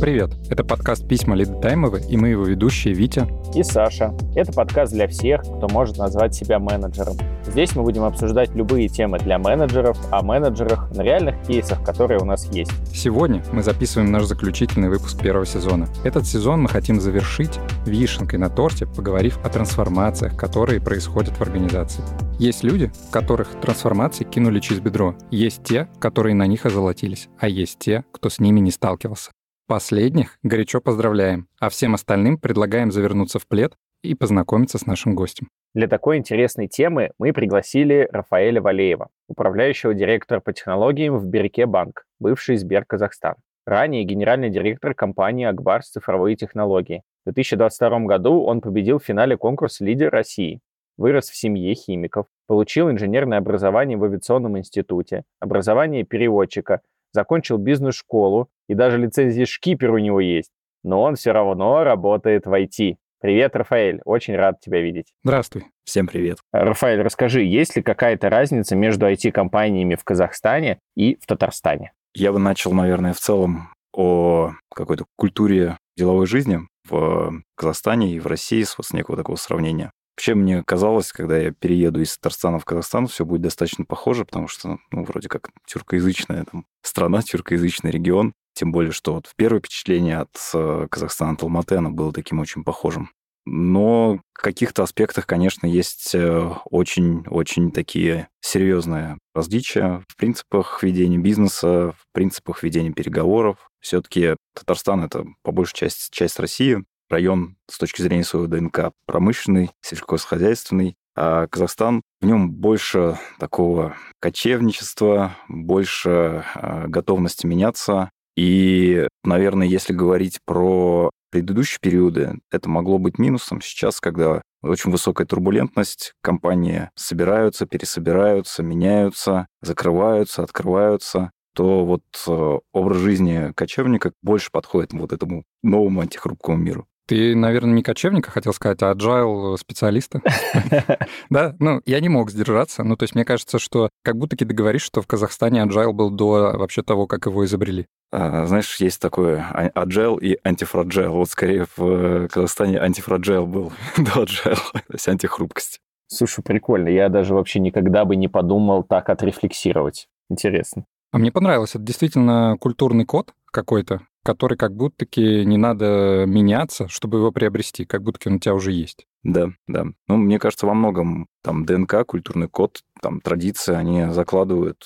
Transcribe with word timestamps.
Привет, 0.00 0.30
это 0.48 0.64
подкаст 0.64 1.06
«Письма 1.06 1.36
Лиды 1.36 1.60
Таймовы» 1.60 2.00
и 2.08 2.16
мы 2.16 2.28
его 2.28 2.44
ведущие 2.44 2.94
Витя 2.94 3.28
и 3.54 3.62
Саша. 3.62 4.14
Это 4.34 4.50
подкаст 4.50 4.94
для 4.94 5.06
всех, 5.06 5.42
кто 5.42 5.68
может 5.68 5.98
назвать 5.98 6.34
себя 6.34 6.58
менеджером. 6.58 7.18
Здесь 7.46 7.76
мы 7.76 7.82
будем 7.82 8.04
обсуждать 8.04 8.48
любые 8.54 8.88
темы 8.88 9.18
для 9.18 9.38
менеджеров, 9.38 9.98
о 10.10 10.22
менеджерах 10.22 10.90
на 10.92 11.02
реальных 11.02 11.42
кейсах, 11.42 11.84
которые 11.84 12.18
у 12.18 12.24
нас 12.24 12.50
есть. 12.50 12.72
Сегодня 12.94 13.44
мы 13.52 13.62
записываем 13.62 14.10
наш 14.10 14.24
заключительный 14.24 14.88
выпуск 14.88 15.20
первого 15.20 15.44
сезона. 15.44 15.86
Этот 16.02 16.26
сезон 16.26 16.62
мы 16.62 16.70
хотим 16.70 16.98
завершить 16.98 17.60
вишенкой 17.84 18.38
на 18.38 18.48
торте, 18.48 18.86
поговорив 18.86 19.38
о 19.44 19.50
трансформациях, 19.50 20.34
которые 20.34 20.80
происходят 20.80 21.36
в 21.36 21.42
организации. 21.42 22.02
Есть 22.38 22.64
люди, 22.64 22.90
которых 23.10 23.48
трансформации 23.60 24.24
кинули 24.24 24.60
через 24.60 24.80
бедро. 24.80 25.14
Есть 25.30 25.62
те, 25.62 25.90
которые 25.98 26.34
на 26.34 26.46
них 26.46 26.64
озолотились, 26.64 27.28
а 27.38 27.48
есть 27.48 27.78
те, 27.78 28.04
кто 28.12 28.30
с 28.30 28.38
ними 28.38 28.60
не 28.60 28.70
сталкивался. 28.70 29.32
Последних 29.70 30.36
горячо 30.42 30.80
поздравляем, 30.80 31.46
а 31.60 31.68
всем 31.68 31.94
остальным 31.94 32.38
предлагаем 32.38 32.90
завернуться 32.90 33.38
в 33.38 33.46
плед 33.46 33.74
и 34.02 34.16
познакомиться 34.16 34.78
с 34.78 34.86
нашим 34.86 35.14
гостем. 35.14 35.46
Для 35.74 35.86
такой 35.86 36.16
интересной 36.16 36.66
темы 36.66 37.12
мы 37.18 37.32
пригласили 37.32 38.08
Рафаэля 38.10 38.60
Валеева, 38.60 39.10
управляющего 39.28 39.94
директора 39.94 40.40
по 40.40 40.52
технологиям 40.52 41.18
в 41.18 41.24
Бирке 41.24 41.66
Банк, 41.66 42.02
бывший 42.18 42.56
Сбер 42.56 42.84
Казахстан. 42.84 43.36
Ранее 43.64 44.02
генеральный 44.02 44.50
директор 44.50 44.92
компании 44.92 45.46
«Акбарс 45.46 45.90
цифровые 45.90 46.34
технологии». 46.34 47.04
В 47.24 47.32
2022 47.32 48.00
году 48.06 48.42
он 48.42 48.62
победил 48.62 48.98
в 48.98 49.04
финале 49.04 49.36
конкурса 49.36 49.84
«Лидер 49.84 50.10
России». 50.10 50.58
Вырос 50.96 51.30
в 51.30 51.36
семье 51.36 51.74
химиков, 51.74 52.26
получил 52.48 52.90
инженерное 52.90 53.38
образование 53.38 53.96
в 53.96 54.02
авиационном 54.02 54.58
институте, 54.58 55.22
образование 55.38 56.02
переводчика, 56.02 56.80
закончил 57.12 57.58
бизнес-школу, 57.58 58.48
и 58.68 58.74
даже 58.74 58.98
лицензия 58.98 59.46
шкипер 59.46 59.90
у 59.92 59.98
него 59.98 60.20
есть. 60.20 60.50
Но 60.82 61.02
он 61.02 61.16
все 61.16 61.32
равно 61.32 61.84
работает 61.84 62.46
в 62.46 62.52
IT. 62.52 62.96
Привет, 63.20 63.54
Рафаэль, 63.54 64.00
очень 64.06 64.34
рад 64.34 64.60
тебя 64.60 64.80
видеть. 64.80 65.12
Здравствуй. 65.22 65.66
Всем 65.84 66.06
привет. 66.06 66.38
Рафаэль, 66.52 67.02
расскажи, 67.02 67.42
есть 67.42 67.76
ли 67.76 67.82
какая-то 67.82 68.30
разница 68.30 68.76
между 68.76 69.06
IT-компаниями 69.06 69.94
в 69.94 70.04
Казахстане 70.04 70.78
и 70.96 71.18
в 71.20 71.26
Татарстане? 71.26 71.92
Я 72.14 72.32
бы 72.32 72.38
начал, 72.38 72.72
наверное, 72.72 73.12
в 73.12 73.18
целом 73.18 73.74
о 73.92 74.52
какой-то 74.74 75.04
культуре 75.16 75.76
деловой 75.96 76.26
жизни 76.26 76.60
в 76.88 77.42
Казахстане 77.56 78.12
и 78.12 78.20
в 78.20 78.26
России 78.26 78.62
с 78.62 78.78
вот 78.78 78.86
некого 78.92 79.18
такого 79.18 79.36
сравнения. 79.36 79.92
Вообще 80.20 80.34
мне 80.34 80.62
казалось, 80.62 81.12
когда 81.12 81.38
я 81.38 81.50
перееду 81.50 82.02
из 82.02 82.18
Татарстана 82.18 82.58
в 82.58 82.66
Казахстан, 82.66 83.06
все 83.06 83.24
будет 83.24 83.40
достаточно 83.40 83.86
похоже, 83.86 84.26
потому 84.26 84.48
что, 84.48 84.76
ну, 84.90 85.02
вроде 85.04 85.30
как 85.30 85.48
тюркоязычная 85.66 86.44
там, 86.44 86.66
страна, 86.82 87.22
тюркоязычный 87.22 87.90
регион. 87.90 88.34
Тем 88.52 88.70
более, 88.70 88.92
что 88.92 89.14
вот 89.14 89.32
первое 89.36 89.60
впечатление 89.60 90.18
от 90.18 90.36
э, 90.52 90.88
Казахстана, 90.90 91.32
от 91.32 91.42
Алматы, 91.42 91.76
оно 91.76 91.90
было 91.90 92.12
таким 92.12 92.38
очень 92.38 92.64
похожим. 92.64 93.08
Но 93.46 94.20
в 94.34 94.42
каких-то 94.42 94.82
аспектах, 94.82 95.26
конечно, 95.26 95.66
есть 95.66 96.14
очень-очень 96.14 97.68
э, 97.70 97.72
такие 97.72 98.28
серьезные 98.42 99.16
различия 99.34 100.04
в 100.06 100.16
принципах 100.16 100.82
ведения 100.82 101.16
бизнеса, 101.16 101.94
в 101.96 102.04
принципах 102.12 102.62
ведения 102.62 102.92
переговоров. 102.92 103.70
Все-таки 103.80 104.36
Татарстан— 104.54 105.02
это 105.04 105.24
по 105.42 105.50
большей 105.50 105.76
части 105.76 106.14
часть 106.14 106.38
России, 106.38 106.84
район 107.10 107.56
с 107.70 107.78
точки 107.78 108.02
зрения 108.02 108.24
своего 108.24 108.46
ДНК 108.46 108.92
промышленный, 109.06 109.70
сельскохозяйственный, 109.82 110.96
а 111.16 111.46
Казахстан, 111.48 112.02
в 112.20 112.26
нем 112.26 112.50
больше 112.52 113.18
такого 113.38 113.96
кочевничества, 114.20 115.36
больше 115.48 116.44
э, 116.54 116.86
готовности 116.86 117.46
меняться, 117.46 118.10
и, 118.36 119.06
наверное, 119.24 119.66
если 119.66 119.92
говорить 119.92 120.38
про 120.46 121.10
предыдущие 121.30 121.78
периоды, 121.80 122.38
это 122.50 122.68
могло 122.68 122.98
быть 122.98 123.18
минусом. 123.18 123.60
Сейчас, 123.60 124.00
когда 124.00 124.42
очень 124.62 124.90
высокая 124.90 125.26
турбулентность, 125.26 126.14
компании 126.22 126.90
собираются, 126.94 127.66
пересобираются, 127.66 128.62
меняются, 128.62 129.46
закрываются, 129.62 130.42
открываются, 130.42 131.32
то 131.54 131.84
вот 131.84 132.02
э, 132.26 132.58
образ 132.72 132.98
жизни 132.98 133.52
кочевника 133.54 134.12
больше 134.22 134.50
подходит 134.50 134.92
вот 134.92 135.12
этому 135.12 135.44
новому 135.62 136.00
антихрупкому 136.00 136.56
миру. 136.56 136.86
Ты, 137.10 137.34
наверное, 137.34 137.74
не 137.74 137.82
кочевника 137.82 138.30
хотел 138.30 138.52
сказать, 138.52 138.84
а 138.84 138.92
agile 138.92 139.56
специалиста. 139.56 140.22
Да, 141.28 141.56
ну, 141.58 141.80
я 141.84 141.98
не 141.98 142.08
мог 142.08 142.30
сдержаться. 142.30 142.84
Ну, 142.84 142.96
то 142.96 143.02
есть 143.02 143.16
мне 143.16 143.24
кажется, 143.24 143.58
что 143.58 143.88
как 144.04 144.16
будто 144.16 144.36
ты 144.36 144.44
говоришь, 144.44 144.82
что 144.82 145.02
в 145.02 145.08
Казахстане 145.08 145.62
agile 145.64 145.92
был 145.92 146.10
до 146.10 146.52
вообще 146.56 146.82
того, 146.82 147.08
как 147.08 147.26
его 147.26 147.44
изобрели. 147.44 147.86
А, 148.12 148.46
знаешь, 148.46 148.76
есть 148.76 149.00
такое 149.00 149.44
agile 149.74 150.20
и 150.20 150.38
антифраджайл. 150.44 151.14
Вот 151.14 151.28
скорее 151.28 151.66
в 151.76 152.28
Казахстане 152.28 152.78
антифраджайл 152.78 153.44
был 153.44 153.72
до 153.96 154.22
agile, 154.22 154.72
то 154.72 154.92
есть 154.92 155.08
антихрупкость. 155.08 155.80
Слушай, 156.06 156.44
прикольно. 156.44 156.88
Я 156.88 157.08
даже 157.08 157.34
вообще 157.34 157.58
никогда 157.58 158.04
бы 158.04 158.14
не 158.14 158.28
подумал 158.28 158.84
так 158.84 159.08
отрефлексировать. 159.08 160.06
Интересно. 160.28 160.84
А 161.10 161.18
мне 161.18 161.32
понравилось. 161.32 161.74
Это 161.74 161.82
действительно 161.82 162.56
культурный 162.60 163.04
код 163.04 163.34
какой-то 163.50 164.00
который 164.24 164.56
как 164.58 164.74
будто-таки 164.74 165.44
не 165.44 165.56
надо 165.56 166.24
меняться, 166.26 166.88
чтобы 166.88 167.18
его 167.18 167.32
приобрести, 167.32 167.84
как 167.84 168.02
будто 168.02 168.28
он 168.28 168.36
у 168.36 168.38
тебя 168.38 168.54
уже 168.54 168.72
есть. 168.72 169.06
Да, 169.22 169.50
да. 169.66 169.86
Ну, 170.08 170.16
мне 170.16 170.38
кажется, 170.38 170.66
во 170.66 170.74
многом 170.74 171.26
там 171.42 171.64
ДНК, 171.64 172.04
культурный 172.06 172.48
код, 172.48 172.80
там 173.02 173.20
традиции, 173.20 173.74
они 173.74 174.12
закладывают 174.12 174.84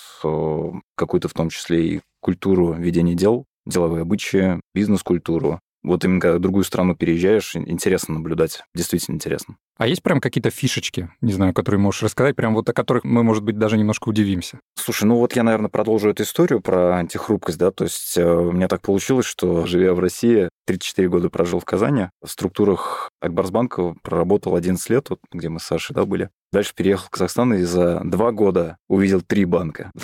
какую-то 0.97 1.29
в 1.29 1.35
том 1.35 1.49
числе 1.51 1.87
и 1.87 2.01
культуру 2.21 2.73
ведения 2.73 3.15
дел, 3.15 3.45
деловые 3.67 4.03
обычаи, 4.03 4.61
бизнес-культуру. 4.75 5.61
Вот 5.85 6.05
именно 6.05 6.21
когда 6.21 6.39
в 6.39 6.41
другую 6.41 6.65
страну 6.65 6.97
переезжаешь, 6.97 7.55
интересно 7.55 8.15
наблюдать, 8.15 8.65
действительно 8.75 9.17
интересно. 9.17 9.57
А 9.77 9.87
есть 9.87 10.03
прям 10.03 10.21
какие-то 10.21 10.51
фишечки, 10.51 11.11
не 11.21 11.33
знаю, 11.33 11.53
которые 11.53 11.81
можешь 11.81 12.03
рассказать, 12.03 12.37
прям 12.37 12.55
вот 12.55 12.69
о 12.69 12.73
которых 12.73 13.05
мы, 13.05 13.23
может 13.23 13.45
быть, 13.45 13.59
даже 13.59 13.77
немножко 13.77 14.09
удивимся? 14.09 14.61
Слушай, 14.77 15.05
ну 15.05 15.17
вот 15.17 15.37
я, 15.37 15.43
наверное, 15.43 15.69
продолжу 15.69 16.09
эту 16.09 16.23
историю 16.23 16.61
про 16.61 16.97
антихрупкость, 16.97 17.59
да, 17.59 17.71
то 17.71 17.85
есть 17.85 18.17
э, 18.17 18.25
у 18.25 18.53
меня 18.53 18.69
так 18.69 18.83
получилось, 18.83 19.27
что, 19.27 19.67
живя 19.67 19.93
в 19.95 19.99
России, 19.99 20.49
34 20.67 21.09
года 21.09 21.29
прожил 21.29 21.61
в 21.61 21.65
Казани, 21.65 22.09
в 22.23 22.31
структурах 22.31 23.11
Акбарсбанка 23.25 23.95
проработал 24.03 24.55
11 24.55 24.91
лет, 24.91 25.09
вот 25.11 25.19
где 25.33 25.49
мы 25.49 25.59
с 25.59 25.65
Сашей, 25.65 25.95
да, 25.95 26.05
были. 26.05 26.31
Дальше 26.53 26.75
переехал 26.75 27.07
в 27.07 27.11
Казахстан 27.11 27.55
и 27.55 27.63
за 27.63 28.01
два 28.05 28.31
года 28.33 28.77
увидел 28.89 29.23
три 29.23 29.45
банка. 29.45 29.91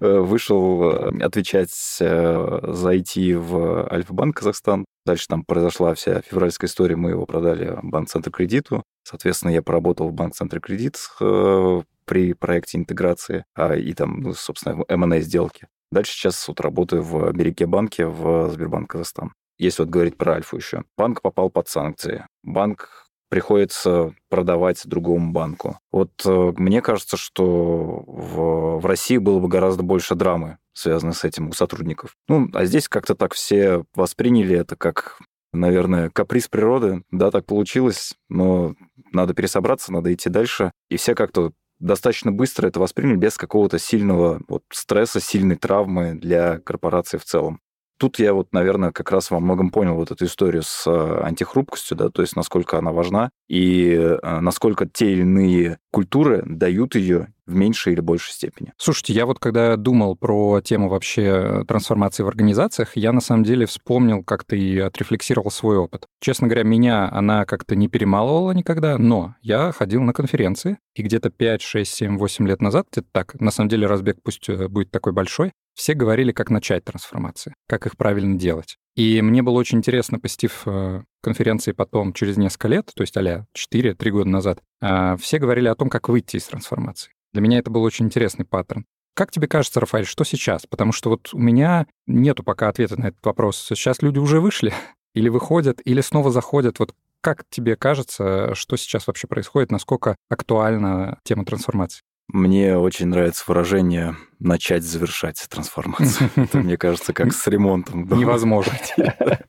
Э, 0.00 0.18
вышел 0.18 0.90
э, 0.90 1.24
отвечать 1.24 1.70
э, 2.00 2.58
за 2.62 2.94
IT 2.94 3.36
в 3.36 3.92
Альфа-банк 3.92 4.36
Казахстан. 4.36 4.84
Дальше 5.04 5.26
там 5.28 5.44
произошла 5.44 5.94
вся 5.94 6.20
февральская 6.20 6.68
история, 6.68 6.96
мы 6.96 7.10
его 7.10 7.26
продали 7.26 7.78
Банк-центр 7.82 8.30
кредиту. 8.30 8.82
Соответственно, 9.02 9.50
я 9.50 9.62
поработал 9.62 10.08
в 10.08 10.12
Банк-центре 10.12 10.60
кредит 10.60 10.96
при 11.18 12.32
проекте 12.34 12.78
интеграции 12.78 13.44
а, 13.54 13.74
и 13.74 13.92
там, 13.94 14.20
ну, 14.20 14.34
собственно, 14.34 14.76
в 14.76 14.84
M&A 14.88 15.20
сделки. 15.20 15.66
Дальше 15.90 16.12
сейчас 16.12 16.46
вот 16.48 16.60
работаю 16.60 17.02
в 17.02 17.32
Береке 17.32 17.66
банке 17.66 18.06
в 18.06 18.50
Сбербанк 18.50 18.90
Казахстан. 18.90 19.32
Если 19.64 19.82
вот 19.82 19.88
говорить 19.88 20.18
про 20.18 20.34
Альфу 20.34 20.56
еще. 20.56 20.84
Банк 20.98 21.22
попал 21.22 21.48
под 21.48 21.68
санкции. 21.68 22.26
Банк 22.42 23.08
приходится 23.30 24.14
продавать 24.28 24.82
другому 24.84 25.32
банку. 25.32 25.78
Вот 25.90 26.10
э, 26.26 26.52
мне 26.58 26.82
кажется, 26.82 27.16
что 27.16 28.04
в, 28.06 28.78
в 28.80 28.86
России 28.86 29.16
было 29.16 29.40
бы 29.40 29.48
гораздо 29.48 29.82
больше 29.82 30.14
драмы, 30.14 30.58
связанной 30.74 31.14
с 31.14 31.24
этим 31.24 31.48
у 31.48 31.52
сотрудников. 31.54 32.14
Ну, 32.28 32.50
а 32.52 32.66
здесь 32.66 32.88
как-то 32.90 33.14
так 33.14 33.32
все 33.32 33.84
восприняли 33.94 34.54
это 34.54 34.76
как, 34.76 35.18
наверное, 35.54 36.10
каприз 36.10 36.48
природы. 36.48 37.02
Да, 37.10 37.30
так 37.30 37.46
получилось, 37.46 38.14
но 38.28 38.74
надо 39.12 39.32
пересобраться, 39.32 39.92
надо 39.92 40.12
идти 40.12 40.28
дальше. 40.28 40.72
И 40.90 40.98
все 40.98 41.14
как-то 41.14 41.52
достаточно 41.80 42.32
быстро 42.32 42.68
это 42.68 42.80
восприняли 42.80 43.16
без 43.16 43.38
какого-то 43.38 43.78
сильного 43.78 44.42
вот, 44.46 44.62
стресса, 44.70 45.20
сильной 45.20 45.56
травмы 45.56 46.14
для 46.14 46.58
корпорации 46.58 47.16
в 47.16 47.24
целом. 47.24 47.60
Тут 47.98 48.18
я 48.18 48.34
вот, 48.34 48.52
наверное, 48.52 48.92
как 48.92 49.10
раз 49.10 49.30
во 49.30 49.40
многом 49.40 49.70
понял 49.70 49.94
вот 49.94 50.10
эту 50.10 50.24
историю 50.24 50.62
с 50.64 50.86
э, 50.86 51.20
антихрупкостью, 51.22 51.96
да, 51.96 52.08
то 52.08 52.22
есть 52.22 52.34
насколько 52.36 52.78
она 52.78 52.92
важна 52.92 53.30
и 53.48 53.92
э, 53.92 54.40
насколько 54.40 54.86
те 54.86 55.12
или 55.12 55.20
иные 55.20 55.78
культуры 55.92 56.42
дают 56.44 56.96
ее 56.96 57.28
в 57.46 57.54
меньшей 57.54 57.92
или 57.92 58.00
большей 58.00 58.32
степени. 58.32 58.72
Слушайте, 58.78 59.12
я 59.12 59.26
вот 59.26 59.38
когда 59.38 59.76
думал 59.76 60.16
про 60.16 60.60
тему 60.60 60.88
вообще 60.88 61.64
трансформации 61.68 62.22
в 62.22 62.28
организациях, 62.28 62.96
я 62.96 63.12
на 63.12 63.20
самом 63.20 63.44
деле 63.44 63.66
вспомнил 63.66 64.24
как-то 64.24 64.56
и 64.56 64.78
отрефлексировал 64.78 65.50
свой 65.50 65.76
опыт. 65.76 66.06
Честно 66.20 66.48
говоря, 66.48 66.64
меня 66.64 67.08
она 67.12 67.44
как-то 67.44 67.76
не 67.76 67.88
перемалывала 67.88 68.52
никогда, 68.52 68.98
но 68.98 69.34
я 69.42 69.72
ходил 69.72 70.02
на 70.02 70.12
конференции, 70.12 70.78
и 70.94 71.02
где-то 71.02 71.30
5, 71.30 71.62
6, 71.62 71.92
7, 71.92 72.18
8 72.18 72.48
лет 72.48 72.60
назад, 72.60 72.86
где-то 72.90 73.08
так, 73.12 73.40
на 73.40 73.50
самом 73.50 73.68
деле 73.68 73.86
разбег 73.86 74.16
пусть 74.22 74.48
э, 74.48 74.68
будет 74.68 74.90
такой 74.90 75.12
большой, 75.12 75.52
все 75.74 75.94
говорили, 75.94 76.32
как 76.32 76.50
начать 76.50 76.84
трансформации, 76.84 77.54
как 77.68 77.86
их 77.86 77.96
правильно 77.96 78.38
делать. 78.38 78.76
И 78.96 79.20
мне 79.22 79.42
было 79.42 79.58
очень 79.58 79.78
интересно, 79.78 80.20
посетив 80.20 80.62
э, 80.66 81.02
конференции 81.20 81.72
потом, 81.72 82.12
через 82.12 82.36
несколько 82.36 82.68
лет, 82.68 82.90
то 82.94 83.02
есть 83.02 83.16
а 83.16 83.44
4-3 83.74 84.10
года 84.10 84.28
назад, 84.28 84.60
а, 84.80 85.16
все 85.16 85.38
говорили 85.38 85.66
о 85.66 85.74
том, 85.74 85.90
как 85.90 86.08
выйти 86.08 86.36
из 86.36 86.44
трансформации. 86.44 87.10
Для 87.32 87.42
меня 87.42 87.58
это 87.58 87.70
был 87.70 87.82
очень 87.82 88.06
интересный 88.06 88.44
паттерн. 88.44 88.86
Как 89.14 89.30
тебе 89.30 89.48
кажется, 89.48 89.80
Рафаэль, 89.80 90.06
что 90.06 90.24
сейчас? 90.24 90.66
Потому 90.66 90.92
что 90.92 91.10
вот 91.10 91.30
у 91.32 91.38
меня 91.38 91.86
нету 92.06 92.44
пока 92.44 92.68
ответа 92.68 93.00
на 93.00 93.06
этот 93.06 93.24
вопрос. 93.24 93.56
Сейчас 93.56 94.02
люди 94.02 94.18
уже 94.18 94.40
вышли 94.40 94.72
или 95.14 95.28
выходят, 95.28 95.80
или 95.84 96.00
снова 96.00 96.30
заходят. 96.30 96.78
Вот 96.78 96.94
как 97.20 97.44
тебе 97.48 97.74
кажется, 97.74 98.54
что 98.54 98.76
сейчас 98.76 99.06
вообще 99.06 99.26
происходит, 99.26 99.72
насколько 99.72 100.14
актуальна 100.28 101.18
тема 101.24 101.44
трансформации? 101.44 102.02
Мне 102.28 102.76
очень 102.76 103.06
нравится 103.06 103.44
выражение 103.46 104.16
«начать 104.38 104.82
завершать 104.82 105.44
трансформацию». 105.48 106.30
Это, 106.36 106.58
мне 106.58 106.76
кажется, 106.76 107.12
как 107.12 107.32
с 107.32 107.46
ремонтом. 107.46 108.08
Невозможно. 108.08 108.72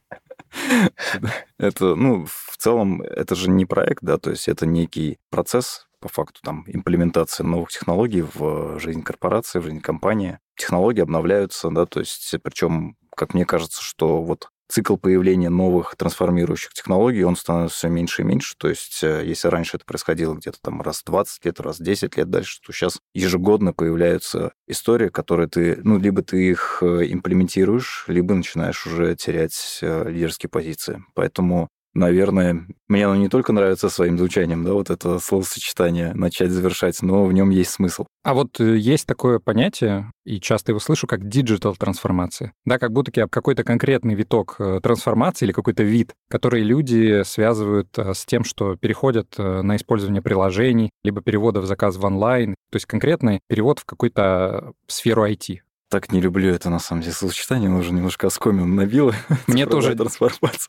Это, 1.58 1.96
ну, 1.96 2.26
в 2.26 2.58
целом, 2.58 3.02
это 3.02 3.36
же 3.36 3.50
не 3.50 3.66
проект, 3.66 4.04
да, 4.04 4.18
то 4.18 4.30
есть 4.30 4.48
это 4.48 4.66
некий 4.66 5.18
процесс, 5.30 5.86
по 6.00 6.08
факту 6.08 6.40
там 6.44 6.64
имплементации 6.68 7.44
новых 7.44 7.72
технологий 7.72 8.24
в 8.34 8.80
жизнь 8.80 9.02
корпорации, 9.02 9.60
в 9.60 9.64
жизнь 9.64 9.82
компании. 9.82 10.40
Технологии 10.56 11.02
обновляются, 11.02 11.70
да, 11.72 11.86
то 11.86 12.00
есть 12.00 12.36
причем, 12.44 12.96
как 13.16 13.34
мне 13.34 13.44
кажется, 13.44 13.82
что 13.82 14.22
вот 14.22 14.50
цикл 14.68 14.96
появления 14.98 15.50
новых 15.50 15.96
трансформирующих 15.96 16.74
технологий, 16.74 17.24
он 17.24 17.36
становится 17.36 17.78
все 17.78 17.90
меньше 17.90 18.22
и 18.22 18.26
меньше. 18.26 18.56
То 18.58 18.70
есть, 18.70 19.04
э, 19.04 19.24
если 19.26 19.48
раньше 19.48 19.78
это 19.78 19.86
происходило 19.86 20.34
где-то 20.34 20.58
там 20.62 20.82
раз 20.82 21.04
20 21.06 21.46
лет, 21.46 21.60
раз 21.60 21.80
10 21.80 22.18
лет 22.18 22.30
дальше, 22.30 22.60
то 22.66 22.72
сейчас 22.74 23.00
ежегодно 23.14 23.74
появляются 23.74 24.54
истории, 24.68 25.10
которые 25.10 25.48
ты, 25.48 25.80
ну, 25.84 25.98
либо 25.98 26.22
ты 26.22 26.50
их 26.50 26.80
э, 26.82 27.06
имплементируешь, 27.08 28.06
либо 28.08 28.34
начинаешь 28.34 28.86
уже 28.88 29.16
терять 29.16 29.80
э, 29.82 30.10
лидерские 30.10 30.50
позиции. 30.50 31.04
Поэтому 31.14 31.70
наверное, 31.96 32.68
мне 32.88 33.06
оно 33.06 33.16
не 33.16 33.30
только 33.30 33.54
нравится 33.54 33.90
своим 33.90 34.18
звучанием, 34.18 34.64
да, 34.64 34.74
вот 34.74 34.90
это 34.90 35.18
словосочетание 35.20 36.14
начать 36.14 36.52
завершать, 36.52 37.02
но 37.02 37.26
в 37.26 37.34
нем 37.34 37.50
есть 37.50 37.72
смысл. 37.72 38.06
А 38.24 38.34
вот 38.34 38.60
э, 38.60 38.78
есть 38.78 39.08
такое 39.08 39.40
понятие, 39.40 40.12
и 40.26 40.40
часто 40.40 40.72
его 40.72 40.80
слышу, 40.80 41.08
как 41.08 41.28
digital 41.28 41.76
трансформация. 41.76 42.54
Да, 42.66 42.78
как 42.78 42.92
будто 42.92 43.12
какой-то 43.28 43.64
конкретный 43.64 44.14
виток 44.14 44.56
э, 44.60 44.80
трансформации 44.84 45.46
или 45.46 45.54
какой-то 45.54 45.84
вид, 45.84 46.14
который 46.30 46.62
люди 46.64 47.24
связывают 47.24 47.90
э, 47.98 48.14
с 48.14 48.26
тем, 48.26 48.44
что 48.44 48.76
переходят 48.76 49.38
на 49.38 49.76
использование 49.76 50.22
приложений, 50.22 50.92
либо 51.04 51.22
переводов 51.22 51.66
заказ 51.66 51.96
в 51.96 52.06
онлайн, 52.06 52.56
то 52.72 52.76
есть 52.76 52.86
конкретный 52.86 53.40
перевод 53.48 53.80
в 53.80 53.86
какую-то 53.86 54.74
сферу 54.88 55.26
IT 55.26 55.60
так 55.90 56.12
не 56.12 56.22
люблю 56.22 56.52
это, 56.52 56.70
на 56.70 56.80
самом 56.80 57.02
деле, 57.02 57.14
словосочетание, 57.14 57.70
оно 57.70 57.80
уже 57.80 57.94
немножко 57.94 58.28
оскомину 58.28 58.66
набило. 58.66 59.14
Мне 59.48 59.66
тоже, 59.66 59.96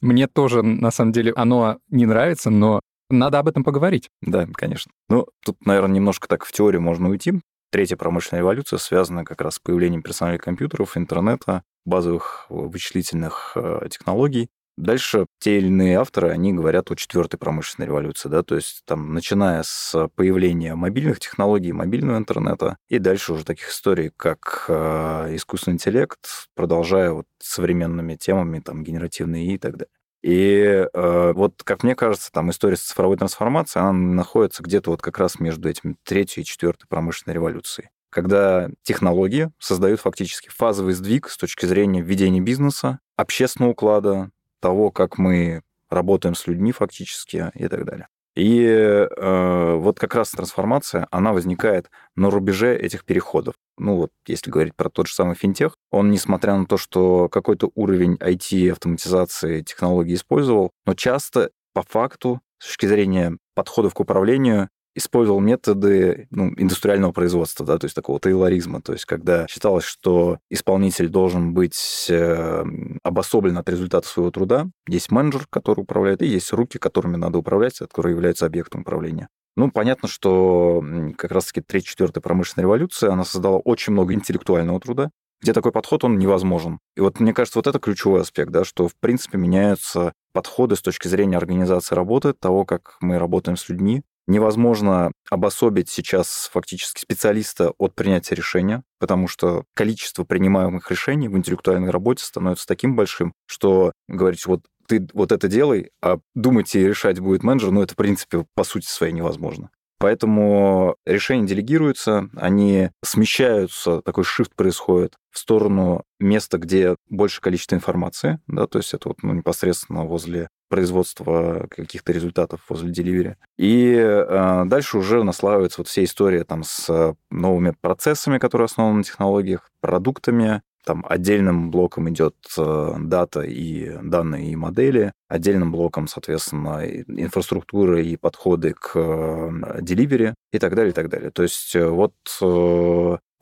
мне 0.00 0.26
тоже, 0.26 0.62
на 0.62 0.90
самом 0.90 1.12
деле, 1.12 1.32
оно 1.36 1.78
не 1.90 2.06
нравится, 2.06 2.50
но 2.50 2.80
надо 3.08 3.38
об 3.38 3.48
этом 3.48 3.64
поговорить. 3.64 4.10
Да, 4.20 4.46
конечно. 4.52 4.92
Ну, 5.08 5.26
тут, 5.44 5.64
наверное, 5.64 5.94
немножко 5.94 6.28
так 6.28 6.44
в 6.44 6.52
теорию 6.52 6.82
можно 6.82 7.08
уйти. 7.08 7.40
Третья 7.70 7.96
промышленная 7.96 8.40
революция 8.40 8.78
связана 8.78 9.24
как 9.24 9.40
раз 9.40 9.54
с 9.54 9.58
появлением 9.58 10.02
персональных 10.02 10.42
компьютеров, 10.42 10.96
интернета, 10.96 11.62
базовых 11.84 12.46
вычислительных 12.48 13.52
э, 13.54 13.88
технологий. 13.90 14.48
Дальше 14.76 15.26
те 15.38 15.56
или 15.58 15.68
иные 15.68 15.98
авторы, 15.98 16.30
они 16.30 16.52
говорят 16.52 16.90
о 16.90 16.96
четвертой 16.96 17.38
промышленной 17.38 17.86
революции, 17.86 18.28
да, 18.28 18.42
то 18.42 18.56
есть 18.56 18.82
там, 18.84 19.14
начиная 19.14 19.62
с 19.62 20.08
появления 20.16 20.74
мобильных 20.74 21.18
технологий, 21.18 21.72
мобильного 21.72 22.18
интернета, 22.18 22.76
и 22.88 22.98
дальше 22.98 23.32
уже 23.32 23.44
таких 23.44 23.70
историй, 23.70 24.10
как 24.14 24.66
э, 24.68 25.34
искусственный 25.34 25.74
интеллект, 25.74 26.48
продолжая 26.54 27.10
вот 27.12 27.26
современными 27.38 28.16
темами, 28.16 28.60
там, 28.60 28.84
генеративные 28.84 29.54
и 29.54 29.58
так 29.58 29.78
далее. 29.78 29.88
И 30.22 30.86
э, 30.92 31.32
вот, 31.32 31.62
как 31.64 31.82
мне 31.82 31.94
кажется, 31.94 32.30
там 32.30 32.50
история 32.50 32.76
с 32.76 32.82
цифровой 32.82 33.16
трансформацией, 33.16 33.82
она 33.82 33.92
находится 33.92 34.62
где-то 34.62 34.90
вот 34.90 35.00
как 35.00 35.18
раз 35.18 35.40
между 35.40 35.70
этими 35.70 35.96
третьей 36.02 36.42
и 36.42 36.46
четвертой 36.46 36.86
промышленной 36.88 37.34
революцией 37.34 37.88
когда 38.08 38.70
технологии 38.82 39.50
создают 39.58 40.00
фактически 40.00 40.48
фазовый 40.48 40.94
сдвиг 40.94 41.28
с 41.28 41.36
точки 41.36 41.66
зрения 41.66 42.00
ведения 42.00 42.40
бизнеса, 42.40 42.98
общественного 43.14 43.72
уклада, 43.72 44.30
того, 44.60 44.90
как 44.90 45.18
мы 45.18 45.62
работаем 45.90 46.34
с 46.34 46.46
людьми 46.46 46.72
фактически 46.72 47.50
и 47.54 47.68
так 47.68 47.84
далее. 47.84 48.08
И 48.36 48.62
э, 48.66 49.74
вот 49.76 49.98
как 49.98 50.14
раз 50.14 50.30
трансформация, 50.30 51.08
она 51.10 51.32
возникает 51.32 51.90
на 52.16 52.30
рубеже 52.30 52.76
этих 52.76 53.06
переходов. 53.06 53.54
Ну 53.78 53.96
вот, 53.96 54.10
если 54.26 54.50
говорить 54.50 54.76
про 54.76 54.90
тот 54.90 55.06
же 55.06 55.14
самый 55.14 55.36
финтех, 55.36 55.74
он, 55.90 56.10
несмотря 56.10 56.54
на 56.54 56.66
то, 56.66 56.76
что 56.76 57.30
какой-то 57.30 57.70
уровень 57.74 58.16
IT, 58.16 58.72
автоматизации, 58.72 59.62
технологий 59.62 60.14
использовал, 60.14 60.70
но 60.84 60.92
часто 60.92 61.50
по 61.72 61.82
факту, 61.82 62.42
с 62.58 62.66
точки 62.66 62.86
зрения 62.86 63.38
подходов 63.54 63.94
к 63.94 64.00
управлению, 64.00 64.68
использовал 64.96 65.40
методы 65.40 66.26
ну, 66.30 66.52
индустриального 66.56 67.12
производства, 67.12 67.64
да, 67.64 67.78
то 67.78 67.84
есть 67.84 67.94
такого 67.94 68.18
тейлоризма, 68.18 68.80
то 68.80 68.92
есть 68.92 69.04
когда 69.04 69.46
считалось, 69.46 69.84
что 69.84 70.38
исполнитель 70.50 71.08
должен 71.08 71.52
быть 71.52 72.06
э, 72.08 72.64
обособлен 73.02 73.58
от 73.58 73.68
результата 73.68 74.08
своего 74.08 74.30
труда, 74.30 74.68
есть 74.88 75.10
менеджер, 75.10 75.46
который 75.50 75.80
управляет, 75.80 76.22
и 76.22 76.26
есть 76.26 76.52
руки, 76.52 76.78
которыми 76.78 77.16
надо 77.16 77.38
управлять, 77.38 77.78
которые 77.78 78.14
являются 78.14 78.46
объектом 78.46 78.80
управления. 78.80 79.28
Ну, 79.56 79.70
понятно, 79.70 80.08
что 80.08 80.84
как 81.16 81.30
раз-таки 81.30 81.60
третья-четвертая 81.60 82.20
промышленная 82.22 82.64
революция, 82.64 83.10
она 83.10 83.24
создала 83.24 83.58
очень 83.58 83.92
много 83.92 84.12
интеллектуального 84.12 84.80
труда, 84.80 85.10
где 85.40 85.52
такой 85.52 85.72
подход, 85.72 86.04
он 86.04 86.18
невозможен. 86.18 86.78
И 86.96 87.00
вот 87.00 87.20
мне 87.20 87.32
кажется, 87.34 87.58
вот 87.58 87.66
это 87.66 87.78
ключевой 87.78 88.22
аспект, 88.22 88.50
да, 88.50 88.64
что, 88.64 88.88
в 88.88 88.96
принципе, 88.96 89.38
меняются 89.38 90.12
подходы 90.32 90.76
с 90.76 90.82
точки 90.82 91.08
зрения 91.08 91.36
организации 91.36 91.94
работы, 91.94 92.32
того, 92.32 92.64
как 92.64 92.96
мы 93.00 93.18
работаем 93.18 93.56
с 93.56 93.68
людьми, 93.68 94.02
Невозможно 94.26 95.12
обособить 95.30 95.88
сейчас 95.88 96.50
фактически 96.52 97.00
специалиста 97.00 97.72
от 97.78 97.94
принятия 97.94 98.34
решения, 98.34 98.82
потому 98.98 99.28
что 99.28 99.64
количество 99.74 100.24
принимаемых 100.24 100.90
решений 100.90 101.28
в 101.28 101.36
интеллектуальной 101.36 101.90
работе 101.90 102.24
становится 102.24 102.66
таким 102.66 102.96
большим, 102.96 103.32
что 103.46 103.92
говорить, 104.08 104.44
вот 104.46 104.62
ты 104.88 105.06
вот 105.12 105.32
это 105.32 105.48
делай, 105.48 105.90
а 106.02 106.18
думать 106.34 106.74
и 106.74 106.86
решать 106.86 107.20
будет 107.20 107.42
менеджер, 107.42 107.70
ну, 107.70 107.82
это, 107.82 107.94
в 107.94 107.96
принципе, 107.96 108.46
по 108.54 108.64
сути 108.64 108.86
своей 108.86 109.12
невозможно. 109.12 109.70
Поэтому 109.98 110.96
решения 111.06 111.46
делегируются, 111.46 112.28
они 112.36 112.90
смещаются, 113.02 114.02
такой 114.02 114.24
shift 114.24 114.50
происходит 114.54 115.14
в 115.30 115.38
сторону 115.38 116.02
места, 116.18 116.58
где 116.58 116.96
больше 117.08 117.40
количество 117.40 117.74
информации, 117.74 118.40
да, 118.46 118.66
то 118.66 118.78
есть 118.78 118.92
это 118.94 119.08
вот 119.08 119.22
ну, 119.22 119.32
непосредственно 119.32 120.04
возле 120.04 120.48
производства 120.68 121.66
каких-то 121.70 122.12
результатов 122.12 122.60
возле 122.68 122.90
деливери. 122.90 123.36
И 123.56 123.94
э, 123.94 124.64
дальше 124.66 124.98
уже 124.98 125.22
наслаивается 125.22 125.80
вот 125.80 125.88
вся 125.88 126.02
история 126.04 126.44
там 126.44 126.64
с 126.64 127.14
новыми 127.30 127.74
процессами, 127.80 128.38
которые 128.38 128.66
основаны 128.66 128.98
на 128.98 129.04
технологиях, 129.04 129.70
продуктами, 129.80 130.62
там 130.86 131.04
отдельным 131.06 131.72
блоком 131.72 132.08
идет 132.08 132.36
э, 132.56 132.94
дата 133.00 133.40
и 133.40 133.98
данные 134.02 134.52
и 134.52 134.56
модели, 134.56 135.12
отдельным 135.28 135.72
блоком, 135.72 136.06
соответственно, 136.06 136.86
инфраструктура 136.86 138.00
и 138.00 138.16
подходы 138.16 138.72
к 138.72 138.92
э, 138.94 139.80
деливери 139.82 140.34
и 140.52 140.60
так 140.60 140.76
далее, 140.76 140.92
и 140.92 140.94
так 140.94 141.08
далее. 141.08 141.32
То 141.32 141.42
есть 141.42 141.74
э, 141.74 141.86
вот 141.86 142.14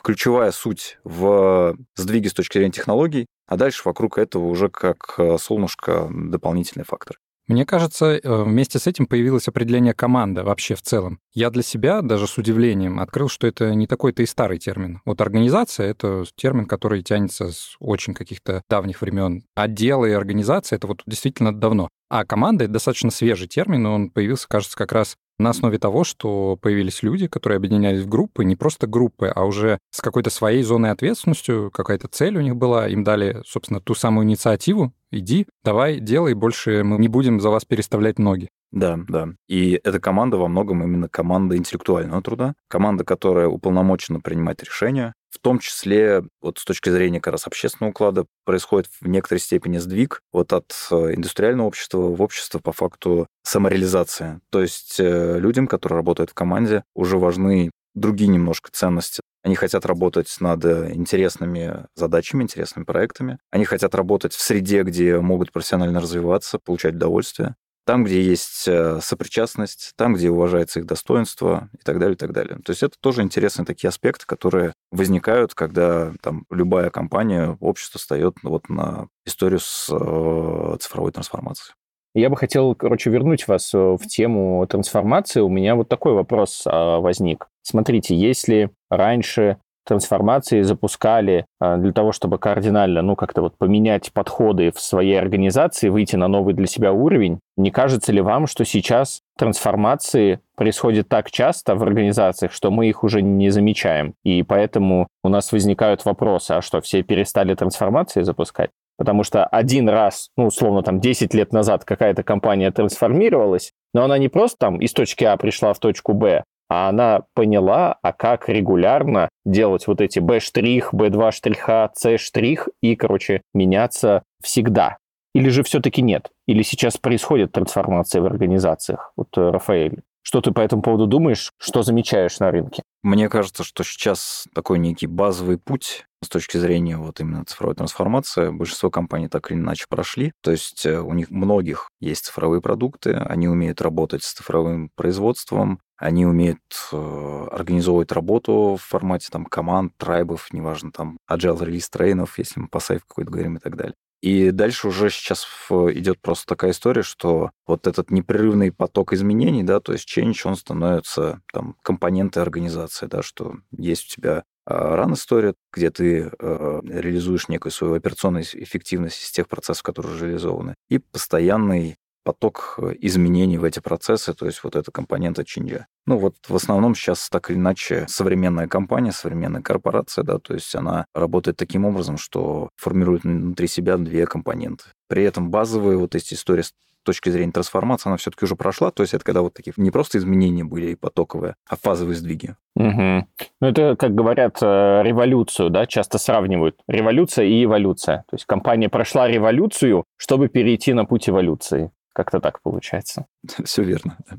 ключевая 0.03 0.53
суть 0.53 0.99
в 1.05 1.77
сдвиге 1.97 2.31
с 2.31 2.35
точки 2.35 2.59
зрения 2.59 2.73
технологий, 2.73 3.27
а 3.47 3.57
дальше 3.57 3.83
вокруг 3.85 4.19
этого 4.19 4.47
уже 4.47 4.69
как 4.71 5.19
солнышко 5.39 6.11
дополнительный 6.11 6.85
фактор. 6.85 7.19
Мне 7.47 7.67
кажется, 7.67 8.07
э, 8.07 8.43
вместе 8.43 8.79
с 8.79 8.87
этим 8.87 9.07
появилось 9.07 9.49
определение 9.49 9.93
команда 9.93 10.45
вообще 10.45 10.75
в 10.75 10.83
целом. 10.83 11.21
Я 11.35 11.51
для 11.51 11.63
себя 11.63 12.01
даже 12.01 12.27
с 12.27 12.39
удивлением 12.39 13.01
открыл, 13.01 13.29
что 13.29 13.47
это 13.47 13.75
не 13.75 13.87
такой-то 13.87 14.23
и 14.23 14.27
старый 14.27 14.59
термин. 14.59 15.03
Вот 15.05 15.21
организация— 15.21 15.87
это 15.91 16.25
термин, 16.37 16.65
который 16.65 17.03
тянется 17.03 17.53
с 17.53 17.77
очень 17.81 18.15
каких-то 18.15 18.63
давних 18.71 19.03
времен. 19.03 19.45
Отделы 19.55 20.11
и 20.11 20.13
организация— 20.13 20.77
это 20.79 20.87
вот 20.87 21.03
действительно 21.07 21.55
давно. 21.55 21.89
А 22.09 22.25
команда— 22.25 22.65
это 22.65 22.75
достаточно 22.75 23.11
свежий 23.11 23.49
термин, 23.49 23.87
он 23.87 24.11
появился, 24.11 24.47
кажется, 24.49 24.77
как 24.77 24.93
раз 24.93 25.17
на 25.39 25.51
основе 25.51 25.79
того, 25.79 26.05
что 26.05 26.57
появились 26.57 27.03
люди, 27.03 27.27
которые 27.27 27.57
объединялись 27.57 28.03
в 28.03 28.09
группы, 28.09 28.45
не 28.45 28.57
просто 28.57 28.87
группы, 28.87 29.27
а 29.35 29.45
уже 29.45 29.79
с 29.91 30.01
какой-то 30.01 30.31
своей 30.31 30.63
зоной 30.63 30.91
ответственностью, 30.91 31.71
какая-то 31.73 32.09
цель 32.09 32.37
у 32.37 32.41
них 32.41 32.57
была, 32.57 32.89
им 32.89 33.03
дали, 33.03 33.43
собственно, 33.45 33.81
ту 33.81 33.95
самую 33.95 34.27
инициативу, 34.27 34.93
иди, 35.11 35.47
давай, 35.65 35.99
делай, 35.99 36.35
больше 36.35 36.85
мы 36.85 36.99
не 36.99 37.09
будем 37.09 37.41
за 37.41 37.51
вас 37.51 37.65
переставлять 37.65 38.19
ноги. 38.19 38.49
Да, 38.71 38.99
да. 39.09 39.29
И 39.49 39.81
эта 39.85 40.01
команда 40.01 40.37
во 40.37 40.49
многом 40.49 40.83
именно 40.83 41.09
команда 41.09 41.57
интеллектуального 41.57 42.23
труда, 42.23 42.55
команда, 42.69 43.05
которая 43.05 43.47
уполномочена 43.47 44.21
принимать 44.21 44.63
решения, 44.63 45.15
в 45.35 45.39
том 45.41 45.59
числе 45.59 46.23
вот 46.41 46.59
с 46.59 46.65
точки 46.65 46.91
зрения 46.91 47.21
как 47.21 47.33
раз 47.33 47.47
общественного 47.47 47.91
уклада 47.91 48.27
происходит 48.45 48.89
в 49.01 49.07
некоторой 49.09 49.41
степени 49.41 49.79
сдвиг 49.79 50.21
вот 50.33 50.53
от 50.53 50.75
э, 50.91 51.15
индустриального 51.15 51.67
общества 51.67 51.99
в 51.99 52.23
общество 52.23 52.61
по 52.61 52.73
факту 52.73 53.27
самореализация. 53.43 54.41
То 54.51 54.63
есть 54.63 54.97
э, 54.99 55.39
людям, 55.39 55.67
которые 55.67 55.97
работают 55.97 56.31
в 56.31 56.35
команде, 56.35 56.85
уже 56.95 57.19
важны 57.19 57.71
другие 57.95 58.29
немножко 58.29 58.71
ценности. 58.73 59.21
Они 59.43 59.57
хотят 59.57 59.85
работать 59.87 60.35
над 60.41 60.65
интересными 60.65 61.87
задачами, 61.95 62.43
интересными 62.43 62.85
проектами. 62.85 63.39
Они 63.51 63.65
хотят 63.65 63.95
работать 63.95 64.33
в 64.33 64.41
среде, 64.41 64.83
где 64.83 65.21
могут 65.21 65.53
профессионально 65.53 66.01
развиваться, 66.01 66.59
получать 66.59 66.95
удовольствие. 66.95 67.55
Там, 67.85 68.05
где 68.05 68.21
есть 68.23 68.67
э, 68.67 69.01
сопричастность, 69.01 69.93
там, 69.97 70.15
где 70.15 70.31
уважается 70.31 70.81
их 70.81 70.87
достоинство 70.87 71.69
и 71.75 71.83
так 71.85 71.99
далее, 71.99 72.15
и 72.15 72.19
так 72.19 72.33
далее. 72.33 72.59
То 72.65 72.71
есть 72.71 72.83
это 72.83 72.97
тоже 73.01 73.23
интересные 73.23 73.67
такие 73.67 73.89
аспекты, 73.89 74.27
которые 74.27 74.73
возникают, 74.91 75.55
когда 75.55 76.13
там 76.23 76.47
любая 76.51 76.91
компания, 76.91 77.57
общество 77.61 77.99
встает 77.99 78.37
вот 78.43 78.69
на 78.69 79.09
историю 79.27 79.61
с 79.61 79.89
э, 79.91 80.77
цифровой 80.81 81.13
трансформацией. 81.13 81.75
Я 82.17 82.31
бы 82.31 82.37
хотел, 82.37 82.77
короче, 82.77 83.11
вернуть 83.11 83.49
вас 83.49 83.75
э, 83.75 83.79
в 83.79 84.07
тему 84.07 84.65
трансформации. 84.69 85.41
У 85.41 85.49
меня 85.49 85.75
вот 85.75 85.89
такой 85.89 86.13
вопрос 86.13 86.63
а, 86.65 87.01
возник. 87.01 87.49
Смотрите, 87.63 88.15
если 88.15 88.71
раньше 88.89 89.59
трансформации 89.85 90.63
запускали 90.63 91.47
а, 91.61 91.77
для 91.77 91.93
того, 91.93 92.13
чтобы 92.13 92.39
кардинально, 92.39 93.03
ну, 93.03 93.17
как-то 93.17 93.43
вот 93.43 93.57
поменять 93.57 94.13
подходы 94.13 94.71
в 94.71 94.81
своей 94.81 95.19
организации, 95.19 95.89
выйти 95.89 96.17
на 96.17 96.29
новый 96.29 96.55
для 96.55 96.67
себя 96.67 96.93
уровень, 96.93 97.41
не 97.57 97.71
кажется 97.71 98.13
ли 98.13 98.21
вам, 98.21 98.47
что 98.47 98.65
сейчас 98.65 99.21
трансформации 99.39 100.41
происходят 100.57 101.09
так 101.09 101.31
часто 101.31 101.75
в 101.75 101.83
организациях, 101.83 102.53
что 102.53 102.71
мы 102.71 102.89
их 102.89 103.05
уже 103.05 103.23
не 103.23 103.51
замечаем, 103.51 104.15
и 104.25 104.43
поэтому 104.43 105.09
у 105.23 105.29
нас 105.29 105.53
возникают 105.53 106.05
вопросы, 106.05 106.53
а 106.53 106.63
что, 106.63 106.81
все 106.81 107.03
перестали 107.03 107.55
трансформации 107.55 108.23
запускать? 108.23 108.71
Потому 108.97 109.25
что 109.25 109.45
один 109.45 109.89
раз, 109.89 110.29
ну, 110.37 110.47
условно, 110.47 110.83
там, 110.83 111.01
10 111.01 111.35
лет 111.35 111.53
назад 111.53 111.85
какая-то 111.85 112.23
компания 112.23 112.71
трансформировалась, 112.71 113.73
но 113.93 114.05
она 114.05 114.19
не 114.19 114.29
просто 114.29 114.59
там 114.59 114.81
из 114.81 114.93
точки 114.93 115.25
А 115.25 115.37
пришла 115.37 115.73
в 115.73 115.81
точку 115.81 116.13
Б, 116.13 116.45
а 116.69 116.89
она 116.89 117.23
поняла, 117.35 117.99
а 118.03 118.13
как 118.13 118.49
регулярно 118.49 119.29
делать 119.45 119.87
вот 119.87 120.01
эти 120.01 120.19
B', 120.19 120.39
B2 120.39 121.33
штриха, 121.33 121.91
C 121.95 122.19
штрих 122.19 122.69
и, 122.81 122.97
короче, 122.97 123.43
меняться 123.53 124.23
всегда. 124.43 124.99
Или 125.35 125.49
же 125.49 125.63
все-таки 125.65 126.01
нет? 126.01 126.31
Или 126.47 126.63
сейчас 126.63 126.97
происходит 126.97 127.53
трансформация 127.53 128.23
в 128.23 128.27
организациях? 128.27 129.13
Вот, 129.17 129.29
э, 129.37 129.51
Рафаэль, 129.51 130.03
что 130.23 130.41
ты 130.41 130.53
по 130.53 130.61
этому 130.61 130.81
поводу 130.81 131.07
думаешь? 131.07 131.53
Что 131.59 131.83
замечаешь 131.83 132.39
на 132.39 132.51
рынке? 132.51 132.83
Мне 133.03 133.29
кажется, 133.29 133.63
что 133.63 133.85
сейчас 133.85 134.47
такой 134.55 134.79
некий 134.79 135.07
базовый 135.07 135.59
путь 135.59 136.07
с 136.25 136.29
точки 136.29 136.57
зрения 136.57 136.97
вот 136.97 137.21
именно 137.21 137.45
цифровой 137.45 137.75
трансформации. 137.75 138.49
Большинство 138.49 138.91
компаний 138.91 139.29
так 139.29 139.51
или 139.51 139.59
иначе 139.59 139.85
прошли. 139.89 140.33
То 140.41 140.53
есть 140.53 140.87
э, 140.87 140.99
у 140.99 141.13
них 141.13 141.31
многих 141.31 141.91
есть 142.01 142.25
цифровые 142.25 142.63
продукты, 142.63 143.13
они 143.13 143.49
умеют 143.49 143.83
работать 143.83 144.23
с 144.23 144.33
цифровым 144.33 144.89
производством, 144.97 145.81
они 145.97 146.27
умеют 146.27 146.61
э, 146.93 147.47
организовывать 147.51 148.13
работу 148.13 148.77
в 148.81 148.83
формате 148.83 149.29
там 149.31 149.45
команд, 149.45 149.93
трайбов, 149.97 150.53
неважно, 150.53 150.91
там 150.93 151.19
agile 151.31 151.65
релиз 151.65 151.89
трейнов, 151.91 152.39
если 152.39 152.61
мы 152.61 152.69
по 152.69 152.81
сайф 152.81 153.05
какой-то 153.05 153.31
говорим 153.31 153.57
и 153.57 153.61
так 153.61 153.77
далее. 153.77 153.95
И 154.25 154.53
дальше 154.53 154.89
уже 154.89 155.11
сейчас 155.11 155.47
идет 155.71 156.19
просто 156.19 156.47
такая 156.47 156.71
история, 156.71 157.03
что 157.03 157.51
вот 157.67 157.87
этот 157.87 158.11
непрерывный 158.11 158.73
поток 158.73 159.13
изменений, 159.13 159.63
да, 159.63 159.81
то 159.81 159.93
есть 159.93 160.09
change, 160.09 160.41
он 160.45 160.57
становится 160.57 161.43
там 161.53 161.77
компонентой 161.83 162.43
организации, 162.43 163.05
да, 163.05 163.23
что 163.23 163.57
есть 163.71 164.07
у 164.07 164.15
тебя 164.15 164.45
ран 164.65 165.13
история, 165.13 165.55
где 165.73 165.91
ты 165.91 166.31
э, 166.39 166.81
реализуешь 166.85 167.49
некую 167.49 167.71
свою 167.71 167.95
операционную 167.97 168.45
эффективность 168.45 169.23
из 169.23 169.31
тех 169.31 169.47
процессов, 169.47 169.83
которые 169.83 170.19
реализованы, 170.19 170.75
и 170.89 170.99
постоянный 170.99 171.99
поток 172.25 172.75
э, 172.79 172.95
изменений 173.01 173.59
в 173.59 173.65
эти 173.65 173.81
процессы, 173.81 174.35
то 174.35 174.47
есть 174.47 174.65
вот 174.65 174.75
эта 174.75 174.91
компонента 174.91 175.45
чинжа. 175.45 175.87
Ну 176.07 176.19
вот 176.19 176.35
в 176.49 176.55
основном 176.57 176.95
сейчас 176.95 177.29
так 177.29 177.51
или 177.51 177.57
иначе 177.57 178.07
современная 178.09 178.67
компания, 178.67 179.13
современная 179.13 179.63
корпорация, 179.63 180.25
да, 180.25 180.39
то 180.39 180.55
есть 180.55 180.75
она 180.75 181.07
работает 181.15 181.57
таким 181.57 181.85
образом, 181.85 182.19
что 182.19 182.71
формирует 182.77 183.25
внутри 183.25 183.69
себя 183.69 183.97
две 183.97 184.27
компоненты. 184.27 184.85
При 185.09 185.23
этом 185.23 185.51
базовые 185.51 185.99
вот 185.99 186.15
эти 186.15 186.35
истории 186.35 186.63
с 186.63 186.73
точки 187.05 187.29
зрения 187.29 187.53
трансформации, 187.53 188.09
она 188.09 188.17
все-таки 188.17 188.45
уже 188.45 188.57
прошла. 188.57 188.91
То 188.91 189.03
есть 189.03 189.15
это 189.15 189.25
когда 189.25 189.43
вот 189.43 189.55
такие 189.55 189.73
не 189.77 189.91
просто 189.91 190.19
изменения 190.19 190.65
были 190.65 190.93
и 190.93 190.95
потоковые, 190.97 191.55
а 191.69 191.77
фазовые 191.77 192.17
сдвиги. 192.17 192.57
Угу. 192.77 193.27
Ну, 193.61 193.69
это, 193.69 193.95
как 193.97 194.15
говорят, 194.15 194.59
э, 194.61 195.03
революцию, 195.05 195.71
да, 195.71 195.87
часто 195.87 196.19
сравнивают. 196.19 196.81
Революция 196.89 197.45
и 197.45 197.65
эволюция. 197.65 198.25
То 198.29 198.35
есть 198.35 198.47
компания 198.47 198.89
прошла 198.89 199.29
революцию, 199.29 200.05
чтобы 200.17 200.49
перейти 200.49 200.93
на 200.93 201.05
путь 201.05 201.29
эволюции. 201.29 201.93
Как-то 202.15 202.41
так 202.41 202.63
получается. 202.63 203.27
Все 203.65 203.83
верно. 203.83 204.17
Да. 204.31 204.37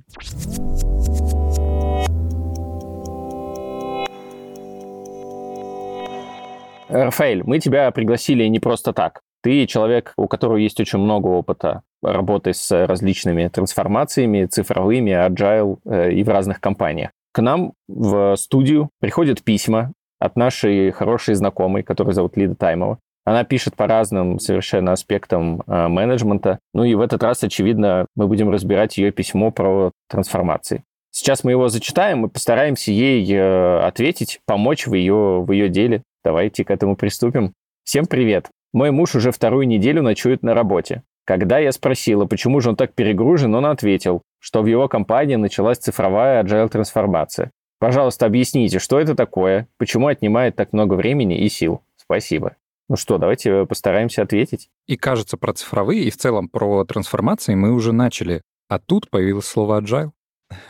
Рафаэль, 6.88 7.44
мы 7.44 7.60
тебя 7.60 7.92
пригласили 7.92 8.46
не 8.46 8.60
просто 8.60 8.94
так. 8.94 9.22
Ты 9.42 9.68
человек, 9.68 10.14
у 10.18 10.28
которого 10.28 10.58
есть 10.58 10.80
очень 10.80 11.00
много 11.00 11.28
опыта 11.28 11.82
работы 12.02 12.54
с 12.54 12.86
различными 12.86 13.48
трансформациями, 13.48 14.46
цифровыми, 14.46 15.12
agile 15.12 15.78
э, 15.86 16.12
и 16.14 16.24
в 16.24 16.30
разных 16.30 16.62
компаниях. 16.62 17.12
К 17.32 17.42
нам 17.42 17.74
в 17.88 18.36
студию 18.38 18.90
приходят 19.00 19.44
письма 19.44 19.92
от 20.20 20.36
нашей 20.36 20.92
хорошей 20.92 21.36
знакомой, 21.36 21.84
которую 21.84 22.14
зовут 22.14 22.38
Лида 22.38 22.56
Таймова. 22.56 23.00
Она 23.26 23.44
пишет 23.44 23.76
по 23.76 23.88
разным 23.88 24.40
совершенно 24.40 24.92
аспектам 24.92 25.64
э, 25.66 25.88
менеджмента. 25.88 26.60
Ну 26.74 26.84
и 26.84 26.94
в 26.94 27.02
этот 27.02 27.24
раз, 27.24 27.44
очевидно, 27.44 28.06
мы 28.16 28.28
будем 28.28 28.52
разбирать 28.52 28.98
ее 28.98 29.12
письмо 29.12 29.50
про 29.50 29.92
трансформации. 30.08 30.84
Сейчас 31.10 31.44
мы 31.44 31.52
его 31.52 31.68
зачитаем 31.68 32.26
и 32.26 32.30
постараемся 32.30 32.92
ей 32.92 33.26
э, 33.34 33.80
ответить, 33.80 34.42
помочь 34.46 34.86
в 34.86 34.94
ее, 34.94 35.42
в 35.42 35.52
ее 35.52 35.70
деле. 35.70 36.04
Давайте 36.24 36.64
к 36.64 36.70
этому 36.70 36.96
приступим. 36.96 37.54
Всем 37.84 38.06
привет. 38.06 38.50
Мой 38.74 38.92
муж 38.92 39.16
уже 39.16 39.32
вторую 39.32 39.68
неделю 39.68 40.04
ночует 40.04 40.44
на 40.44 40.54
работе. 40.54 41.02
Когда 41.26 41.58
я 41.58 41.72
спросила, 41.72 42.26
почему 42.26 42.62
же 42.62 42.70
он 42.70 42.76
так 42.76 42.94
перегружен, 42.94 43.56
он 43.56 43.66
ответил, 43.66 44.22
что 44.40 44.62
в 44.62 44.68
его 44.68 44.88
компании 44.88 45.36
началась 45.36 45.80
цифровая 45.80 46.44
agile 46.44 46.70
трансформация. 46.70 47.50
Пожалуйста, 47.80 48.28
объясните, 48.28 48.78
что 48.78 49.00
это 49.00 49.16
такое, 49.16 49.68
почему 49.80 50.08
отнимает 50.08 50.56
так 50.56 50.74
много 50.74 50.94
времени 50.94 51.40
и 51.40 51.50
сил. 51.50 51.82
Спасибо. 51.98 52.56
Ну 52.88 52.96
что, 52.98 53.18
давайте 53.18 53.66
постараемся 53.66 54.22
ответить. 54.22 54.70
И 54.86 54.96
кажется, 54.96 55.38
про 55.38 55.54
цифровые 55.54 56.04
и 56.04 56.12
в 56.12 56.18
целом 56.18 56.50
про 56.50 56.86
трансформации 56.86 57.56
мы 57.56 57.72
уже 57.72 57.94
начали. 57.94 58.42
А 58.68 58.80
тут 58.80 59.10
появилось 59.10 59.46
слово 59.46 59.82
agile. 59.82 60.12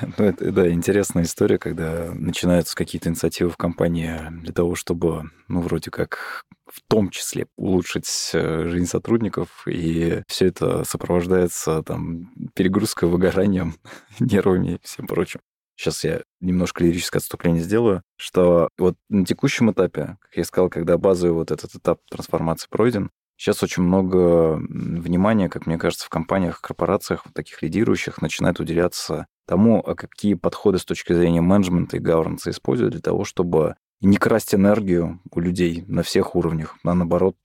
Ну, 0.01 0.23
это, 0.23 0.51
да, 0.53 0.71
интересная 0.71 1.23
история, 1.23 1.57
когда 1.57 2.11
начинаются 2.13 2.75
какие-то 2.75 3.09
инициативы 3.09 3.49
в 3.49 3.57
компании 3.57 4.17
для 4.41 4.53
того, 4.53 4.75
чтобы, 4.75 5.23
ну, 5.49 5.59
вроде 5.59 5.91
как, 5.91 6.43
в 6.65 6.81
том 6.87 7.09
числе 7.09 7.47
улучшить 7.57 8.07
э, 8.33 8.67
жизнь 8.67 8.87
сотрудников, 8.87 9.67
и 9.67 10.23
все 10.27 10.47
это 10.47 10.85
сопровождается 10.85 11.83
там 11.83 12.31
перегрузкой, 12.55 13.09
выгоранием, 13.09 13.75
нервами 14.19 14.75
и 14.75 14.79
всем 14.81 15.07
прочим. 15.07 15.41
Сейчас 15.75 16.03
я 16.03 16.21
немножко 16.39 16.83
лирическое 16.83 17.19
отступление 17.19 17.61
сделаю, 17.61 18.01
что 18.17 18.69
вот 18.77 18.95
на 19.09 19.25
текущем 19.25 19.71
этапе, 19.71 20.17
как 20.21 20.35
я 20.35 20.43
сказал, 20.45 20.69
когда 20.69 20.97
базовый 20.97 21.33
вот 21.33 21.51
этот 21.51 21.75
этап 21.75 21.99
трансформации 22.09 22.67
пройден, 22.69 23.11
сейчас 23.37 23.61
очень 23.61 23.83
много 23.83 24.55
внимания, 24.55 25.49
как 25.49 25.65
мне 25.67 25.77
кажется, 25.77 26.05
в 26.05 26.09
компаниях, 26.09 26.61
корпорациях, 26.61 27.25
таких 27.33 27.61
лидирующих, 27.61 28.21
начинает 28.21 28.59
уделяться 28.59 29.27
тому, 29.45 29.81
а 29.85 29.95
какие 29.95 30.33
подходы 30.33 30.79
с 30.79 30.85
точки 30.85 31.13
зрения 31.13 31.41
менеджмента 31.41 31.97
и 31.97 31.99
гавернанса 31.99 32.51
используют 32.51 32.93
для 32.93 33.01
того, 33.01 33.25
чтобы 33.25 33.75
не 34.01 34.17
красть 34.17 34.55
энергию 34.55 35.21
у 35.31 35.39
людей 35.39 35.83
на 35.87 36.03
всех 36.03 36.35
уровнях, 36.35 36.77
а 36.83 36.93
наоборот 36.93 37.35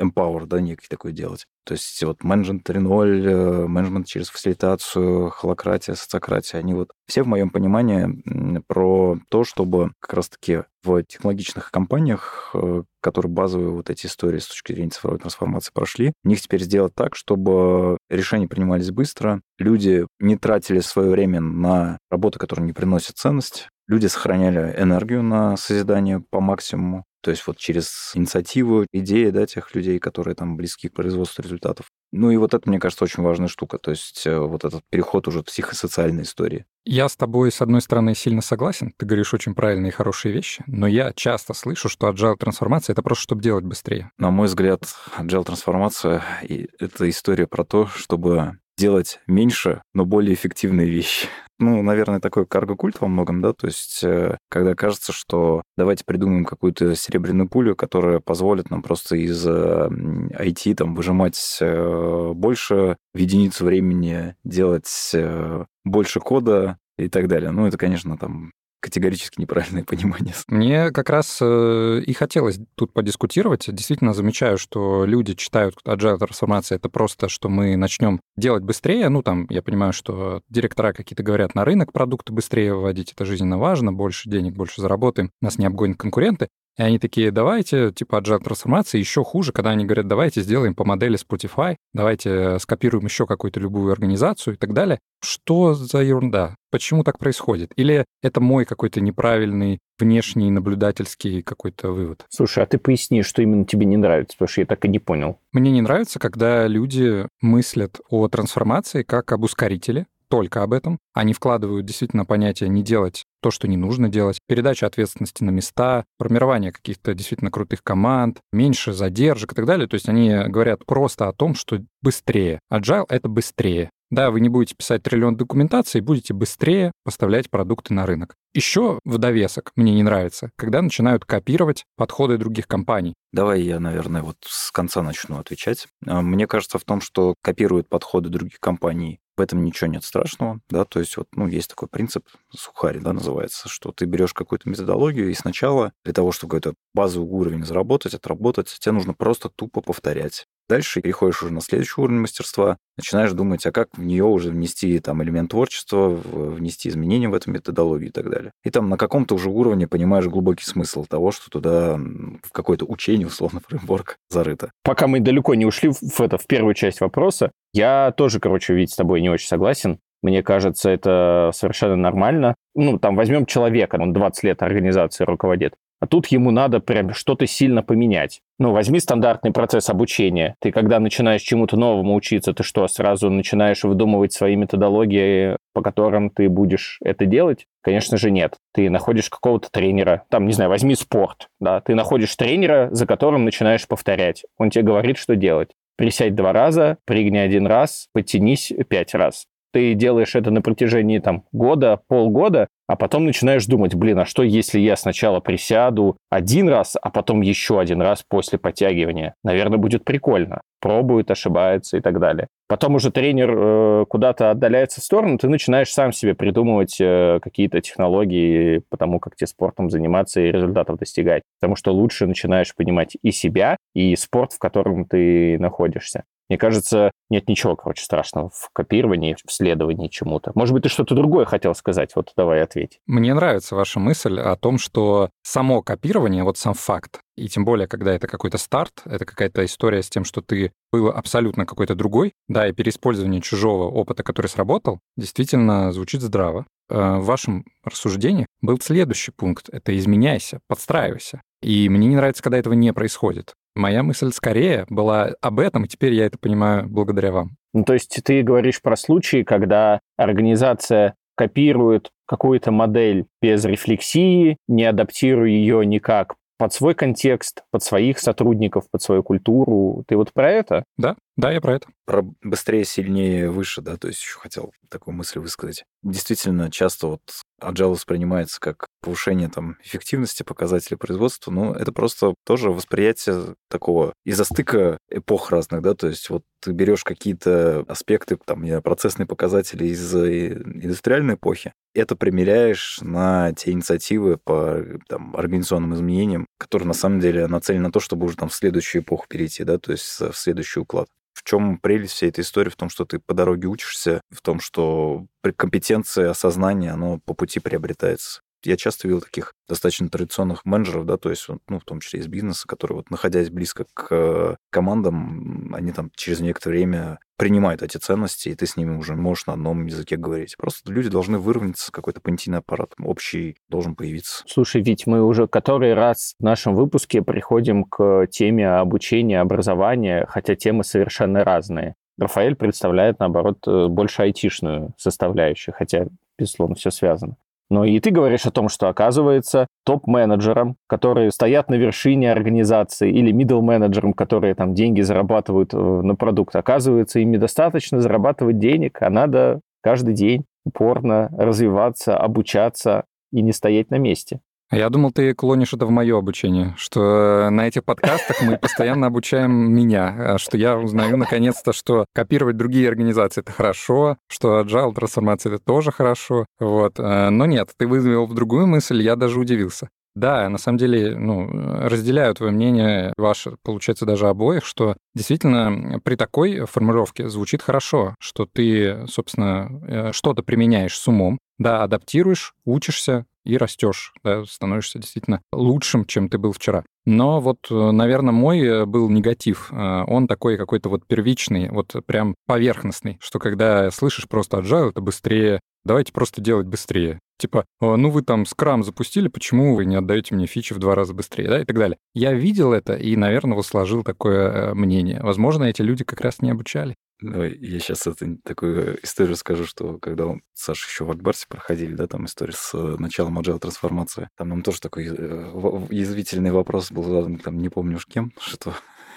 empower, 0.00 0.46
да, 0.46 0.60
некий 0.60 0.88
такой 0.88 1.12
делать. 1.12 1.46
То 1.64 1.74
есть 1.74 2.02
вот 2.02 2.24
менеджмент 2.24 2.68
3.0, 2.68 3.26
э, 3.26 3.66
менеджмент 3.66 4.06
через 4.06 4.28
фасилитацию, 4.28 5.30
холократия, 5.30 5.94
социократия, 5.94 6.58
они 6.58 6.74
вот 6.74 6.90
все 7.06 7.22
в 7.22 7.26
моем 7.26 7.50
понимании 7.50 8.62
про 8.66 9.18
то, 9.28 9.44
чтобы 9.44 9.92
как 10.00 10.14
раз-таки 10.14 10.64
в 10.82 11.02
технологичных 11.02 11.70
компаниях, 11.70 12.50
э, 12.54 12.82
которые 13.00 13.30
базовые 13.30 13.70
вот 13.70 13.90
эти 13.90 14.06
истории 14.06 14.38
с 14.38 14.48
точки 14.48 14.72
зрения 14.72 14.90
цифровой 14.90 15.18
трансформации 15.18 15.72
прошли, 15.72 16.12
у 16.24 16.28
них 16.28 16.40
теперь 16.40 16.62
сделать 16.62 16.94
так, 16.94 17.14
чтобы 17.14 17.98
решения 18.08 18.48
принимались 18.48 18.90
быстро, 18.90 19.42
люди 19.58 20.06
не 20.18 20.36
тратили 20.36 20.80
свое 20.80 21.10
время 21.10 21.40
на 21.40 21.98
работу, 22.10 22.38
которая 22.38 22.66
не 22.66 22.72
приносит 22.72 23.16
ценность, 23.16 23.68
люди 23.90 24.06
сохраняли 24.06 24.74
энергию 24.78 25.22
на 25.22 25.56
созидание 25.56 26.20
по 26.20 26.40
максимуму, 26.40 27.04
то 27.22 27.30
есть 27.30 27.46
вот 27.46 27.58
через 27.58 28.12
инициативу, 28.14 28.86
идеи, 28.92 29.30
да, 29.30 29.46
тех 29.46 29.74
людей, 29.74 29.98
которые 29.98 30.34
там 30.34 30.56
близки 30.56 30.88
к 30.88 30.94
производству 30.94 31.42
результатов. 31.42 31.86
Ну 32.12 32.30
и 32.30 32.36
вот 32.36 32.54
это, 32.54 32.68
мне 32.68 32.78
кажется, 32.78 33.04
очень 33.04 33.22
важная 33.22 33.48
штука. 33.48 33.78
То 33.78 33.90
есть 33.90 34.26
э, 34.26 34.38
вот 34.38 34.64
этот 34.64 34.82
переход 34.90 35.28
уже 35.28 35.42
психосоциальной 35.42 36.22
истории. 36.22 36.64
Я 36.84 37.08
с 37.08 37.16
тобой, 37.16 37.52
с 37.52 37.60
одной 37.60 37.82
стороны, 37.82 38.14
сильно 38.14 38.40
согласен. 38.40 38.92
Ты 38.96 39.06
говоришь 39.06 39.34
очень 39.34 39.54
правильные 39.54 39.90
и 39.90 39.94
хорошие 39.94 40.32
вещи. 40.32 40.64
Но 40.66 40.86
я 40.86 41.12
часто 41.12 41.52
слышу, 41.52 41.88
что 41.88 42.08
agile 42.08 42.36
трансформация— 42.36 42.92
это 42.94 43.02
просто 43.02 43.22
чтобы 43.24 43.42
делать 43.42 43.64
быстрее. 43.64 44.10
На 44.16 44.30
мой 44.30 44.46
взгляд, 44.46 44.84
agile 45.18 45.44
трансформация— 45.44 46.22
это 46.78 47.08
история 47.10 47.46
про 47.46 47.64
то, 47.64 47.86
чтобы 47.86 48.59
делать 48.80 49.20
меньше, 49.26 49.82
но 49.94 50.04
более 50.04 50.34
эффективные 50.34 50.88
вещи. 50.88 51.28
Ну, 51.58 51.82
наверное, 51.82 52.20
такой 52.20 52.46
карго-культ 52.46 53.02
во 53.02 53.08
многом, 53.08 53.42
да, 53.42 53.52
то 53.52 53.66
есть 53.66 54.02
э, 54.02 54.38
когда 54.48 54.74
кажется, 54.74 55.12
что 55.12 55.62
давайте 55.76 56.06
придумаем 56.06 56.46
какую-то 56.46 56.96
серебряную 56.96 57.50
пулю, 57.50 57.76
которая 57.76 58.20
позволит 58.20 58.70
нам 58.70 58.82
просто 58.82 59.16
из 59.16 59.46
IT 59.46 60.74
там 60.74 60.94
выжимать 60.94 61.58
э, 61.60 62.32
больше 62.34 62.96
в 63.12 63.18
единицу 63.18 63.66
времени, 63.66 64.36
делать 64.42 65.10
э, 65.12 65.64
больше 65.84 66.20
кода 66.20 66.78
и 66.96 67.08
так 67.10 67.28
далее. 67.28 67.50
Ну, 67.50 67.66
это, 67.66 67.76
конечно, 67.76 68.16
там 68.16 68.52
категорически 68.80 69.40
неправильное 69.40 69.84
понимание. 69.84 70.34
Мне 70.48 70.90
как 70.90 71.10
раз 71.10 71.38
э, 71.40 72.02
и 72.04 72.12
хотелось 72.12 72.58
тут 72.74 72.92
подискутировать. 72.92 73.66
Действительно 73.68 74.14
замечаю, 74.14 74.58
что 74.58 75.04
люди 75.04 75.34
читают 75.34 75.76
agile 75.86 76.18
трансформация, 76.18 76.76
это 76.76 76.88
просто, 76.88 77.28
что 77.28 77.48
мы 77.48 77.76
начнем 77.76 78.20
делать 78.36 78.62
быстрее. 78.62 79.08
Ну, 79.08 79.22
там, 79.22 79.46
я 79.50 79.62
понимаю, 79.62 79.92
что 79.92 80.42
директора 80.48 80.92
какие-то 80.92 81.22
говорят, 81.22 81.54
на 81.54 81.64
рынок 81.64 81.92
продукты 81.92 82.32
быстрее 82.32 82.74
выводить, 82.74 83.12
это 83.12 83.24
жизненно 83.24 83.58
важно, 83.58 83.92
больше 83.92 84.28
денег, 84.28 84.54
больше 84.54 84.80
заработаем, 84.80 85.30
нас 85.40 85.58
не 85.58 85.66
обгонят 85.66 85.98
конкуренты. 85.98 86.48
И 86.80 86.82
они 86.82 86.98
такие, 86.98 87.30
давайте, 87.30 87.92
типа, 87.92 88.22
agile 88.22 88.38
трансформация, 88.38 88.98
еще 88.98 89.22
хуже, 89.22 89.52
когда 89.52 89.68
они 89.68 89.84
говорят, 89.84 90.06
давайте 90.06 90.40
сделаем 90.40 90.74
по 90.74 90.86
модели 90.86 91.18
Spotify, 91.18 91.76
давайте 91.92 92.58
скопируем 92.58 93.04
еще 93.04 93.26
какую-то 93.26 93.60
любую 93.60 93.92
организацию 93.92 94.54
и 94.54 94.56
так 94.56 94.72
далее. 94.72 94.98
Что 95.22 95.74
за 95.74 95.98
ерунда? 95.98 96.54
Почему 96.70 97.04
так 97.04 97.18
происходит? 97.18 97.72
Или 97.76 98.06
это 98.22 98.40
мой 98.40 98.64
какой-то 98.64 99.02
неправильный 99.02 99.80
внешний 99.98 100.50
наблюдательский 100.50 101.42
какой-то 101.42 101.90
вывод? 101.90 102.24
Слушай, 102.30 102.64
а 102.64 102.66
ты 102.66 102.78
поясни, 102.78 103.22
что 103.22 103.42
именно 103.42 103.66
тебе 103.66 103.84
не 103.84 103.98
нравится, 103.98 104.38
потому 104.38 104.48
что 104.48 104.62
я 104.62 104.66
так 104.66 104.82
и 104.86 104.88
не 104.88 104.98
понял. 104.98 105.38
Мне 105.52 105.72
не 105.72 105.82
нравится, 105.82 106.18
когда 106.18 106.66
люди 106.66 107.26
мыслят 107.42 108.00
о 108.08 108.26
трансформации 108.28 109.02
как 109.02 109.32
об 109.32 109.42
ускорителе, 109.42 110.06
только 110.30 110.62
об 110.62 110.72
этом. 110.72 110.98
Они 111.12 111.34
вкладывают 111.34 111.84
действительно 111.84 112.24
понятие 112.24 112.68
не 112.68 112.82
делать 112.82 113.24
то, 113.42 113.50
что 113.50 113.68
не 113.68 113.76
нужно 113.76 114.08
делать, 114.08 114.38
передача 114.46 114.86
ответственности 114.86 115.42
на 115.42 115.50
места, 115.50 116.04
формирование 116.18 116.72
каких-то 116.72 117.14
действительно 117.14 117.50
крутых 117.50 117.82
команд, 117.82 118.40
меньше 118.52 118.92
задержек 118.92 119.52
и 119.52 119.56
так 119.56 119.66
далее. 119.66 119.88
То 119.88 119.94
есть 119.94 120.08
они 120.08 120.30
говорят 120.46 120.86
просто 120.86 121.28
о 121.28 121.32
том, 121.32 121.54
что 121.54 121.80
быстрее. 122.02 122.60
Agile— 122.72 123.06
это 123.08 123.28
быстрее. 123.28 123.90
Да, 124.10 124.32
вы 124.32 124.40
не 124.40 124.48
будете 124.48 124.74
писать 124.74 125.04
триллион 125.04 125.36
документации, 125.36 126.00
будете 126.00 126.34
быстрее 126.34 126.90
поставлять 127.04 127.48
продукты 127.48 127.94
на 127.94 128.06
рынок. 128.06 128.34
Еще 128.52 128.98
в 129.04 129.18
довесок 129.18 129.70
мне 129.76 129.94
не 129.94 130.02
нравится, 130.02 130.50
когда 130.56 130.82
начинают 130.82 131.24
копировать 131.24 131.84
подходы 131.96 132.36
других 132.36 132.66
компаний. 132.66 133.14
Давай 133.32 133.62
я, 133.62 133.78
наверное, 133.78 134.22
вот 134.22 134.34
с 134.44 134.72
конца 134.72 135.02
начну 135.02 135.38
отвечать. 135.38 135.86
А, 136.04 136.22
мне 136.22 136.48
кажется 136.48 136.78
в 136.78 136.84
том, 136.84 137.00
что 137.00 137.34
копируют 137.40 137.88
подходы 137.88 138.30
других 138.30 138.58
компаний, 138.58 139.20
в 139.40 139.42
этом 139.42 139.64
ничего 139.64 139.88
нет 139.88 140.04
страшного, 140.04 140.60
да, 140.68 140.84
то 140.84 141.00
есть 141.00 141.16
вот, 141.16 141.26
ну, 141.34 141.46
есть 141.46 141.70
такой 141.70 141.88
принцип, 141.88 142.26
сухари, 142.50 143.00
да, 143.00 143.14
называется, 143.14 143.70
что 143.70 143.90
ты 143.90 144.04
берешь 144.04 144.34
какую-то 144.34 144.68
методологию, 144.68 145.30
и 145.30 145.34
сначала 145.34 145.92
для 146.04 146.12
того, 146.12 146.30
чтобы 146.30 146.50
какой-то 146.58 146.74
базовый 146.92 147.28
уровень 147.30 147.64
заработать, 147.64 148.12
отработать, 148.12 148.68
тебе 148.78 148.92
нужно 148.92 149.14
просто 149.14 149.48
тупо 149.48 149.80
повторять. 149.80 150.46
Дальше 150.70 151.00
переходишь 151.00 151.42
уже 151.42 151.52
на 151.52 151.60
следующий 151.60 152.00
уровень 152.00 152.20
мастерства, 152.20 152.76
начинаешь 152.96 153.32
думать, 153.32 153.66
а 153.66 153.72
как 153.72 153.88
в 153.92 154.04
нее 154.04 154.22
уже 154.22 154.50
внести 154.50 155.00
там 155.00 155.20
элемент 155.20 155.50
творчества, 155.50 156.10
внести 156.10 156.88
изменения 156.88 157.28
в 157.28 157.34
эту 157.34 157.50
методологию 157.50 158.10
и 158.10 158.12
так 158.12 158.30
далее. 158.30 158.52
И 158.62 158.70
там 158.70 158.88
на 158.88 158.96
каком-то 158.96 159.34
уже 159.34 159.50
уровне 159.50 159.88
понимаешь 159.88 160.26
глубокий 160.26 160.64
смысл 160.64 161.04
того, 161.06 161.32
что 161.32 161.50
туда 161.50 161.96
в 161.96 162.52
какое-то 162.52 162.84
учение, 162.84 163.26
условно, 163.26 163.60
фреймворк 163.66 164.18
зарыто. 164.28 164.70
Пока 164.84 165.08
мы 165.08 165.18
далеко 165.18 165.56
не 165.56 165.66
ушли 165.66 165.90
в, 165.90 166.20
это, 166.20 166.38
в 166.38 166.46
первую 166.46 166.74
часть 166.74 167.00
вопроса, 167.00 167.50
я 167.72 168.14
тоже, 168.16 168.38
короче, 168.38 168.72
ведь 168.72 168.92
с 168.92 168.96
тобой 168.96 169.22
не 169.22 169.28
очень 169.28 169.48
согласен. 169.48 169.98
Мне 170.22 170.44
кажется, 170.44 170.88
это 170.88 171.50
совершенно 171.52 171.96
нормально. 171.96 172.54
Ну, 172.76 172.96
там, 173.00 173.16
возьмем 173.16 173.44
человека, 173.44 173.96
он 174.00 174.12
20 174.12 174.44
лет 174.44 174.62
организации 174.62 175.24
руководит. 175.24 175.74
А 176.00 176.06
тут 176.06 176.26
ему 176.28 176.50
надо 176.50 176.80
прям 176.80 177.12
что-то 177.12 177.46
сильно 177.46 177.82
поменять. 177.82 178.40
Ну, 178.58 178.72
возьми 178.72 178.98
стандартный 179.00 179.52
процесс 179.52 179.90
обучения. 179.90 180.54
Ты 180.60 180.72
когда 180.72 180.98
начинаешь 180.98 181.42
чему-то 181.42 181.76
новому 181.76 182.14
учиться, 182.14 182.54
ты 182.54 182.62
что, 182.62 182.88
сразу 182.88 183.30
начинаешь 183.30 183.84
выдумывать 183.84 184.32
свои 184.32 184.56
методологии, 184.56 185.56
по 185.74 185.82
которым 185.82 186.30
ты 186.30 186.48
будешь 186.48 186.98
это 187.04 187.26
делать? 187.26 187.66
Конечно 187.82 188.16
же, 188.16 188.30
нет. 188.30 188.56
Ты 188.72 188.88
находишь 188.88 189.28
какого-то 189.28 189.68
тренера, 189.70 190.24
там, 190.30 190.46
не 190.46 190.52
знаю, 190.52 190.70
возьми 190.70 190.94
спорт, 190.94 191.48
да, 191.60 191.80
ты 191.80 191.94
находишь 191.94 192.34
тренера, 192.34 192.88
за 192.92 193.06
которым 193.06 193.44
начинаешь 193.44 193.86
повторять. 193.86 194.44
Он 194.56 194.70
тебе 194.70 194.84
говорит, 194.84 195.18
что 195.18 195.36
делать. 195.36 195.70
Присядь 195.96 196.34
два 196.34 196.54
раза, 196.54 196.96
прыгни 197.04 197.36
один 197.36 197.66
раз, 197.66 198.08
подтянись 198.14 198.72
пять 198.88 199.14
раз 199.14 199.46
ты 199.72 199.94
делаешь 199.94 200.34
это 200.34 200.50
на 200.50 200.62
протяжении 200.62 201.18
там 201.18 201.44
года, 201.52 202.00
полгода, 202.08 202.68
а 202.90 202.96
потом 202.96 203.24
начинаешь 203.24 203.66
думать, 203.66 203.94
блин, 203.94 204.18
а 204.18 204.24
что 204.24 204.42
если 204.42 204.80
я 204.80 204.96
сначала 204.96 205.38
присяду 205.38 206.16
один 206.28 206.68
раз, 206.68 206.96
а 207.00 207.10
потом 207.10 207.40
еще 207.40 207.78
один 207.78 208.02
раз 208.02 208.24
после 208.26 208.58
подтягивания? 208.58 209.36
Наверное, 209.44 209.78
будет 209.78 210.04
прикольно. 210.04 210.62
Пробует, 210.80 211.30
ошибается 211.30 211.98
и 211.98 212.00
так 212.00 212.18
далее. 212.18 212.48
Потом 212.68 212.96
уже 212.96 213.12
тренер 213.12 213.54
э, 213.56 214.06
куда-то 214.08 214.50
отдаляется 214.50 215.00
в 215.00 215.04
сторону, 215.04 215.38
ты 215.38 215.48
начинаешь 215.48 215.92
сам 215.92 216.10
себе 216.10 216.34
придумывать 216.34 216.96
э, 217.00 217.38
какие-то 217.40 217.80
технологии 217.80 218.82
по 218.90 218.96
тому, 218.96 219.20
как 219.20 219.36
тебе 219.36 219.46
спортом 219.46 219.88
заниматься 219.88 220.40
и 220.40 220.50
результатов 220.50 220.98
достигать. 220.98 221.44
Потому 221.60 221.76
что 221.76 221.92
лучше 221.92 222.26
начинаешь 222.26 222.74
понимать 222.74 223.16
и 223.22 223.30
себя, 223.30 223.76
и 223.94 224.16
спорт, 224.16 224.52
в 224.52 224.58
котором 224.58 225.04
ты 225.04 225.60
находишься. 225.60 226.24
Мне 226.50 226.58
кажется, 226.58 227.12
нет 227.30 227.48
ничего, 227.48 227.76
короче, 227.76 228.04
страшного 228.04 228.50
в 228.50 228.70
копировании, 228.72 229.36
в 229.46 229.52
следовании 229.52 230.08
чему-то. 230.08 230.50
Может 230.56 230.74
быть, 230.74 230.82
ты 230.82 230.88
что-то 230.88 231.14
другое 231.14 231.44
хотел 231.44 231.76
сказать? 231.76 232.10
Вот 232.16 232.32
давай 232.36 232.60
ответь. 232.60 232.98
Мне 233.06 233.32
нравится 233.34 233.76
ваша 233.76 234.00
мысль 234.00 234.40
о 234.40 234.56
том, 234.56 234.78
что 234.78 235.30
само 235.42 235.80
копирование, 235.80 236.42
вот 236.42 236.58
сам 236.58 236.74
факт, 236.74 237.20
и 237.36 237.48
тем 237.48 237.64
более, 237.64 237.86
когда 237.86 238.12
это 238.12 238.26
какой-то 238.26 238.58
старт, 238.58 239.02
это 239.04 239.24
какая-то 239.24 239.64
история 239.64 240.02
с 240.02 240.10
тем, 240.10 240.24
что 240.24 240.42
ты 240.42 240.72
был 240.92 241.08
абсолютно 241.08 241.66
какой-то 241.66 241.94
другой, 241.94 242.34
да, 242.48 242.68
и 242.68 242.72
переиспользование 242.72 243.40
чужого 243.40 243.84
опыта, 243.84 244.24
который 244.24 244.48
сработал, 244.48 244.98
действительно 245.16 245.92
звучит 245.92 246.20
здраво. 246.20 246.66
Э, 246.90 247.18
в 247.18 247.26
вашем 247.26 247.64
рассуждении 247.84 248.46
был 248.60 248.80
следующий 248.80 249.30
пункт— 249.30 249.68
это 249.72 249.96
изменяйся, 249.96 250.58
подстраивайся. 250.66 251.42
И 251.62 251.88
мне 251.88 252.08
не 252.08 252.16
нравится, 252.16 252.42
когда 252.42 252.58
этого 252.58 252.74
не 252.74 252.92
происходит. 252.92 253.54
Моя 253.74 254.02
мысль 254.02 254.32
скорее 254.32 254.84
была 254.88 255.30
об 255.40 255.60
этом, 255.60 255.84
и 255.84 255.88
теперь 255.88 256.14
я 256.14 256.26
это 256.26 256.38
понимаю 256.38 256.88
благодаря 256.88 257.32
вам. 257.32 257.56
Ну, 257.72 257.84
то 257.84 257.92
есть 257.92 258.20
ты 258.24 258.42
говоришь 258.42 258.82
про 258.82 258.96
случаи, 258.96 259.42
когда 259.42 260.00
организация 260.16 261.14
копирует 261.36 262.10
какую-то 262.26 262.70
модель 262.70 263.26
без 263.40 263.64
рефлексии, 263.64 264.56
не 264.68 264.84
адаптируя 264.84 265.48
ее 265.48 265.86
никак 265.86 266.34
под 266.58 266.74
свой 266.74 266.94
контекст, 266.94 267.62
под 267.70 267.82
своих 267.82 268.18
сотрудников, 268.18 268.84
под 268.90 269.00
свою 269.00 269.22
культуру. 269.22 270.04
Ты 270.06 270.16
вот 270.16 270.30
про 270.34 270.50
это? 270.50 270.84
Да, 270.98 271.16
да, 271.40 271.50
я 271.50 271.60
про 271.60 271.76
это. 271.76 271.88
Про 272.06 272.22
быстрее, 272.42 272.84
сильнее, 272.84 273.50
выше, 273.50 273.82
да, 273.82 273.96
то 273.96 274.08
есть 274.08 274.20
еще 274.20 274.38
хотел 274.38 274.72
такую 274.88 275.14
мысль 275.14 275.38
высказать. 275.38 275.84
Действительно, 276.02 276.70
часто 276.70 277.06
вот 277.06 277.20
agile 277.62 277.90
воспринимается 277.90 278.58
как 278.60 278.86
повышение 279.00 279.48
там 279.48 279.76
эффективности 279.82 280.42
показателей 280.42 280.96
производства, 280.96 281.50
но 281.50 281.72
это 281.74 281.92
просто 281.92 282.34
тоже 282.44 282.70
восприятие 282.70 283.54
такого 283.68 284.12
из-за 284.24 284.44
стыка 284.44 284.98
эпох 285.10 285.50
разных, 285.50 285.82
да, 285.82 285.94
то 285.94 286.08
есть 286.08 286.30
вот 286.30 286.42
ты 286.60 286.72
берешь 286.72 287.04
какие-то 287.04 287.84
аспекты, 287.88 288.38
там, 288.44 288.64
процессные 288.82 289.26
показатели 289.26 289.86
из 289.86 290.14
индустриальной 290.14 291.34
эпохи, 291.34 291.72
это 291.94 292.16
примеряешь 292.16 292.98
на 293.02 293.52
те 293.52 293.70
инициативы 293.72 294.36
по 294.36 294.82
там, 295.08 295.34
организационным 295.36 295.94
изменениям, 295.94 296.46
которые 296.58 296.88
на 296.88 296.94
самом 296.94 297.20
деле 297.20 297.46
нацелены 297.46 297.84
на 297.84 297.92
то, 297.92 298.00
чтобы 298.00 298.26
уже 298.26 298.36
там 298.36 298.48
в 298.48 298.54
следующую 298.54 299.02
эпоху 299.02 299.26
перейти, 299.28 299.64
да, 299.64 299.78
то 299.78 299.92
есть 299.92 300.20
в 300.20 300.34
следующий 300.34 300.80
уклад. 300.80 301.08
В 301.40 301.48
чем 301.48 301.78
прелесть 301.78 302.12
всей 302.12 302.28
этой 302.28 302.40
истории? 302.42 302.68
В 302.68 302.76
том, 302.76 302.90
что 302.90 303.06
ты 303.06 303.18
по 303.18 303.32
дороге 303.32 303.66
учишься, 303.66 304.20
в 304.30 304.42
том, 304.42 304.60
что 304.60 305.24
компетенция, 305.56 306.28
осознание, 306.28 306.90
оно 306.90 307.18
по 307.24 307.32
пути 307.32 307.60
приобретается. 307.60 308.42
Я 308.64 308.76
часто 308.76 309.08
видел 309.08 309.20
таких 309.20 309.54
достаточно 309.68 310.08
традиционных 310.08 310.64
менеджеров, 310.64 311.06
да, 311.06 311.16
то 311.16 311.30
есть, 311.30 311.46
ну, 311.68 311.78
в 311.78 311.84
том 311.84 312.00
числе 312.00 312.20
из 312.20 312.26
бизнеса, 312.26 312.66
которые 312.66 312.96
вот, 312.96 313.10
находясь 313.10 313.50
близко 313.50 313.86
к 313.94 314.08
э, 314.10 314.56
командам, 314.70 315.72
они 315.74 315.92
там 315.92 316.10
через 316.14 316.40
некоторое 316.40 316.76
время 316.76 317.18
принимают 317.36 317.82
эти 317.82 317.96
ценности, 317.96 318.50
и 318.50 318.54
ты 318.54 318.66
с 318.66 318.76
ними 318.76 318.96
уже 318.98 319.14
можешь 319.14 319.46
на 319.46 319.54
одном 319.54 319.86
языке 319.86 320.16
говорить. 320.16 320.56
Просто 320.58 320.92
люди 320.92 321.08
должны 321.08 321.38
выровняться, 321.38 321.90
какой-то 321.90 322.20
понятийный 322.20 322.58
аппарат 322.58 322.92
общий 323.02 323.56
должен 323.70 323.94
появиться. 323.94 324.44
Слушай, 324.46 324.82
ведь 324.82 325.06
мы 325.06 325.24
уже 325.24 325.46
который 325.48 325.94
раз 325.94 326.34
в 326.38 326.44
нашем 326.44 326.74
выпуске 326.74 327.22
приходим 327.22 327.84
к 327.84 328.26
теме 328.30 328.68
обучения, 328.68 329.40
образования, 329.40 330.26
хотя 330.28 330.54
темы 330.54 330.84
совершенно 330.84 331.42
разные. 331.44 331.94
Рафаэль 332.18 332.56
представляет, 332.56 333.18
наоборот, 333.18 333.66
э, 333.66 333.86
больше 333.86 334.20
айтишную 334.22 334.92
составляющую, 334.98 335.74
хотя, 335.74 336.06
безусловно, 336.38 336.74
все 336.74 336.90
связано. 336.90 337.36
Но 337.70 337.84
и 337.84 338.00
ты 338.00 338.10
говоришь 338.10 338.46
о 338.46 338.50
том, 338.50 338.68
что, 338.68 338.88
оказывается, 338.88 339.68
топ-менеджерам, 339.84 340.76
которые 340.88 341.30
стоят 341.30 341.70
на 341.70 341.74
вершине 341.74 342.32
организации, 342.32 343.10
или 343.12 343.32
middle-менеджерам, 343.32 344.12
которые 344.12 344.54
там 344.56 344.74
деньги 344.74 345.00
зарабатывают 345.02 345.72
э, 345.72 345.76
на 345.78 346.16
продукт, 346.16 346.56
оказывается, 346.56 347.20
им 347.20 347.30
недостаточно 347.30 348.00
зарабатывать 348.00 348.58
денег, 348.58 349.00
а 349.00 349.08
надо 349.08 349.60
каждый 349.82 350.14
день 350.14 350.44
упорно 350.64 351.30
развиваться, 351.38 352.16
обучаться 352.16 353.04
и 353.32 353.40
не 353.40 353.52
стоять 353.52 353.90
на 353.90 353.96
месте. 353.96 354.40
Я 354.72 354.88
думал, 354.88 355.10
ты 355.10 355.34
клонишь 355.34 355.72
это 355.72 355.84
в 355.84 355.90
мое 355.90 356.16
обучение, 356.16 356.74
что 356.76 357.48
на 357.50 357.66
этих 357.66 357.84
подкастах 357.84 358.40
мы 358.40 358.56
постоянно 358.56 359.08
обучаем 359.08 359.50
меня, 359.52 360.34
а 360.34 360.38
что 360.38 360.56
я 360.56 360.78
узнаю 360.78 361.16
наконец-то, 361.16 361.72
что 361.72 362.06
копировать 362.14 362.56
другие 362.56 362.88
организации— 362.88 363.40
это 363.42 363.50
хорошо, 363.50 364.16
что 364.28 364.60
agile 364.60 364.94
трансформация— 364.94 365.52
это 365.54 365.64
тоже 365.64 365.90
хорошо. 365.90 366.46
Вот. 366.60 367.00
Э, 367.00 367.30
но 367.30 367.46
нет, 367.46 367.70
ты 367.76 367.88
вызвал 367.88 368.26
в 368.26 368.34
другую 368.34 368.68
мысль, 368.68 369.02
я 369.02 369.16
даже 369.16 369.40
удивился. 369.40 369.88
Да, 370.14 370.48
на 370.48 370.58
самом 370.58 370.78
деле, 370.78 371.16
ну, 371.16 371.48
разделяю 371.50 372.34
твое 372.34 372.52
мнение, 372.52 373.12
ваше, 373.16 373.56
получается, 373.62 374.06
даже 374.06 374.28
обоих, 374.28 374.64
что 374.64 374.96
действительно 375.14 376.00
при 376.04 376.16
такой 376.16 376.66
формулировке 376.66 377.28
звучит 377.28 377.62
хорошо, 377.62 378.16
что 378.18 378.46
ты, 378.46 379.06
собственно, 379.08 379.68
э, 379.86 380.12
что-то 380.12 380.42
применяешь 380.42 380.98
с 380.98 381.06
умом, 381.08 381.38
да, 381.58 381.82
адаптируешь, 381.82 382.54
учишься 382.64 383.26
и 383.44 383.56
растешь, 383.56 384.12
да, 384.22 384.44
становишься 384.44 384.98
действительно 384.98 385.42
лучшим, 385.52 386.04
чем 386.04 386.28
ты 386.28 386.38
был 386.38 386.52
вчера. 386.52 386.84
Но 387.06 387.40
вот, 387.40 387.58
э, 387.70 387.90
наверное, 387.90 388.32
мой 388.32 388.60
э, 388.60 388.84
был 388.86 389.08
негатив. 389.08 389.72
Он 389.72 390.28
такой 390.28 390.56
какой-то 390.56 390.88
вот 390.88 391.06
первичный, 391.06 391.70
вот 391.70 391.94
прям 392.06 392.34
поверхностный, 392.46 393.18
что 393.20 393.38
когда 393.38 393.90
слышишь 393.90 394.28
просто 394.28 394.58
agile, 394.58 394.90
это 394.90 395.00
быстрее, 395.00 395.60
давайте 395.84 396.12
просто 396.12 396.40
делать 396.40 396.66
быстрее. 396.66 397.20
Типа, 397.40 397.64
ну 397.80 398.10
вы 398.10 398.20
там 398.20 398.44
скрам 398.44 398.84
запустили, 398.84 399.28
почему 399.28 399.74
вы 399.74 399.86
не 399.86 399.96
отдаете 399.96 400.34
мне 400.34 400.46
фичи 400.46 400.74
в 400.74 400.78
два 400.78 400.94
раза 400.94 401.14
быстрее, 401.14 401.48
да, 401.48 401.62
и 401.62 401.64
так 401.64 401.78
далее. 401.78 401.96
Я 402.14 402.34
видел 402.34 402.74
это 402.74 402.94
и, 402.94 403.16
наверное, 403.16 403.56
вот 403.56 403.64
сложил 403.64 404.02
такое 404.02 404.50
э, 404.50 404.74
мнение. 404.74 405.20
Возможно, 405.22 405.64
эти 405.64 405.80
люди 405.80 406.04
как 406.04 406.20
раз 406.20 406.42
не 406.42 406.50
обучали. 406.50 406.96
Я 407.22 407.80
сейчас 407.80 408.06
это, 408.06 408.36
такую 408.42 409.02
историю 409.04 409.36
скажу, 409.36 409.66
что 409.66 409.98
когда 409.98 410.26
он, 410.26 410.42
Саша 410.54 410.86
еще 410.88 411.04
в 411.04 411.10
Акбарсе 411.10 411.46
проходили, 411.48 411.94
да, 411.94 412.06
там 412.06 412.24
история 412.24 412.54
с 412.56 412.72
э, 412.74 412.96
началом 412.98 413.38
agile 413.38 413.58
трансформации, 413.58 414.28
там 414.36 414.48
нам 414.48 414.62
тоже 414.62 414.80
такой 414.80 415.06
э, 415.06 415.86
язвительный 415.90 416.50
вопрос 416.50 416.90
был 416.90 417.02
задан, 417.02 417.38
там, 417.38 417.58
не 417.58 417.68
помню 417.68 417.96
уж 417.96 418.06
кем, 418.06 418.32
что 418.38 418.74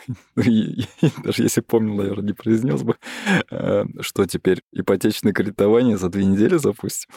даже 0.36 1.44
если 1.44 1.62
помнил, 1.62 1.96
наверное, 1.96 2.28
не 2.28 2.34
произнес 2.34 2.84
бы, 2.84 2.96
э, 3.52 3.86
что 4.02 4.26
теперь 4.26 4.62
ипотечное 4.72 5.34
кредитование 5.34 5.98
за 5.98 6.10
две 6.10 6.26
недели 6.26 6.58
запустим. 6.58 7.10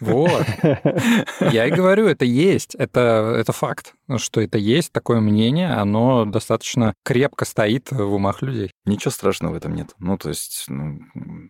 Вот. 0.00 0.44
Я 1.40 1.66
и 1.66 1.70
говорю, 1.70 2.06
это 2.06 2.24
есть, 2.24 2.74
это, 2.74 3.34
это 3.38 3.52
факт, 3.52 3.94
что 4.16 4.40
это 4.40 4.58
есть, 4.58 4.92
такое 4.92 5.20
мнение, 5.20 5.72
оно 5.72 6.24
достаточно 6.24 6.94
крепко 7.04 7.44
стоит 7.44 7.90
в 7.90 8.12
умах 8.12 8.42
людей. 8.42 8.70
Ничего 8.84 9.10
страшного 9.10 9.54
в 9.54 9.56
этом 9.56 9.74
нет. 9.74 9.94
Ну, 9.98 10.18
то 10.18 10.28
есть, 10.28 10.64
ну, 10.68 11.00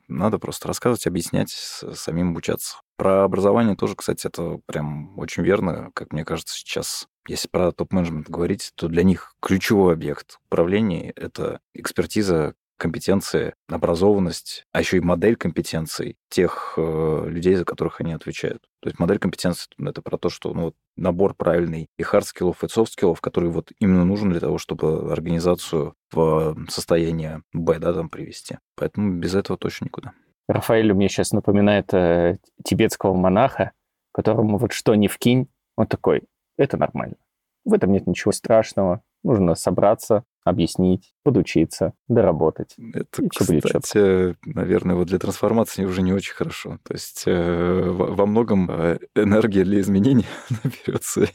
надо 0.09 0.39
просто 0.39 0.69
рассказывать, 0.69 1.07
объяснять, 1.07 1.51
самим 1.51 2.31
обучаться. 2.31 2.79
Про 2.97 3.25
образование 3.25 3.77
тоже, 3.77 3.97
кстати, 3.97 4.27
это 4.27 4.61
прям 4.67 5.19
очень 5.19 5.43
верно, 5.43 5.91
как 5.95 6.13
мне 6.13 6.25
кажется, 6.25 6.55
сейчас 6.55 7.09
если 7.27 7.49
про 7.49 7.73
топ-менеджмент 7.73 8.29
говорить, 8.29 8.73
то 8.75 8.89
для 8.89 9.03
них 9.03 9.35
ключевой 9.41 9.95
объект 9.95 10.39
управления— 10.47 11.11
это 11.17 11.61
экспертиза, 11.73 12.55
компетенции, 12.77 13.55
образованность, 13.69 14.67
а 14.73 14.81
еще 14.81 14.97
и 14.97 15.01
модель 15.01 15.37
компетенций 15.37 16.17
тех 16.29 16.75
э, 16.77 17.25
людей, 17.29 17.55
за 17.55 17.65
которых 17.65 18.01
они 18.01 18.13
отвечают. 18.13 18.65
То 18.81 18.89
есть 18.89 18.99
модель 18.99 19.19
компетенций— 19.19 19.69
это 19.79 20.03
про 20.03 20.19
то, 20.19 20.29
что 20.29 20.53
ну, 20.53 20.63
вот, 20.65 20.75
набор 20.97 21.35
правильный 21.35 21.87
и 21.97 22.03
хард-скиллов, 22.03 22.63
и 22.63 22.69
софт-скиллов, 22.69 23.21
который 23.21 23.49
вот 23.49 23.71
именно 23.79 24.05
нужен 24.05 24.31
для 24.31 24.41
того, 24.41 24.59
чтобы 24.59 25.13
организацию 25.13 25.95
в 26.11 26.57
состояние 26.69 27.43
Б 27.53 27.79
да, 27.79 27.93
там 27.93 28.09
привести. 28.09 28.59
Поэтому 28.75 29.19
без 29.19 29.35
этого 29.35 29.57
точно 29.57 29.87
никуда. 29.87 30.13
Рафаэль 30.49 30.93
мне 30.93 31.09
сейчас 31.09 31.33
напоминает 31.33 31.93
э, 31.95 32.39
тибетского 32.65 33.15
монаха, 33.15 33.73
которому 34.13 34.59
вот 34.59 34.73
что 34.73 34.95
ни 34.95 35.09
вкинь, 35.09 35.49
он 35.77 35.87
такой, 35.87 36.25
это 36.57 36.77
нормально. 36.77 37.17
В 37.65 37.73
этом 37.73 37.93
нет 37.93 38.07
ничего 38.07 38.33
страшного. 38.33 39.03
Нужно 39.23 39.55
собраться, 39.55 40.25
объяснить, 40.45 41.15
подучиться, 41.23 41.95
доработать. 42.07 42.77
Это, 42.93 43.23
и 43.23 43.29
кстати, 43.29 44.37
наверное, 44.47 44.95
вот 44.95 45.09
для 45.09 45.19
трансформации 45.19 45.85
уже 45.85 46.03
не 46.03 46.13
очень 46.13 46.35
хорошо. 46.35 46.79
То 46.85 46.93
есть 46.93 47.23
э, 47.27 47.83
во 47.91 48.27
многом 48.27 48.71
э, 48.71 48.99
энергия 49.15 49.65
для 49.65 49.81
изменений 49.81 50.27
берется, 50.87 51.29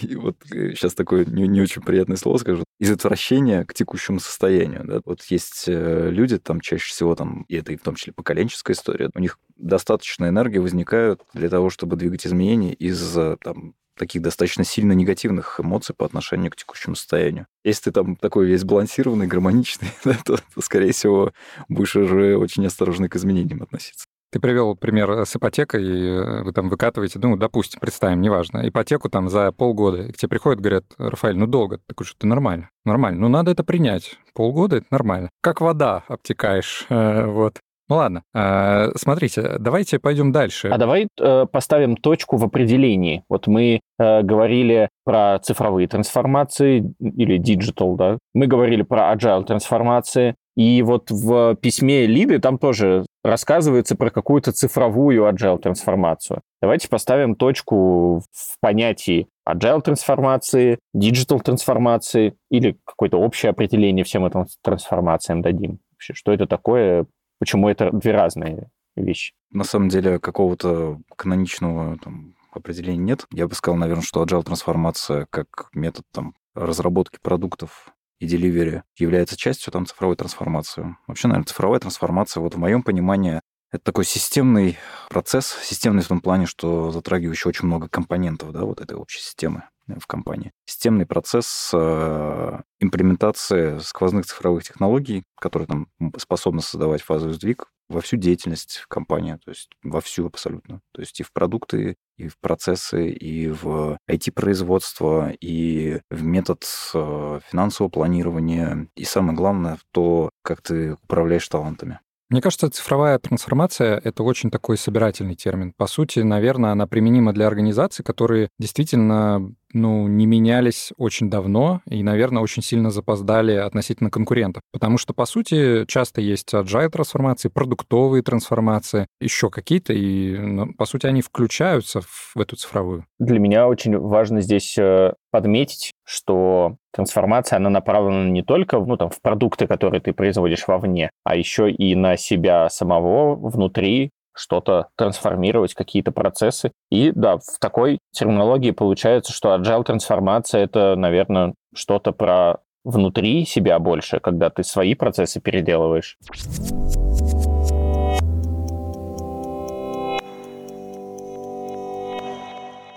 и 0.00 0.16
вот 0.16 0.36
сейчас 0.50 0.94
э, 0.94 0.96
такое 0.96 1.26
не, 1.26 1.46
не 1.46 1.60
очень 1.60 1.82
приятное 1.82 2.16
слово 2.16 2.38
скажу, 2.38 2.64
из 2.78 2.90
отвращения 2.90 3.64
к 3.64 3.74
текущему 3.74 4.18
состоянию. 4.18 4.82
Да? 4.84 5.00
Вот 5.04 5.22
есть 5.24 5.64
э, 5.68 6.08
люди, 6.10 6.38
там 6.38 6.60
чаще 6.60 6.88
всего, 6.90 7.14
там, 7.14 7.44
и 7.48 7.56
это 7.56 7.72
и 7.72 7.76
в 7.76 7.82
том 7.82 7.96
числе 7.96 8.14
поколенческая 8.14 8.74
история, 8.74 9.10
у 9.14 9.18
них 9.18 9.38
достаточно 9.56 10.28
энергии 10.28 10.58
возникает 10.58 11.20
для 11.34 11.50
того, 11.50 11.68
чтобы 11.68 11.96
двигать 11.96 12.26
изменения 12.26 12.72
из 12.72 13.16
там, 13.42 13.74
таких 13.98 14.22
достаточно 14.22 14.64
сильно 14.64 14.92
негативных 14.92 15.60
эмоций 15.60 15.94
по 15.94 16.06
отношению 16.06 16.50
к 16.50 16.56
текущему 16.56 16.94
состоянию. 16.94 17.46
Если 17.64 17.84
ты 17.84 17.92
там 17.92 18.16
такой 18.16 18.46
весь 18.46 18.64
балансированный, 18.64 19.26
гармоничный, 19.26 19.88
то, 20.04 20.14
то, 20.24 20.38
скорее 20.60 20.92
всего, 20.92 21.32
будешь 21.68 21.96
уже 21.96 22.36
очень 22.36 22.66
осторожно 22.66 23.08
к 23.08 23.16
изменениям 23.16 23.62
относиться. 23.62 24.04
Ты 24.34 24.40
привел 24.40 24.74
пример 24.74 25.24
с 25.24 25.36
ипотекой, 25.36 26.42
вы 26.42 26.52
там 26.52 26.68
выкатываете, 26.68 27.20
ну, 27.20 27.36
допустим, 27.36 27.78
представим, 27.78 28.20
неважно, 28.20 28.68
ипотеку 28.68 29.08
там 29.08 29.28
за 29.28 29.52
полгода, 29.52 30.12
к 30.12 30.16
тебе 30.16 30.28
приходят, 30.28 30.60
говорят, 30.60 30.84
Рафаэль, 30.98 31.36
ну 31.36 31.46
долго, 31.46 31.78
ты 31.78 32.04
что 32.04 32.18
ты 32.18 32.26
нормально, 32.26 32.68
нормально, 32.84 33.20
ну 33.20 33.28
надо 33.28 33.52
это 33.52 33.62
принять, 33.62 34.18
полгода 34.32 34.78
это 34.78 34.86
нормально, 34.90 35.30
как 35.40 35.60
вода 35.60 36.02
обтекаешь, 36.08 36.84
э, 36.88 37.26
вот. 37.26 37.60
Ну 37.88 37.96
ладно, 37.96 38.22
а, 38.32 38.88
смотрите, 38.96 39.56
давайте 39.58 39.98
пойдем 39.98 40.32
дальше. 40.32 40.68
А 40.68 40.78
давай 40.78 41.06
э, 41.20 41.46
поставим 41.50 41.96
точку 41.96 42.36
в 42.36 42.44
определении. 42.44 43.24
Вот 43.28 43.46
мы 43.46 43.80
э, 43.98 44.22
говорили 44.22 44.88
про 45.04 45.38
цифровые 45.40 45.86
трансформации 45.86 46.94
или 46.98 47.38
digital, 47.38 47.96
да. 47.96 48.18
Мы 48.32 48.46
говорили 48.46 48.82
про 48.82 49.12
agile 49.14 49.44
трансформации. 49.44 50.34
И 50.56 50.82
вот 50.82 51.10
в 51.10 51.56
письме 51.56 52.06
Лиды 52.06 52.38
там 52.38 52.58
тоже 52.58 53.04
рассказывается 53.24 53.96
про 53.96 54.10
какую-то 54.10 54.52
цифровую 54.52 55.24
agile 55.28 55.58
трансформацию. 55.58 56.42
Давайте 56.62 56.88
поставим 56.88 57.34
точку 57.34 58.20
в 58.20 58.60
понятии 58.60 59.26
agile 59.48 59.82
трансформации, 59.82 60.78
digital 60.96 61.40
трансформации 61.40 62.34
или 62.50 62.78
какое-то 62.84 63.18
общее 63.18 63.50
определение 63.50 64.04
всем 64.04 64.24
этим 64.24 64.46
трансформациям 64.62 65.42
дадим. 65.42 65.80
Вообще, 65.92 66.14
что 66.14 66.32
это 66.32 66.46
такое, 66.46 67.06
Почему 67.38 67.68
это 67.68 67.90
две 67.90 68.12
разные 68.12 68.70
вещи? 68.96 69.34
На 69.50 69.64
самом 69.64 69.88
деле 69.88 70.18
какого-то 70.18 71.00
каноничного 71.16 71.98
там, 71.98 72.34
определения 72.52 73.02
нет. 73.02 73.26
Я 73.30 73.48
бы 73.48 73.54
сказал, 73.54 73.76
наверное, 73.76 74.04
что 74.04 74.24
agile 74.24 74.42
трансформация 74.42 75.26
как 75.30 75.68
метод 75.72 76.04
там, 76.12 76.34
разработки 76.54 77.18
продуктов 77.20 77.88
и 78.20 78.26
деливери 78.26 78.82
является 78.96 79.36
частью 79.36 79.72
там 79.72 79.86
цифровой 79.86 80.16
трансформации. 80.16 80.96
Вообще, 81.06 81.28
наверное, 81.28 81.46
цифровая 81.46 81.80
трансформация, 81.80 82.40
вот 82.40 82.54
в 82.54 82.58
моем 82.58 82.82
понимании, 82.82 83.40
это 83.72 83.82
такой 83.84 84.04
системный 84.04 84.78
процесс, 85.10 85.58
системный 85.62 86.02
в 86.02 86.08
том 86.08 86.20
плане, 86.20 86.46
что 86.46 86.92
затрагивающий 86.92 87.48
очень 87.48 87.66
много 87.66 87.88
компонентов 87.88 88.52
да, 88.52 88.64
вот 88.64 88.80
этой 88.80 88.96
общей 88.96 89.20
системы 89.20 89.64
в 89.98 90.06
компании. 90.06 90.52
Системный 90.66 91.06
процесс 91.06 91.70
э, 91.72 92.60
имплементации 92.80 93.78
сквозных 93.78 94.26
цифровых 94.26 94.64
технологий, 94.64 95.24
которые 95.38 95.68
там 95.68 95.88
способны 96.16 96.62
создавать 96.62 97.02
фазовый 97.02 97.34
сдвиг 97.34 97.68
во 97.88 98.00
всю 98.00 98.16
деятельность 98.16 98.84
компании, 98.88 99.38
то 99.44 99.50
есть 99.50 99.68
во 99.82 100.00
всю 100.00 100.26
абсолютно. 100.26 100.80
То 100.92 101.02
есть 101.02 101.20
и 101.20 101.22
в 101.22 101.32
продукты, 101.32 101.96
и 102.16 102.28
в 102.28 102.38
процессы, 102.38 103.10
и 103.10 103.48
в 103.48 103.98
IT-производство, 104.10 105.30
и 105.40 106.00
в 106.10 106.22
метод 106.24 106.64
э, 106.94 107.40
финансового 107.50 107.90
планирования, 107.90 108.88
и 108.96 109.04
самое 109.04 109.36
главное, 109.36 109.76
в 109.76 109.84
то, 109.92 110.30
как 110.42 110.62
ты 110.62 110.94
управляешь 110.94 111.48
талантами. 111.48 112.00
Мне 112.30 112.40
кажется, 112.40 112.70
цифровая 112.70 113.18
трансформация— 113.18 114.00
это 114.04 114.22
очень 114.22 114.50
такой 114.50 114.78
собирательный 114.78 115.34
термин. 115.34 115.72
По 115.76 115.86
сути, 115.86 116.20
наверное, 116.20 116.72
она 116.72 116.86
применима 116.86 117.32
для 117.32 117.46
организаций, 117.46 118.04
которые 118.04 118.48
действительно 118.58 119.52
ну, 119.74 120.08
не 120.08 120.26
менялись 120.26 120.92
очень 120.96 121.28
давно 121.28 121.80
и, 121.88 122.02
наверное, 122.02 122.42
очень 122.42 122.62
сильно 122.62 122.90
запоздали 122.90 123.52
относительно 123.52 124.10
конкурентов. 124.10 124.62
Потому 124.72 124.98
что, 124.98 125.12
по 125.12 125.26
сути, 125.26 125.84
часто 125.86 126.20
есть 126.20 126.52
agile 126.54 126.88
трансформации, 126.88 127.48
продуктовые 127.48 128.22
трансформации, 128.22 129.06
еще 129.20 129.50
какие-то, 129.50 129.92
и, 129.92 130.36
ну, 130.38 130.72
по 130.74 130.84
сути, 130.84 131.06
они 131.06 131.22
включаются 131.22 132.00
в 132.00 132.40
эту 132.40 132.56
цифровую. 132.56 133.06
Для 133.18 133.38
меня 133.38 133.68
очень 133.68 133.98
важно 133.98 134.40
здесь 134.40 134.76
э, 134.78 135.14
подметить, 135.30 135.92
что 136.04 136.76
трансформация, 136.92 137.56
она 137.56 137.70
направлена 137.70 138.30
не 138.30 138.42
только 138.42 138.78
ну, 138.78 138.96
там, 138.96 139.10
в 139.10 139.20
продукты, 139.20 139.66
которые 139.66 140.00
ты 140.00 140.12
производишь 140.12 140.66
вовне, 140.68 141.10
а 141.24 141.36
еще 141.36 141.70
и 141.70 141.94
на 141.94 142.16
себя 142.16 142.68
самого 142.68 143.34
внутри, 143.34 144.10
что-то 144.34 144.88
трансформировать, 144.96 145.74
какие-то 145.74 146.12
процессы. 146.12 146.72
И 146.90 147.12
да, 147.14 147.38
в 147.38 147.58
такой 147.60 147.98
терминологии 148.12 148.70
получается, 148.70 149.32
что 149.32 149.54
agile 149.54 149.84
трансформация— 149.84 150.64
это, 150.64 150.96
наверное, 150.96 151.54
что-то 151.74 152.12
про 152.12 152.58
внутри 152.84 153.46
себя 153.46 153.78
больше, 153.78 154.20
когда 154.20 154.50
ты 154.50 154.62
свои 154.62 154.94
процессы 154.94 155.40
переделываешь. 155.40 156.18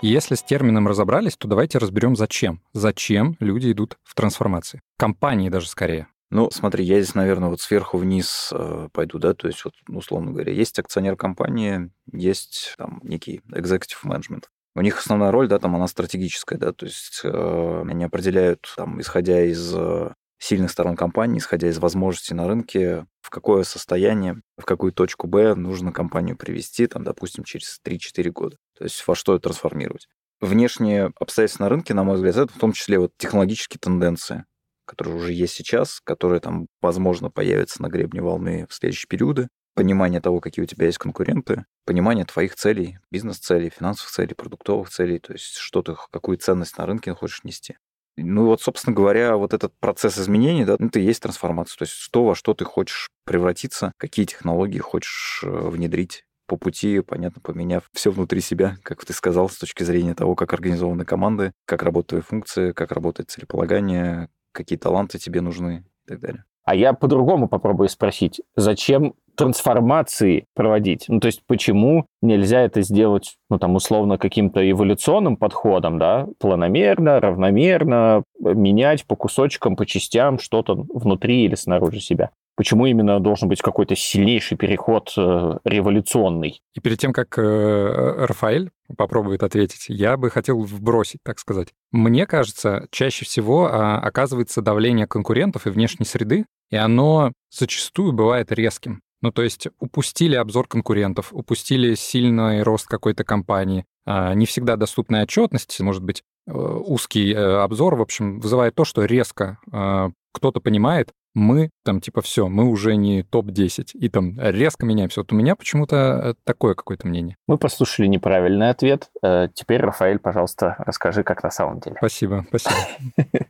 Если 0.00 0.36
с 0.36 0.44
термином 0.44 0.86
разобрались, 0.86 1.36
то 1.36 1.48
давайте 1.48 1.78
разберем, 1.78 2.14
зачем. 2.14 2.60
Зачем 2.72 3.36
люди 3.40 3.72
идут 3.72 3.96
в 4.04 4.14
трансформации? 4.14 4.80
Компании 4.96 5.48
даже 5.48 5.66
скорее. 5.66 6.06
Ну, 6.30 6.50
смотри, 6.50 6.84
я 6.84 7.00
здесь, 7.00 7.14
наверное, 7.14 7.48
вот 7.48 7.60
сверху 7.60 7.96
вниз 7.96 8.50
э, 8.52 8.88
пойду, 8.92 9.18
да, 9.18 9.32
то 9.32 9.46
есть, 9.46 9.64
вот, 9.64 9.74
условно 9.88 10.32
говоря, 10.32 10.52
есть 10.52 10.78
акционер 10.78 11.16
компании, 11.16 11.90
есть 12.12 12.74
там 12.76 13.00
некий 13.02 13.40
executive 13.50 14.04
management. 14.04 14.44
У 14.74 14.82
них 14.82 14.98
основная 14.98 15.30
роль, 15.30 15.48
да, 15.48 15.58
там 15.58 15.74
она 15.74 15.88
стратегическая, 15.88 16.58
да, 16.58 16.72
то 16.72 16.84
есть 16.84 17.22
э, 17.24 17.84
они 17.88 18.04
определяют, 18.04 18.72
там, 18.76 19.00
исходя 19.00 19.42
из 19.42 19.74
э, 19.74 20.12
сильных 20.38 20.70
сторон 20.70 20.96
компании, 20.96 21.38
исходя 21.38 21.68
из 21.68 21.78
возможностей 21.78 22.34
на 22.34 22.46
рынке, 22.46 23.06
в 23.22 23.30
какое 23.30 23.62
состояние, 23.62 24.40
в 24.56 24.64
какую 24.64 24.92
точку 24.92 25.26
Б 25.26 25.54
нужно 25.54 25.92
компанию 25.92 26.36
привести, 26.36 26.86
там, 26.86 27.04
допустим, 27.04 27.44
через 27.44 27.80
3-4 27.84 28.30
года. 28.30 28.56
То 28.76 28.84
есть 28.84 29.02
во 29.06 29.14
что 29.14 29.34
это 29.34 29.44
трансформировать. 29.44 30.08
Внешние 30.40 31.12
обстоятельства 31.18 31.64
на 31.64 31.70
рынке, 31.70 31.94
на 31.94 32.04
мой 32.04 32.16
взгляд, 32.16 32.36
это 32.36 32.52
в 32.52 32.58
том 32.58 32.72
числе 32.72 32.98
вот 32.98 33.12
технологические 33.16 33.80
тенденции, 33.80 34.44
которые 34.88 35.16
уже 35.16 35.32
есть 35.32 35.54
сейчас, 35.54 36.00
которые 36.02 36.40
там, 36.40 36.66
возможно, 36.80 37.30
появятся 37.30 37.82
на 37.82 37.88
гребне 37.88 38.20
волны 38.20 38.66
в 38.68 38.74
следующие 38.74 39.06
периоды, 39.08 39.48
понимание 39.74 40.20
того, 40.20 40.40
какие 40.40 40.64
у 40.64 40.66
тебя 40.66 40.86
есть 40.86 40.98
конкуренты, 40.98 41.64
понимание 41.84 42.24
твоих 42.24 42.56
целей, 42.56 42.98
бизнес-целей, 43.12 43.70
финансовых 43.70 44.10
целей, 44.10 44.34
продуктовых 44.34 44.90
целей, 44.90 45.20
то 45.20 45.32
есть 45.32 45.54
что 45.54 45.82
ты, 45.82 45.94
какую 46.10 46.38
ценность 46.38 46.76
на 46.78 46.86
рынке 46.86 47.14
хочешь 47.14 47.44
нести. 47.44 47.76
Ну 48.16 48.46
вот, 48.46 48.60
собственно 48.60 48.96
говоря, 48.96 49.36
вот 49.36 49.54
этот 49.54 49.72
процесс 49.78 50.18
изменений, 50.18 50.64
да, 50.64 50.76
это 50.80 50.98
и 50.98 51.04
есть 51.04 51.22
трансформация. 51.22 51.78
То 51.78 51.84
есть 51.84 51.94
что 51.94 52.24
во 52.24 52.34
что 52.34 52.54
ты 52.54 52.64
хочешь 52.64 53.08
превратиться, 53.24 53.92
какие 53.98 54.24
технологии 54.24 54.80
хочешь 54.80 55.42
э, 55.44 55.48
внедрить 55.48 56.24
по 56.48 56.56
пути, 56.56 57.00
понятно, 57.00 57.40
поменяв 57.40 57.84
все 57.92 58.10
внутри 58.10 58.40
себя, 58.40 58.78
как 58.82 59.04
ты 59.04 59.12
сказал, 59.12 59.48
с 59.48 59.58
точки 59.58 59.84
зрения 59.84 60.14
того, 60.14 60.34
как 60.34 60.52
организованы 60.52 61.04
команды, 61.04 61.52
как 61.66 61.82
работают 61.84 62.08
твои 62.08 62.20
функции, 62.22 62.72
как 62.72 62.90
работает 62.90 63.30
целеполагание, 63.30 64.28
какие 64.58 64.78
таланты 64.78 65.18
тебе 65.18 65.40
нужны 65.40 65.84
и 66.04 66.08
так 66.08 66.20
далее. 66.20 66.44
А 66.64 66.74
я 66.74 66.92
по-другому 66.92 67.48
попробую 67.48 67.88
спросить, 67.88 68.42
зачем 68.56 69.14
трансформации 69.36 70.44
проводить? 70.54 71.06
Ну, 71.08 71.20
то 71.20 71.26
есть 71.26 71.42
почему 71.46 72.06
нельзя 72.20 72.60
это 72.60 72.82
сделать, 72.82 73.36
ну, 73.48 73.58
там, 73.58 73.76
условно, 73.76 74.18
каким-то 74.18 74.68
эволюционным 74.68 75.36
подходом, 75.36 75.98
да, 75.98 76.26
планомерно, 76.38 77.20
равномерно, 77.20 78.24
менять 78.38 79.06
по 79.06 79.16
кусочкам, 79.16 79.76
по 79.76 79.86
частям 79.86 80.38
что-то 80.38 80.74
внутри 80.74 81.44
или 81.44 81.54
снаружи 81.54 82.00
себя? 82.00 82.30
Почему 82.58 82.86
именно 82.86 83.20
должен 83.20 83.48
быть 83.48 83.62
какой-то 83.62 83.94
сильнейший 83.94 84.56
переход 84.56 85.14
э, 85.16 85.58
революционный? 85.62 86.60
И 86.74 86.80
перед 86.80 86.98
тем, 86.98 87.12
как 87.12 87.38
э, 87.38 88.24
Рафаэль 88.26 88.72
попробует 88.96 89.44
ответить, 89.44 89.84
я 89.86 90.16
бы 90.16 90.28
хотел 90.28 90.60
вбросить, 90.62 91.20
так 91.22 91.38
сказать. 91.38 91.68
Мне 91.92 92.26
кажется, 92.26 92.88
чаще 92.90 93.24
всего 93.24 93.68
э, 93.68 93.70
оказывается 93.70 94.60
давление 94.60 95.06
конкурентов 95.06 95.68
и 95.68 95.70
внешней 95.70 96.04
среды, 96.04 96.46
и 96.70 96.76
оно 96.76 97.32
зачастую 97.56 98.12
бывает 98.12 98.50
резким. 98.50 99.02
Ну, 99.22 99.30
то 99.30 99.42
есть 99.42 99.68
упустили 99.78 100.34
обзор 100.34 100.66
конкурентов, 100.66 101.28
упустили 101.30 101.94
сильный 101.94 102.64
рост 102.64 102.88
какой-то 102.88 103.22
компании, 103.22 103.84
э, 104.04 104.34
не 104.34 104.46
всегда 104.46 104.74
доступная 104.74 105.22
отчетность, 105.22 105.78
может 105.78 106.02
быть, 106.02 106.24
э, 106.48 106.52
узкий 106.52 107.32
э, 107.32 107.36
обзор, 107.36 107.94
в 107.94 108.02
общем, 108.02 108.40
вызывает 108.40 108.74
то, 108.74 108.84
что 108.84 109.04
резко 109.04 109.58
э, 109.72 110.10
кто-то 110.32 110.60
понимает, 110.60 111.12
мы 111.38 111.70
там 111.84 112.00
типа 112.00 112.20
все, 112.20 112.48
мы 112.48 112.64
уже 112.64 112.96
не 112.96 113.22
топ-10, 113.22 113.92
и 113.94 114.08
там 114.08 114.38
резко 114.38 114.84
меняемся. 114.84 115.20
Вот 115.20 115.32
у 115.32 115.36
меня 115.36 115.56
почему-то 115.56 115.96
э, 115.96 116.34
такое 116.44 116.74
какое-то 116.74 117.06
мнение. 117.06 117.36
Мы 117.46 117.56
послушали 117.58 118.06
неправильный 118.06 118.70
ответ. 118.70 119.10
Э, 119.22 119.48
теперь, 119.54 119.80
Рафаэль, 119.80 120.18
пожалуйста, 120.18 120.76
расскажи, 120.78 121.22
как 121.22 121.42
на 121.42 121.50
самом 121.50 121.80
деле. 121.80 121.96
Спасибо, 121.98 122.44
спасибо. 122.48 122.76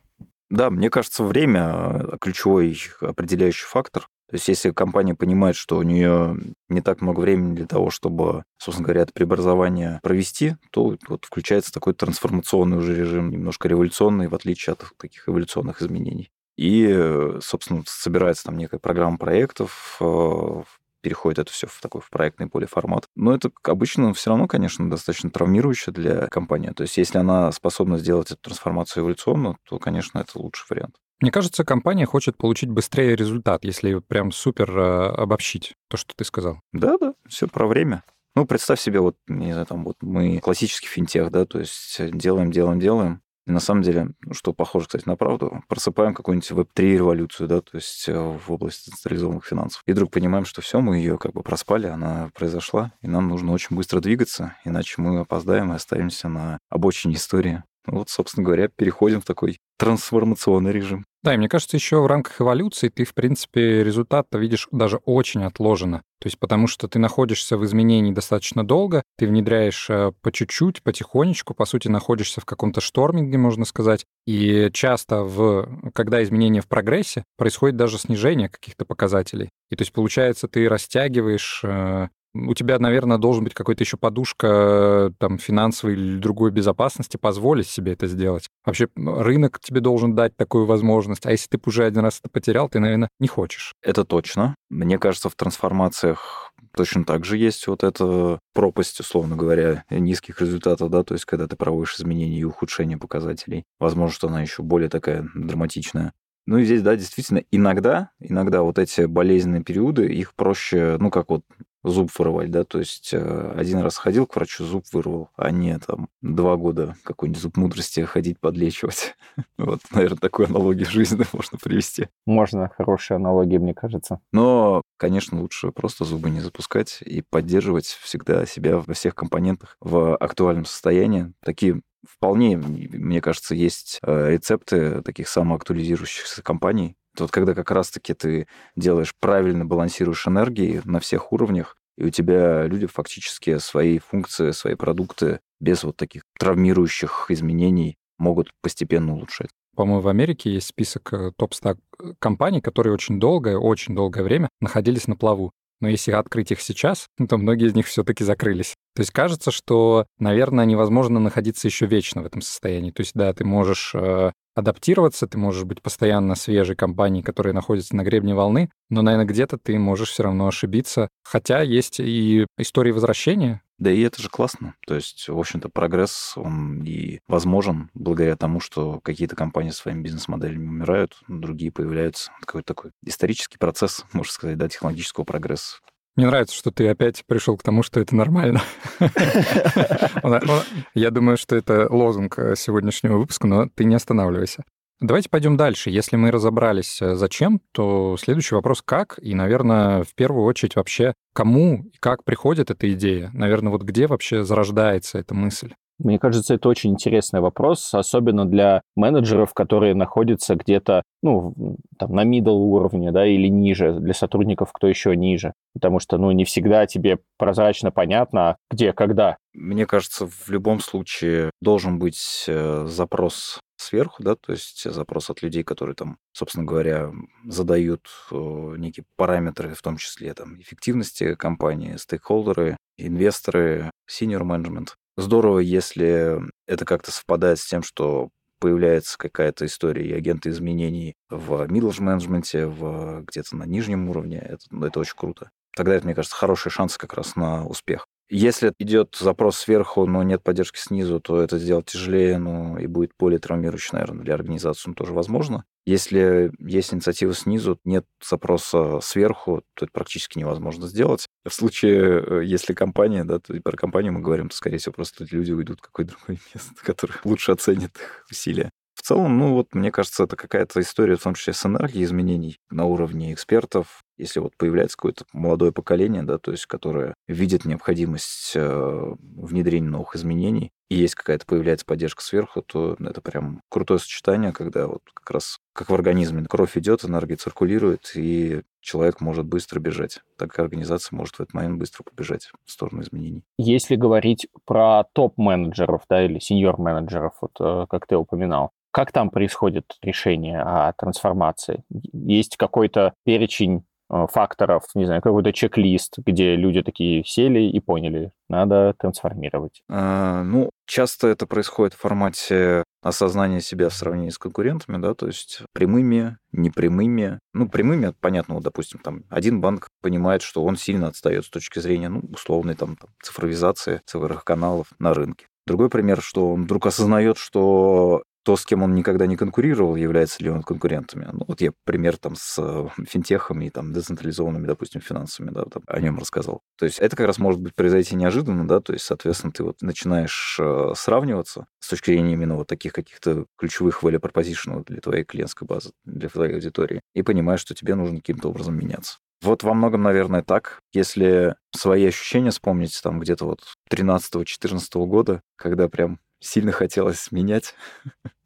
Да, 0.50 0.70
мне 0.70 0.88
кажется, 0.88 1.24
время 1.24 1.60
э, 1.74 2.16
ключевой 2.18 2.74
определяющий 3.02 3.66
фактор. 3.66 4.08
То 4.30 4.34
есть 4.34 4.48
если 4.48 4.70
компания 4.70 5.14
понимает, 5.14 5.56
что 5.56 5.76
у 5.76 5.82
нее 5.82 6.38
не 6.70 6.80
так 6.80 7.02
много 7.02 7.20
времени 7.20 7.54
для 7.54 7.66
того, 7.66 7.90
чтобы, 7.90 8.44
собственно 8.58 8.86
говоря, 8.86 9.02
это 9.02 9.12
преобразование 9.12 10.00
провести, 10.02 10.56
то 10.70 10.96
вот 11.08 11.24
включается 11.26 11.70
такой 11.70 11.92
трансформационный 11.92 12.78
уже 12.78 12.94
режим, 12.94 13.30
немножко 13.30 13.68
революционный, 13.68 14.28
в 14.28 14.34
отличие 14.34 14.72
от 14.72 14.84
таких 14.98 15.28
эволюционных 15.28 15.82
изменений. 15.82 16.30
И, 16.58 17.38
собственно, 17.40 17.84
собирается 17.86 18.44
там 18.44 18.58
некая 18.58 18.80
программа 18.80 19.16
проектов, 19.16 19.96
э, 20.00 20.62
переходит 21.00 21.38
это 21.38 21.52
все 21.52 21.68
в 21.68 21.80
такой 21.80 22.00
в 22.00 22.10
проектный 22.10 22.46
более 22.46 22.66
формат. 22.66 23.04
Но 23.14 23.32
это 23.32 23.52
обычно 23.62 24.12
все 24.12 24.30
равно, 24.30 24.48
конечно, 24.48 24.90
достаточно 24.90 25.30
травмирующе 25.30 25.92
для 25.92 26.26
компании. 26.26 26.70
То 26.70 26.82
есть 26.82 26.96
если 26.96 27.18
она 27.18 27.52
способна 27.52 27.96
сделать 27.96 28.32
эту 28.32 28.40
трансформацию 28.42 29.04
эволюционно, 29.04 29.56
то, 29.68 29.78
конечно, 29.78 30.18
это 30.18 30.36
лучший 30.36 30.66
вариант. 30.68 30.96
Мне 31.20 31.30
кажется, 31.30 31.64
компания 31.64 32.06
хочет 32.06 32.36
получить 32.36 32.70
быстрее 32.70 33.14
результат, 33.14 33.64
если 33.64 34.00
прям 34.00 34.32
супер 34.32 34.76
э, 34.76 35.06
обобщить 35.10 35.74
то, 35.88 35.96
что 35.96 36.12
ты 36.16 36.24
сказал. 36.24 36.60
Да-да, 36.72 37.14
все 37.28 37.46
про 37.46 37.68
время. 37.68 38.02
Ну, 38.34 38.46
представь 38.46 38.80
себе, 38.80 38.98
вот, 38.98 39.16
не 39.28 39.52
знаю, 39.52 39.66
там, 39.66 39.84
вот 39.84 39.96
мы 40.00 40.38
классический 40.38 40.88
финтех, 40.88 41.30
да, 41.30 41.44
то 41.44 41.60
есть 41.60 42.00
делаем, 42.12 42.50
делаем, 42.50 42.78
делаем, 42.80 43.22
и 43.48 43.50
на 43.50 43.60
самом 43.60 43.82
деле, 43.82 44.10
ну, 44.20 44.34
что 44.34 44.52
похоже, 44.52 44.86
кстати, 44.86 45.08
на 45.08 45.16
правду, 45.16 45.64
просыпаем 45.68 46.12
какую-нибудь 46.12 46.50
веб-3 46.50 46.96
революцию, 46.96 47.48
да, 47.48 47.62
то 47.62 47.76
есть 47.76 48.06
э, 48.06 48.12
в 48.14 48.52
области 48.52 48.90
централизованных 48.90 49.46
финансов. 49.46 49.82
И 49.86 49.92
вдруг 49.92 50.10
понимаем, 50.10 50.44
что 50.44 50.60
все, 50.60 50.82
мы 50.82 50.98
ее 50.98 51.16
как 51.16 51.32
бы 51.32 51.42
проспали, 51.42 51.86
она 51.86 52.30
произошла, 52.34 52.92
и 53.00 53.08
нам 53.08 53.28
нужно 53.28 53.52
очень 53.52 53.74
быстро 53.74 54.00
двигаться, 54.00 54.54
иначе 54.66 54.96
мы 54.98 55.20
опоздаем 55.20 55.72
и 55.72 55.76
останемся 55.76 56.28
на 56.28 56.58
обочине 56.68 57.14
истории. 57.14 57.62
Вот, 57.90 58.10
собственно 58.10 58.44
говоря, 58.44 58.68
переходим 58.68 59.20
в 59.20 59.24
такой 59.24 59.58
трансформационный 59.78 60.72
режим. 60.72 61.04
Да, 61.22 61.34
и 61.34 61.36
мне 61.36 61.48
кажется, 61.48 61.76
еще 61.76 62.00
в 62.00 62.06
рамках 62.06 62.40
эволюции 62.40 62.88
ты, 62.88 63.04
в 63.04 63.12
принципе, 63.12 63.82
результат-то 63.82 64.38
видишь 64.38 64.68
даже 64.70 64.98
очень 65.04 65.44
отложенно. 65.44 66.02
То 66.20 66.26
есть 66.26 66.38
потому 66.38 66.66
что 66.66 66.88
ты 66.88 66.98
находишься 66.98 67.56
в 67.56 67.64
изменении 67.64 68.12
достаточно 68.12 68.66
долго, 68.66 69.02
ты 69.16 69.26
внедряешь 69.26 69.88
э, 69.88 70.12
по 70.20 70.32
чуть-чуть, 70.32 70.82
потихонечку, 70.82 71.54
по 71.54 71.64
сути, 71.64 71.88
находишься 71.88 72.40
в 72.40 72.44
каком-то 72.44 72.80
шторминге, 72.80 73.38
можно 73.38 73.64
сказать. 73.64 74.04
И 74.26 74.70
часто, 74.72 75.22
в, 75.22 75.92
когда 75.92 76.22
изменения 76.22 76.60
в 76.60 76.68
прогрессе, 76.68 77.24
происходит 77.36 77.76
даже 77.76 77.98
снижение 77.98 78.48
каких-то 78.48 78.84
показателей. 78.84 79.50
И 79.70 79.76
то 79.76 79.82
есть, 79.82 79.92
получается, 79.92 80.48
ты 80.48 80.68
растягиваешь 80.68 81.62
э, 81.64 82.08
у 82.34 82.54
тебя, 82.54 82.78
наверное, 82.78 83.18
должен 83.18 83.44
быть 83.44 83.54
какой-то 83.54 83.82
еще 83.82 83.96
подушка 83.96 85.12
там 85.18 85.38
финансовой 85.38 85.94
или 85.94 86.18
другой 86.18 86.50
безопасности 86.50 87.16
позволить 87.16 87.68
себе 87.68 87.92
это 87.92 88.06
сделать. 88.06 88.48
Вообще 88.64 88.88
рынок 88.96 89.60
тебе 89.60 89.80
должен 89.80 90.14
дать 90.14 90.36
такую 90.36 90.66
возможность, 90.66 91.26
а 91.26 91.30
если 91.30 91.48
ты 91.48 91.58
уже 91.66 91.84
один 91.84 92.02
раз 92.02 92.20
это 92.20 92.30
потерял, 92.30 92.68
ты, 92.68 92.80
наверное, 92.80 93.08
не 93.18 93.28
хочешь. 93.28 93.74
Это 93.82 94.04
точно. 94.04 94.54
Мне 94.70 94.98
кажется, 94.98 95.28
в 95.28 95.34
трансформациях 95.34 96.52
точно 96.76 97.04
так 97.04 97.24
же 97.24 97.36
есть 97.36 97.66
вот 97.66 97.82
эта 97.82 98.38
пропасть, 98.54 99.00
условно 99.00 99.36
говоря, 99.36 99.84
низких 99.90 100.40
результатов, 100.40 100.90
да, 100.90 101.02
то 101.02 101.14
есть 101.14 101.24
когда 101.24 101.46
ты 101.46 101.56
проводишь 101.56 101.96
изменения 101.96 102.38
и 102.38 102.44
ухудшение 102.44 102.98
показателей. 102.98 103.64
Возможно, 103.78 104.14
что 104.14 104.28
она 104.28 104.42
еще 104.42 104.62
более 104.62 104.88
такая 104.88 105.28
драматичная. 105.34 106.12
Ну 106.46 106.56
и 106.56 106.64
здесь, 106.64 106.80
да, 106.80 106.96
действительно, 106.96 107.42
иногда, 107.50 108.10
иногда 108.20 108.62
вот 108.62 108.78
эти 108.78 109.02
болезненные 109.02 109.62
периоды, 109.62 110.06
их 110.06 110.34
проще, 110.34 110.96
ну 110.98 111.10
как 111.10 111.28
вот 111.28 111.42
зуб 111.90 112.10
вырывать, 112.18 112.50
да, 112.50 112.64
то 112.64 112.78
есть 112.78 113.10
э, 113.12 113.54
один 113.56 113.78
раз 113.78 113.96
ходил 113.96 114.26
к 114.26 114.36
врачу, 114.36 114.64
зуб 114.64 114.84
вырвал, 114.92 115.30
а 115.36 115.50
не 115.50 115.78
там 115.78 116.08
два 116.22 116.56
года 116.56 116.96
какой-нибудь 117.04 117.40
зуб 117.40 117.56
мудрости 117.56 118.00
ходить 118.00 118.38
подлечивать. 118.40 119.16
вот, 119.58 119.80
наверное, 119.90 120.18
такую 120.18 120.48
аналогию 120.48 120.86
жизни 120.86 121.24
можно 121.32 121.58
привести. 121.58 122.08
Можно, 122.26 122.70
хорошая 122.76 123.16
аналогия, 123.16 123.58
мне 123.58 123.74
кажется. 123.74 124.20
Но, 124.32 124.82
конечно, 124.96 125.40
лучше 125.40 125.70
просто 125.72 126.04
зубы 126.04 126.30
не 126.30 126.40
запускать 126.40 127.00
и 127.02 127.22
поддерживать 127.22 127.86
всегда 127.86 128.46
себя 128.46 128.78
во 128.78 128.94
всех 128.94 129.14
компонентах 129.14 129.76
в 129.80 130.16
актуальном 130.16 130.64
состоянии. 130.64 131.32
Такие 131.44 131.80
вполне, 132.06 132.56
мне 132.56 133.20
кажется, 133.20 133.54
есть 133.54 133.98
э, 134.02 134.30
рецепты 134.30 135.02
таких 135.02 135.28
самоактуализирующихся 135.28 136.42
компаний. 136.42 136.96
Вот 137.20 137.30
когда 137.30 137.54
как 137.54 137.70
раз-таки 137.70 138.14
ты 138.14 138.46
делаешь 138.76 139.14
правильно, 139.20 139.64
балансируешь 139.64 140.26
энергии 140.26 140.80
на 140.84 141.00
всех 141.00 141.32
уровнях, 141.32 141.76
и 141.96 142.04
у 142.04 142.10
тебя 142.10 142.66
люди 142.66 142.86
фактически 142.86 143.58
свои 143.58 143.98
функции, 143.98 144.52
свои 144.52 144.74
продукты 144.74 145.40
без 145.60 145.82
вот 145.82 145.96
таких 145.96 146.22
травмирующих 146.38 147.26
изменений 147.30 147.96
могут 148.18 148.50
постепенно 148.62 149.14
улучшать. 149.14 149.50
По-моему, 149.78 150.00
в 150.00 150.08
Америке 150.08 150.52
есть 150.52 150.68
список 150.68 151.12
э, 151.12 151.32
топ-100 151.36 151.78
компаний, 152.18 152.60
которые 152.60 152.92
очень 152.92 153.20
долгое, 153.20 153.58
очень 153.58 153.94
долгое 153.94 154.24
время 154.24 154.48
находились 154.60 155.06
на 155.06 155.14
плаву. 155.14 155.52
но 155.80 155.88
если 155.88 156.10
открыть 156.10 156.50
их 156.50 156.60
сейчас, 156.60 157.06
то 157.28 157.36
многие 157.36 157.68
из 157.68 157.74
них 157.74 157.86
все-таки 157.86 158.24
закрылись. 158.24 158.74
То 158.96 159.02
есть 159.02 159.12
кажется, 159.12 159.52
что, 159.52 160.06
наверное, 160.18 160.64
невозможно 160.64 161.20
находиться 161.20 161.68
еще 161.68 161.86
вечно 161.86 162.22
в 162.22 162.26
этом 162.26 162.40
состоянии. 162.40 162.90
То 162.90 163.02
есть, 163.02 163.12
да, 163.14 163.32
ты 163.32 163.44
можешь 163.44 163.94
э, 163.94 164.32
адаптироваться, 164.58 165.28
ты 165.28 165.38
можешь 165.38 165.64
быть 165.64 165.80
постоянно 165.80 166.34
свежей 166.34 166.74
компанией, 166.74 167.22
которая 167.22 167.54
находится 167.54 167.94
на 167.94 168.02
гребне 168.02 168.34
волны, 168.34 168.70
но, 168.90 169.02
наверное, 169.02 169.26
где-то 169.26 169.56
ты 169.56 169.78
можешь 169.78 170.10
все 170.10 170.24
равно 170.24 170.48
ошибиться. 170.48 171.08
Хотя 171.22 171.62
есть 171.62 172.00
и 172.00 172.44
истории 172.58 172.90
возвращения. 172.90 173.62
Да 173.78 173.92
и 173.92 174.00
это 174.00 174.20
же 174.20 174.28
классно. 174.28 174.74
То 174.86 174.96
есть, 174.96 175.28
в 175.28 175.38
общем-то, 175.38 175.68
прогресс, 175.68 176.32
он 176.34 176.82
и 176.82 177.20
возможен 177.28 177.90
благодаря 177.94 178.36
тому, 178.36 178.58
что 178.58 178.98
какие-то 179.04 179.36
компании 179.36 179.70
своими 179.70 180.02
бизнес-моделями 180.02 180.66
умирают, 180.66 181.16
другие 181.28 181.70
появляются. 181.70 182.32
Какой-то 182.40 182.74
такой 182.74 182.90
исторический 183.04 183.58
процесс, 183.58 184.04
можно 184.12 184.32
сказать, 184.32 184.58
да, 184.58 184.68
технологического 184.68 185.22
прогресса. 185.24 185.76
Мне 186.18 186.26
нравится, 186.26 186.56
что 186.56 186.72
ты 186.72 186.88
опять 186.88 187.22
пришел 187.28 187.56
к 187.56 187.62
тому, 187.62 187.84
что 187.84 188.00
это 188.00 188.16
нормально. 188.16 188.60
Я 190.94 191.12
думаю, 191.12 191.36
что 191.36 191.54
это 191.54 191.86
лозунг 191.88 192.40
э, 192.40 192.56
сегодняшнего 192.56 193.18
выпуска, 193.18 193.46
но 193.46 193.68
ты 193.72 193.84
не 193.84 193.94
останавливайся. 193.94 194.64
Давайте 194.98 195.28
пойдем 195.28 195.56
дальше. 195.56 195.90
Если 195.90 196.16
мы 196.16 196.32
разобрались, 196.32 197.00
э, 197.00 197.14
зачем, 197.14 197.60
то 197.70 198.16
следующий 198.18 198.56
вопрос 198.56 198.82
как, 198.84 199.20
и, 199.22 199.32
наверное, 199.32 200.02
в 200.02 200.12
первую 200.16 200.44
очередь 200.44 200.74
вообще, 200.74 201.14
кому 201.34 201.84
и 201.84 201.98
как 202.00 202.24
приходит 202.24 202.72
эта 202.72 202.92
идея? 202.94 203.30
Наверное, 203.32 203.70
вот 203.70 203.82
где 203.82 204.08
вообще 204.08 204.42
зарождается 204.42 205.20
эта 205.20 205.36
мысль? 205.36 205.74
Мне 205.98 206.18
кажется, 206.18 206.54
это 206.54 206.68
очень 206.68 206.90
интересный 206.90 207.40
вопрос, 207.40 207.92
особенно 207.92 208.44
для 208.44 208.82
менеджеров, 208.94 209.52
которые 209.52 209.94
находятся 209.94 210.54
где-то, 210.54 211.02
ну, 211.22 211.76
там, 211.98 212.14
на 212.14 212.24
middle 212.24 212.58
уровне, 212.58 213.10
да, 213.10 213.26
или 213.26 213.48
ниже, 213.48 213.98
для 213.98 214.14
сотрудников, 214.14 214.70
кто 214.72 214.86
еще 214.86 215.16
ниже. 215.16 215.52
Потому 215.74 215.98
что, 215.98 216.18
ну, 216.18 216.30
не 216.30 216.44
всегда 216.44 216.86
тебе 216.86 217.18
прозрачно 217.36 217.90
понятно, 217.90 218.56
где, 218.70 218.92
когда. 218.92 219.36
Мне 219.54 219.86
кажется, 219.86 220.26
в 220.26 220.48
любом 220.50 220.78
случае 220.80 221.50
должен 221.60 221.98
быть 221.98 222.44
э, 222.46 222.86
запрос 222.86 223.60
сверху, 223.76 224.22
да, 224.22 224.34
то 224.36 224.52
есть 224.52 224.90
запрос 224.90 225.30
от 225.30 225.42
людей, 225.42 225.62
которые 225.62 225.94
там, 225.94 226.18
собственно 226.32 226.64
говоря, 226.64 227.12
задают 227.44 228.08
э, 228.30 228.74
некие 228.76 229.04
параметры, 229.16 229.74
в 229.74 229.82
том 229.82 229.96
числе 229.96 230.34
там 230.34 230.60
эффективности 230.60 231.34
компании, 231.34 231.96
стейкхолдеры, 231.96 232.76
инвесторы, 232.96 233.90
senior 234.10 234.42
management. 234.42 234.90
Здорово, 235.18 235.58
если 235.58 236.40
это 236.68 236.84
как-то 236.84 237.10
совпадает 237.10 237.58
с 237.58 237.66
тем, 237.66 237.82
что 237.82 238.28
появляется 238.60 239.18
какая-то 239.18 239.66
история 239.66 240.06
и 240.08 240.12
агенты 240.12 240.50
изменений 240.50 241.16
в 241.28 241.62
middle 241.64 241.92
менеджменте, 242.00 242.66
в 242.66 243.24
где-то 243.26 243.56
на 243.56 243.64
нижнем 243.64 244.08
уровне. 244.08 244.38
Это, 244.38 244.62
ну, 244.70 244.86
это 244.86 245.00
очень 245.00 245.16
круто. 245.16 245.50
Тогда 245.74 245.96
это, 245.96 246.04
мне 246.04 246.14
кажется, 246.14 246.36
хороший 246.36 246.70
шанс 246.70 246.96
как 246.96 247.14
раз 247.14 247.34
на 247.34 247.66
успех. 247.66 248.06
Если 248.30 248.74
идет 248.78 249.16
запрос 249.18 249.56
сверху, 249.56 250.04
но 250.06 250.22
нет 250.22 250.42
поддержки 250.42 250.78
снизу, 250.78 251.18
то 251.18 251.40
это 251.40 251.58
сделать 251.58 251.86
тяжелее, 251.86 252.38
ну 252.38 252.76
и 252.76 252.86
будет 252.86 253.12
более 253.18 253.38
травмирующе, 253.38 253.90
наверное, 253.92 254.22
для 254.22 254.34
организации, 254.34 254.90
но 254.90 254.94
тоже 254.94 255.14
возможно. 255.14 255.64
Если 255.86 256.52
есть 256.58 256.92
инициатива 256.92 257.32
снизу, 257.32 257.80
нет 257.84 258.04
запроса 258.22 259.00
сверху, 259.00 259.62
то 259.72 259.86
это 259.86 259.92
практически 259.92 260.38
невозможно 260.38 260.86
сделать. 260.86 261.26
В 261.46 261.54
случае, 261.54 262.22
э, 262.22 262.44
если 262.44 262.74
компания, 262.74 263.24
да, 263.24 263.38
то 263.38 263.54
и 263.54 263.60
про 263.60 263.74
компанию 263.74 264.12
мы 264.12 264.20
говорим, 264.20 264.50
то, 264.50 264.56
скорее 264.56 264.76
всего, 264.76 264.92
просто 264.92 265.26
люди 265.30 265.52
уйдут 265.52 265.78
в 265.78 265.82
какое-то 265.82 266.12
другое 266.12 266.38
место, 266.54 266.74
которое 266.82 267.14
лучше 267.24 267.52
оценит 267.52 267.96
их 267.96 268.26
усилия. 268.30 268.70
В 268.94 269.02
целом, 269.02 269.38
ну 269.38 269.54
вот, 269.54 269.74
мне 269.74 269.90
кажется, 269.90 270.24
это 270.24 270.36
какая-то 270.36 270.80
история, 270.80 271.16
в 271.16 271.22
том 271.22 271.34
числе 271.34 271.54
с 271.54 271.64
энергией 271.64 272.04
изменений 272.04 272.58
на 272.68 272.84
уровне 272.84 273.32
экспертов. 273.32 274.02
Если 274.18 274.40
вот 274.40 274.56
появляется 274.56 274.96
какое-то 274.96 275.24
молодое 275.32 275.72
поколение, 275.72 276.22
да, 276.22 276.38
то 276.38 276.50
есть 276.50 276.66
которое 276.66 277.14
видит 277.26 277.64
необходимость 277.64 278.52
э, 278.54 279.14
внедрения 279.20 279.88
новых 279.88 280.16
изменений, 280.16 280.72
и 280.88 280.96
есть 280.96 281.14
какая-то 281.14 281.44
появляется 281.46 281.84
поддержка 281.84 282.22
сверху, 282.22 282.62
то 282.62 282.96
это 282.98 283.20
прям 283.20 283.60
крутое 283.68 284.00
сочетание, 284.00 284.52
когда 284.52 284.86
вот 284.86 285.02
как 285.12 285.30
раз 285.30 285.58
как 285.74 285.90
в 285.90 285.94
организме 285.94 286.44
кровь 286.44 286.76
идет, 286.76 287.04
энергия 287.04 287.36
циркулирует, 287.36 288.12
и 288.16 288.62
человек 288.80 289.20
может 289.20 289.46
быстро 289.46 289.80
бежать, 289.80 290.20
так 290.38 290.50
как 290.50 290.60
организация 290.60 291.14
может 291.14 291.36
в 291.36 291.40
этот 291.40 291.54
момент 291.54 291.78
быстро 291.78 292.04
побежать 292.04 292.50
в 292.64 292.70
сторону 292.70 293.02
изменений. 293.02 293.44
Если 293.58 293.96
говорить 293.96 294.48
про 294.64 295.04
топ-менеджеров, 295.12 296.02
да, 296.08 296.24
или 296.24 296.38
сеньор-менеджеров, 296.38 297.34
вот 297.42 297.52
э, 297.60 297.86
как 297.88 298.06
ты 298.06 298.16
упоминал, 298.16 298.72
как 298.90 299.12
там 299.12 299.30
происходит 299.30 299.96
решение 300.02 300.60
о 300.60 300.92
трансформации? 300.94 301.84
Есть 302.12 302.56
какой-то 302.56 303.14
перечень 303.24 303.84
факторов, 304.10 304.84
не 304.94 305.04
знаю, 305.04 305.22
какой-то 305.22 305.52
чек-лист, 305.52 306.18
где 306.18 306.56
люди 306.56 306.82
такие 306.82 307.24
сели 307.24 307.60
и 307.60 307.80
поняли, 307.80 308.32
надо 308.48 308.94
трансформировать? 308.98 309.82
А, 309.88 310.42
ну, 310.42 310.70
часто 310.86 311.28
это 311.28 311.46
происходит 311.46 311.94
в 311.94 312.00
формате 312.00 312.84
осознания 313.02 313.60
себя 313.60 313.88
в 313.88 313.94
сравнении 313.94 314.30
с 314.30 314.38
конкурентами, 314.38 315.00
да, 315.00 315.14
то 315.14 315.26
есть 315.26 315.62
прямыми, 315.72 316.38
непрямыми. 316.52 317.38
Ну, 317.52 317.68
прямыми, 317.68 318.14
понятно, 318.20 318.54
вот, 318.54 318.64
допустим, 318.64 319.00
там 319.00 319.24
один 319.28 319.60
банк 319.60 319.88
понимает, 320.00 320.42
что 320.42 320.64
он 320.64 320.76
сильно 320.76 321.08
отстает 321.08 321.44
с 321.44 321.50
точки 321.50 321.78
зрения, 321.78 322.08
ну, 322.08 322.20
условной 322.32 322.74
там, 322.74 322.96
там 322.96 323.10
цифровизации 323.22 324.00
цифровых 324.06 324.44
каналов 324.44 324.88
на 324.98 325.14
рынке. 325.14 325.46
Другой 325.66 325.90
пример, 325.90 326.22
что 326.22 326.52
он 326.52 326.64
вдруг 326.64 326.86
осознает, 326.86 327.36
что 327.36 328.22
то, 328.48 328.56
с 328.56 328.64
кем 328.64 328.82
он 328.82 328.94
никогда 328.94 329.26
не 329.26 329.36
конкурировал, 329.36 329.94
является 329.94 330.42
ли 330.42 330.48
он 330.48 330.62
конкурентами. 330.62 331.28
Ну, 331.30 331.44
вот 331.46 331.60
я 331.60 331.70
пример 331.84 332.16
там 332.16 332.34
с 332.34 332.58
э, 332.58 332.88
финтехами 333.06 333.66
и 333.66 333.70
там 333.70 333.92
децентрализованными, 333.92 334.66
допустим, 334.66 335.02
финансами, 335.02 335.50
да, 335.50 335.64
там, 335.64 335.82
о 335.86 336.00
нем 336.00 336.18
рассказал. 336.18 336.62
То 336.78 336.86
есть 336.86 336.98
это 336.98 337.14
как 337.14 337.26
раз 337.26 337.36
может 337.36 337.60
быть 337.60 337.74
произойти 337.74 338.16
неожиданно, 338.16 338.66
да, 338.66 338.80
то 338.80 338.94
есть, 338.94 339.04
соответственно, 339.04 339.52
ты 339.52 339.64
вот 339.64 339.82
начинаешь 339.82 340.56
э, 340.58 340.92
сравниваться 340.96 341.66
с 341.78 341.88
точки 341.88 342.06
зрения 342.06 342.32
именно 342.32 342.56
вот 342.56 342.68
таких 342.68 342.94
каких-то 342.94 343.44
ключевых 343.58 344.02
value 344.02 344.18
proposition 344.18 344.82
для 344.86 345.02
твоей 345.02 345.24
клиентской 345.24 345.68
базы, 345.68 345.90
для 346.06 346.30
твоей 346.30 346.54
аудитории, 346.54 347.02
и 347.14 347.20
понимаешь, 347.20 347.60
что 347.60 347.74
тебе 347.74 347.96
нужно 347.96 348.16
каким-то 348.16 348.48
образом 348.48 348.78
меняться. 348.78 349.18
Вот 349.42 349.62
во 349.62 349.74
многом, 349.74 350.00
наверное, 350.04 350.42
так. 350.42 350.80
Если 350.94 351.54
свои 351.76 352.06
ощущения 352.06 352.50
вспомнить, 352.50 352.98
там 353.02 353.20
где-то 353.20 353.44
вот 353.44 353.60
13-14 353.92 355.04
года, 355.04 355.42
когда 355.56 355.86
прям 355.90 356.18
сильно 356.40 356.72
хотелось 356.72 357.30
менять. 357.30 357.74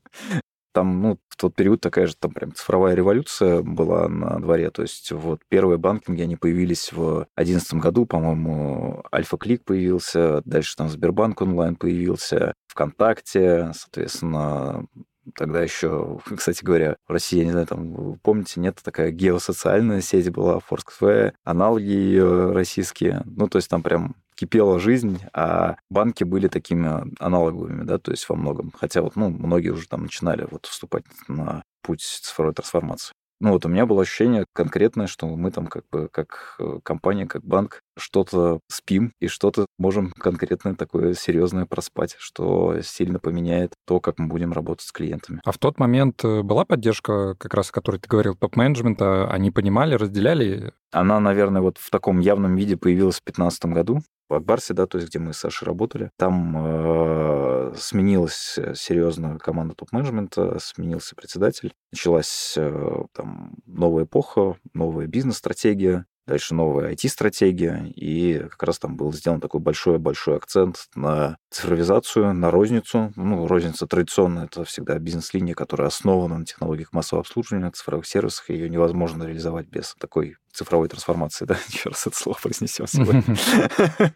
Там, 0.74 1.02
ну, 1.02 1.18
в 1.28 1.36
тот 1.36 1.54
период 1.54 1.82
такая 1.82 2.06
же 2.06 2.14
там 2.16 2.32
прям 2.32 2.54
цифровая 2.54 2.94
революция 2.94 3.62
была 3.62 4.08
на 4.08 4.40
дворе. 4.40 4.70
То 4.70 4.82
есть 4.82 5.12
вот 5.12 5.42
первые 5.50 5.76
банкинги, 5.76 6.22
они 6.22 6.36
появились 6.36 6.92
в 6.92 7.26
2011 7.36 7.74
году, 7.74 8.06
по-моему, 8.06 9.04
Альфа-Клик 9.12 9.64
появился, 9.64 10.40
дальше 10.46 10.76
там 10.76 10.88
Сбербанк 10.88 11.42
онлайн 11.42 11.76
появился, 11.76 12.54
ВКонтакте, 12.68 13.72
соответственно, 13.74 14.86
Тогда 15.34 15.62
еще, 15.62 16.18
кстати 16.36 16.64
говоря, 16.64 16.96
в 17.06 17.12
России, 17.12 17.38
я 17.38 17.44
не 17.44 17.52
знаю, 17.52 17.66
там, 17.66 18.18
помните, 18.22 18.60
нет, 18.60 18.78
такая 18.82 19.10
геосоциальная 19.10 20.00
сеть 20.00 20.30
была, 20.30 20.58
Foursquare, 20.58 21.32
аналоги 21.44 21.84
ее 21.84 22.52
российские. 22.52 23.22
Ну, 23.24 23.48
то 23.48 23.58
есть 23.58 23.68
там 23.68 23.82
прям 23.82 24.16
кипела 24.42 24.80
жизнь, 24.80 25.20
а 25.32 25.76
банки 25.88 26.24
были 26.24 26.48
такими 26.48 27.04
аналоговыми, 27.20 27.84
да, 27.84 27.98
то 27.98 28.10
есть 28.10 28.28
во 28.28 28.34
многом. 28.34 28.72
Хотя 28.76 29.00
вот, 29.00 29.14
ну, 29.14 29.30
многие 29.30 29.68
уже 29.68 29.86
там 29.86 30.02
начинали 30.02 30.48
вот 30.50 30.66
вступать 30.66 31.04
на 31.28 31.62
путь 31.80 32.00
цифровой 32.00 32.52
трансформации. 32.52 33.14
Ну 33.38 33.50
вот 33.50 33.64
у 33.66 33.68
меня 33.68 33.86
было 33.86 34.02
ощущение 34.02 34.44
конкретное, 34.52 35.06
что 35.06 35.26
мы 35.26 35.50
там 35.50 35.66
как 35.66 35.84
бы 35.90 36.08
как 36.12 36.56
э, 36.60 36.78
компания, 36.82 37.26
как 37.26 37.44
банк 37.44 37.80
что-то 37.96 38.60
спим 38.68 39.12
и 39.20 39.26
что-то 39.26 39.66
можем 39.78 40.12
конкретно 40.12 40.76
такое 40.76 41.14
серьезное 41.14 41.66
проспать, 41.66 42.14
что 42.18 42.80
сильно 42.82 43.18
поменяет 43.18 43.74
то, 43.84 43.98
как 43.98 44.20
мы 44.20 44.28
будем 44.28 44.52
работать 44.52 44.86
с 44.86 44.92
клиентами. 44.92 45.40
А 45.44 45.50
в 45.50 45.58
тот 45.58 45.80
момент 45.80 46.24
э, 46.24 46.42
была 46.42 46.64
поддержка, 46.64 47.34
как 47.36 47.54
раз 47.54 47.70
о 47.70 47.72
которой 47.72 47.98
ты 47.98 48.08
говорил, 48.08 48.36
топ-менеджмента? 48.36 49.28
Они 49.28 49.50
понимали, 49.50 49.94
разделяли? 49.94 50.72
Она, 50.92 51.18
наверное, 51.18 51.62
вот 51.62 51.78
в 51.78 51.90
таком 51.90 52.20
явном 52.20 52.54
виде 52.54 52.76
появилась 52.76 53.16
в 53.16 53.24
2015 53.24 53.64
году 53.66 54.02
в 54.28 54.34
Акбарсе, 54.34 54.74
да, 54.74 54.86
то 54.86 54.98
есть 54.98 55.10
где 55.10 55.18
мы 55.18 55.32
с 55.32 55.38
Сашей 55.38 55.66
работали. 55.66 56.10
Там 56.16 56.54
э, 56.56 57.74
сменилась 57.76 58.58
э, 58.58 58.74
серьезно 58.74 59.38
команда 59.38 59.74
топ-менеджмента, 59.74 60.58
сменился 60.58 61.14
председатель. 61.14 61.74
Началась 61.92 62.54
э, 62.56 63.04
там 63.12 63.54
новая 63.66 64.04
эпоха, 64.04 64.56
новая 64.72 65.06
бизнес-стратегия, 65.06 66.06
дальше 66.26 66.54
новая 66.54 66.92
IT-стратегия, 66.92 67.92
и 67.94 68.38
как 68.50 68.62
раз 68.62 68.78
там 68.78 68.96
был 68.96 69.12
сделан 69.12 69.40
такой 69.40 69.60
большой-большой 69.60 70.36
акцент 70.36 70.88
на 70.94 71.36
цифровизацию, 71.50 72.32
на 72.32 72.50
розницу. 72.50 73.12
Ну, 73.16 73.46
розница 73.46 73.86
традиционно 73.86 74.44
это 74.44 74.64
всегда 74.64 74.98
бизнес-линия, 74.98 75.54
которая 75.54 75.88
основана 75.88 76.38
на 76.38 76.44
технологиях 76.44 76.92
массового 76.92 77.22
обслуживания, 77.22 77.70
цифровых 77.70 78.06
сервисах, 78.06 78.50
ее 78.50 78.68
невозможно 78.68 79.24
реализовать 79.24 79.66
без 79.68 79.94
такой 79.98 80.36
цифровой 80.52 80.88
трансформации, 80.88 81.44
да, 81.46 81.56
еще 81.68 81.90
раз 81.90 82.06
это 82.06 82.16
слово 82.16 82.38
произнесем 82.40 82.86
сегодня. 82.86 83.22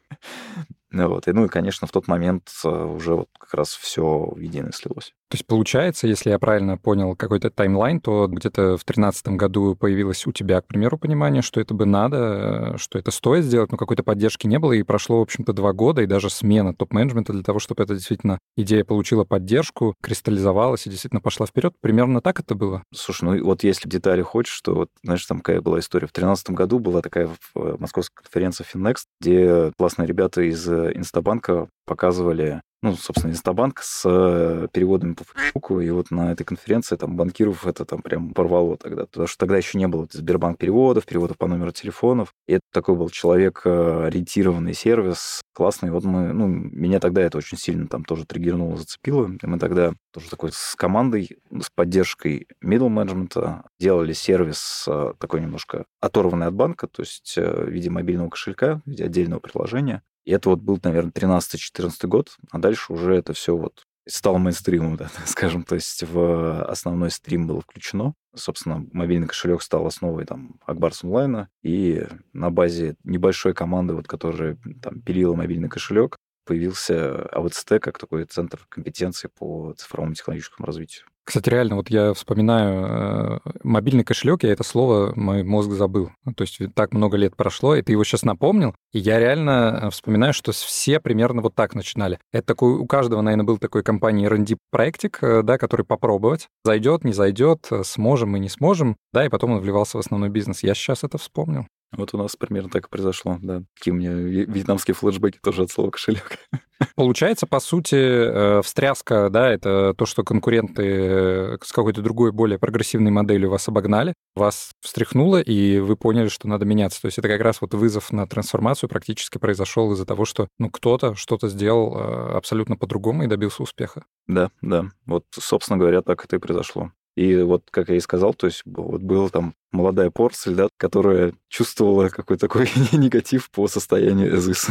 Вот. 0.97 1.29
И, 1.29 1.33
ну 1.33 1.45
и, 1.45 1.49
конечно, 1.49 1.87
в 1.87 1.91
тот 1.91 2.09
момент 2.09 2.49
э, 2.65 2.69
уже 2.69 3.15
вот 3.15 3.29
как 3.39 3.55
раз 3.55 3.71
все 3.71 4.03
в 4.03 4.39
единое 4.39 4.73
слилось. 4.73 5.13
То 5.29 5.35
есть 5.35 5.47
получается, 5.47 6.07
если 6.07 6.31
я 6.31 6.39
правильно 6.39 6.79
понял 6.79 7.17
какой-то 7.17 7.51
таймлайн, 7.51 8.01
то 8.01 8.29
где-то 8.29 8.77
в 8.77 8.87
2013 8.87 9.29
году 9.31 9.75
появилось 9.75 10.25
у 10.27 10.33
тебя, 10.33 10.61
к 10.61 10.67
примеру, 10.67 10.99
понимание, 10.99 11.43
что 11.43 11.61
это 11.61 11.75
бы 11.75 11.85
надо, 11.85 12.75
э, 12.75 12.79
что 12.79 12.99
это 12.99 13.11
стоит 13.11 13.45
сделать, 13.45 13.73
но 13.73 13.77
какой-то 13.77 14.05
поддержки 14.05 14.47
не 14.47 14.59
было, 14.59 14.73
и 14.73 14.85
прошло, 14.85 15.19
в 15.19 15.23
общем-то, 15.23 15.53
два 15.53 15.73
года, 15.73 16.03
и 16.03 16.07
даже 16.07 16.31
смена 16.31 16.75
топ-менеджмента 16.75 17.33
для 17.33 17.43
того, 17.43 17.59
чтобы 17.59 17.83
это 17.83 17.95
действительно 17.95 18.39
идея 18.57 18.85
получила 18.85 19.25
поддержку, 19.25 19.95
кристаллизовалась 20.01 20.87
и 20.87 20.91
действительно 20.91 21.21
пошла 21.21 21.47
вперед. 21.47 21.75
Примерно 21.81 22.21
так 22.21 22.39
это 22.39 22.55
было? 22.55 22.85
Слушай, 22.95 23.25
ну 23.25 23.45
вот 23.45 23.65
если 23.65 23.89
детали 23.89 24.23
хочешь, 24.23 24.61
то 24.61 24.75
вот, 24.75 24.91
знаешь, 25.03 25.27
там 25.27 25.39
какая 25.39 25.61
была 25.61 25.81
история. 25.81 26.07
В 26.07 26.13
2013 26.13 26.51
году 26.51 26.79
была 26.79 27.03
такая 27.03 27.29
в 27.55 27.81
московской 27.81 28.23
конференции 28.23 28.65
Finnext, 28.65 29.07
где 29.21 29.73
классные 29.77 30.07
ребята 30.07 30.43
из 30.43 30.69
э, 30.69 30.86
Инстабанка 30.93 31.69
показывали 31.87 32.61
ну, 32.83 32.95
собственно, 32.95 33.33
Инстабанк 33.33 33.81
с 33.83 34.03
э, 34.05 34.69
переводами 34.71 35.15
по 35.15 35.25
Фейсбуку, 35.25 35.81
и 35.81 35.91
вот 35.91 36.11
на 36.11 36.33
этой 36.33 36.45
конференции 36.45 36.97
там 36.97 37.17
банкиров 37.17 37.67
это 37.67 37.85
там 37.85 38.03
прям 38.03 38.33
порвало 38.33 38.77
тогда, 38.77 39.07
потому 39.07 39.27
что 39.27 39.39
тогда 39.39 39.57
еще 39.57 39.79
не 39.79 39.89
было 39.89 40.07
Сбербанк 40.11 40.59
переводов, 40.59 41.07
переводов 41.07 41.39
по 41.39 41.49
номеру 41.49 41.73
телефонов, 41.73 42.33
и 42.47 42.55
это 42.55 42.63
такой 42.73 42.95
был 42.95 43.09
человек-ориентированный 43.09 44.75
сервис, 44.75 45.41
классный, 45.55 45.91
вот 45.91 46.05
мы, 46.05 46.33
ну, 46.33 46.47
меня 46.47 47.01
тогда 47.01 47.23
это 47.23 47.39
очень 47.39 47.59
сильно 47.59 47.89
там 47.89 48.05
тоже 48.05 48.27
триггернуло, 48.27 48.77
зацепило, 48.77 49.31
и 49.43 49.47
мы 49.47 49.59
тогда 49.59 49.95
тоже 50.13 50.29
такой 50.29 50.53
с 50.53 50.77
командой, 50.77 51.39
с 51.51 51.71
поддержкой 51.75 52.47
middle 52.63 52.89
менеджмента 52.89 53.65
делали 53.81 54.13
сервис 54.13 54.85
э, 54.87 55.15
такой 55.19 55.41
немножко 55.41 55.87
оторванный 56.01 56.47
от 56.47 56.55
банка, 56.55 56.87
то 56.87 57.03
есть 57.03 57.35
э, 57.39 57.65
в 57.65 57.69
виде 57.69 57.89
мобильного 57.91 58.29
кошелька, 58.29 58.83
в 58.85 58.91
виде 58.91 59.05
отдельного 59.05 59.41
приложения, 59.41 60.03
и 60.27 60.33
это 60.33 60.51
вот 60.51 60.59
был, 60.59 60.79
наверное, 60.83 61.13
13-14 61.13 62.07
год, 62.07 62.37
а 62.51 62.59
дальше 62.59 62.93
уже 62.93 63.15
это 63.15 63.33
все 63.33 63.57
вот 63.57 63.85
стало 64.09 64.39
мейнстримом, 64.39 64.97
да, 64.99 65.09
скажем, 65.25 65.63
то 65.63 65.75
есть 65.77 66.03
в 66.03 66.65
основной 66.65 67.11
стрим 67.11 67.47
было 67.47 67.61
включено. 67.61 68.15
Собственно, 68.35 68.87
мобильный 68.93 69.29
кошелек 69.29 69.63
стал 69.63 69.87
основой 69.87 70.27
там 70.27 70.61
Акбарс 70.67 71.05
онлайна, 71.05 71.49
и 71.63 72.07
на 72.33 72.51
базе 72.51 72.97
небольшой 73.05 73.55
команды, 73.55 73.95
вот, 73.95 74.07
которая 74.07 74.59
там 74.83 75.01
пилила 75.01 75.35
мобильный 75.35 75.69
кошелек, 75.69 76.17
появился 76.45 77.23
АВЦТ 77.27 77.81
как 77.81 77.99
такой 77.99 78.25
центр 78.25 78.65
компетенции 78.69 79.29
по 79.29 79.75
цифровому 79.77 80.15
технологическому 80.15 80.67
развитию. 80.67 81.07
Кстати, 81.27 81.49
реально, 81.49 81.75
вот 81.75 81.91
я 81.91 82.15
вспоминаю 82.15 82.87
э, 82.87 83.39
мобильный 83.65 84.05
кошелек, 84.05 84.45
я 84.45 84.53
это 84.53 84.63
слово 84.63 85.13
мой 85.17 85.43
мозг 85.43 85.73
забыл. 85.73 86.11
Ну, 86.25 86.33
то 86.33 86.43
есть 86.43 86.61
так 86.75 86.93
много 86.93 87.17
лет 87.17 87.35
прошло, 87.35 87.75
и 87.75 87.83
ты 87.83 87.91
его 87.91 88.05
сейчас 88.05 88.23
напомнил, 88.23 88.77
и 88.93 89.01
я 89.01 89.19
реально 89.19 89.81
э, 89.83 89.91
вспоминаю, 89.91 90.33
что 90.33 90.53
все 90.53 91.01
примерно 91.01 91.43
вот 91.43 91.57
так 91.57 91.75
начинали. 91.75 92.21
Это 92.33 92.47
такой, 92.47 92.75
у 92.75 92.87
каждого, 92.87 93.23
наверное, 93.23 93.45
был 93.45 93.59
такой 93.59 93.83
компании 93.83 94.27
R&D 94.27 94.57
проектик, 94.71 95.19
э, 95.21 95.43
да, 95.43 95.59
который 95.59 95.85
попробовать. 95.85 96.47
Зайдет, 96.65 97.03
не 97.03 97.13
зайдет, 97.13 97.69
сможем 97.83 98.31
мы 98.31 98.39
не 98.39 98.49
сможем, 98.49 98.97
да, 99.13 99.27
и 99.27 99.29
потом 99.29 99.51
он 99.51 99.59
вливался 99.59 99.97
в 99.97 100.01
основной 100.01 100.29
бизнес. 100.29 100.63
Я 100.63 100.75
сейчас 100.75 101.03
это 101.03 101.19
вспомнил. 101.19 101.67
Вот 101.97 102.15
у 102.15 102.19
нас 102.19 102.37
примерно 102.37 102.71
так 102.71 102.87
и 102.87 102.91
произошло, 102.91 103.39
да. 103.43 103.63
Такие 103.77 103.93
у 103.93 103.97
меня 103.97 104.13
вьетнамские 104.13 104.95
флешбеки 104.95 105.39
тоже 105.43 105.63
от 105.63 105.71
слова 105.71 105.91
кошелек. 105.91 106.39
Получается, 106.95 107.47
по 107.47 107.59
сути, 107.59 107.97
э, 107.97 108.63
встряска, 108.63 109.31
да, 109.31 109.51
это 109.51 109.95
то, 109.97 110.05
что 110.05 110.25
конкуренты 110.25 110.83
э, 110.85 111.59
с 111.63 111.73
какой-то 111.73 112.03
другой, 112.03 112.33
более 112.33 112.59
прогрессивной 112.59 113.11
моделью 113.11 113.51
вас 113.51 113.67
обогнали, 113.69 114.15
вас 114.35 114.73
встряхнуло, 114.81 115.41
и 115.41 115.79
вы 115.79 115.97
поняли, 115.97 116.29
что 116.29 116.49
надо 116.49 116.67
меняться. 116.67 117.01
То 117.01 117.07
есть 117.07 117.19
это 117.19 117.29
как 117.29 117.41
раз 117.41 117.61
вот 117.61 117.73
вызов 117.73 118.13
на 118.13 118.27
трансформацию 118.27 118.91
практически 118.91 119.39
произошел 119.39 119.93
из-за 119.93 120.05
того, 120.05 120.27
что 120.27 120.49
ну, 120.59 120.71
кто-то 120.71 121.15
что-то 121.15 121.49
сделал 121.49 121.97
э, 121.97 122.37
абсолютно 122.37 122.77
по-другому 122.77 123.25
и 123.25 123.29
добился 123.29 123.63
успеха. 123.63 124.05
Да, 124.27 124.51
да. 124.61 124.87
Вот, 125.07 125.25
собственно 125.33 125.79
говоря, 125.79 126.03
так 126.03 126.25
это 126.25 126.37
и 126.37 126.39
произошло. 126.39 126.93
И 127.17 127.35
вот, 127.39 127.63
как 127.71 127.89
я 127.89 127.97
и 127.97 128.01
сказал, 128.01 128.35
то 128.35 128.47
есть 128.47 128.63
вот 128.67 129.01
была 129.01 129.31
там 129.31 129.55
молодая 129.73 130.11
порцель, 130.11 130.55
да, 130.55 130.69
которая 130.77 131.33
чувствовала 131.49 132.09
какой-то 132.09 132.47
такой 132.47 132.69
негатив 132.93 133.51
по 133.51 133.69
состоянию 133.69 134.37
ЭЗИС. 134.37 134.69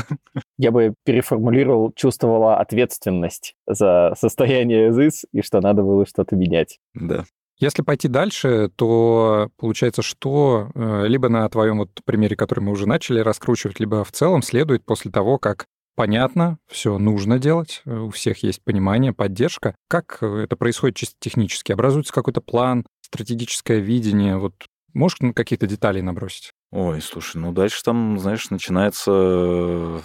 Я 0.58 0.72
бы 0.72 0.94
переформулировал, 1.04 1.92
чувствовала 1.96 2.58
ответственность 2.58 3.56
за 3.68 4.14
состояние 4.18 4.90
ЭЗИС 4.90 5.26
и 5.34 5.42
что 5.42 5.60
надо 5.60 5.82
было 5.82 6.06
что-то 6.06 6.36
менять. 6.36 6.80
Да. 6.94 7.26
Если 7.58 7.84
пойти 7.84 8.10
дальше, 8.10 8.70
то 8.76 9.50
получается, 9.58 10.02
что 10.02 10.70
э, 10.76 11.08
либо 11.08 11.30
на 11.30 11.48
твоем 11.48 11.78
вот 11.80 11.90
примере, 12.04 12.36
который 12.36 12.60
мы 12.60 12.72
уже 12.72 12.86
начали 12.86 13.22
раскручивать, 13.22 13.80
либо 13.80 14.04
в 14.04 14.12
целом 14.12 14.42
следует 14.42 14.84
после 14.84 15.10
того, 15.10 15.38
как 15.40 15.66
понятно, 15.96 16.60
все 16.68 16.98
нужно 16.98 17.40
делать, 17.40 17.82
э, 17.86 17.96
у 17.96 18.10
всех 18.10 18.44
есть 18.44 18.64
понимание, 18.64 19.14
поддержка. 19.14 19.76
Как 19.88 20.20
э, 20.22 20.44
это 20.44 20.56
происходит 20.56 20.98
чисто 20.98 21.16
технически? 21.20 21.72
Образуется 21.72 22.14
какой-то 22.14 22.42
план, 22.42 22.86
стратегическое 23.02 23.80
видение? 23.80 24.38
Вот 24.38 24.54
можешь 24.94 25.18
какие-то 25.34 25.68
детали 25.68 26.02
набросить? 26.02 26.52
Ой, 26.72 27.02
слушай, 27.02 27.38
ну 27.38 27.52
дальше 27.52 27.84
там, 27.84 28.20
знаешь, 28.20 28.50
начинается 28.50 30.02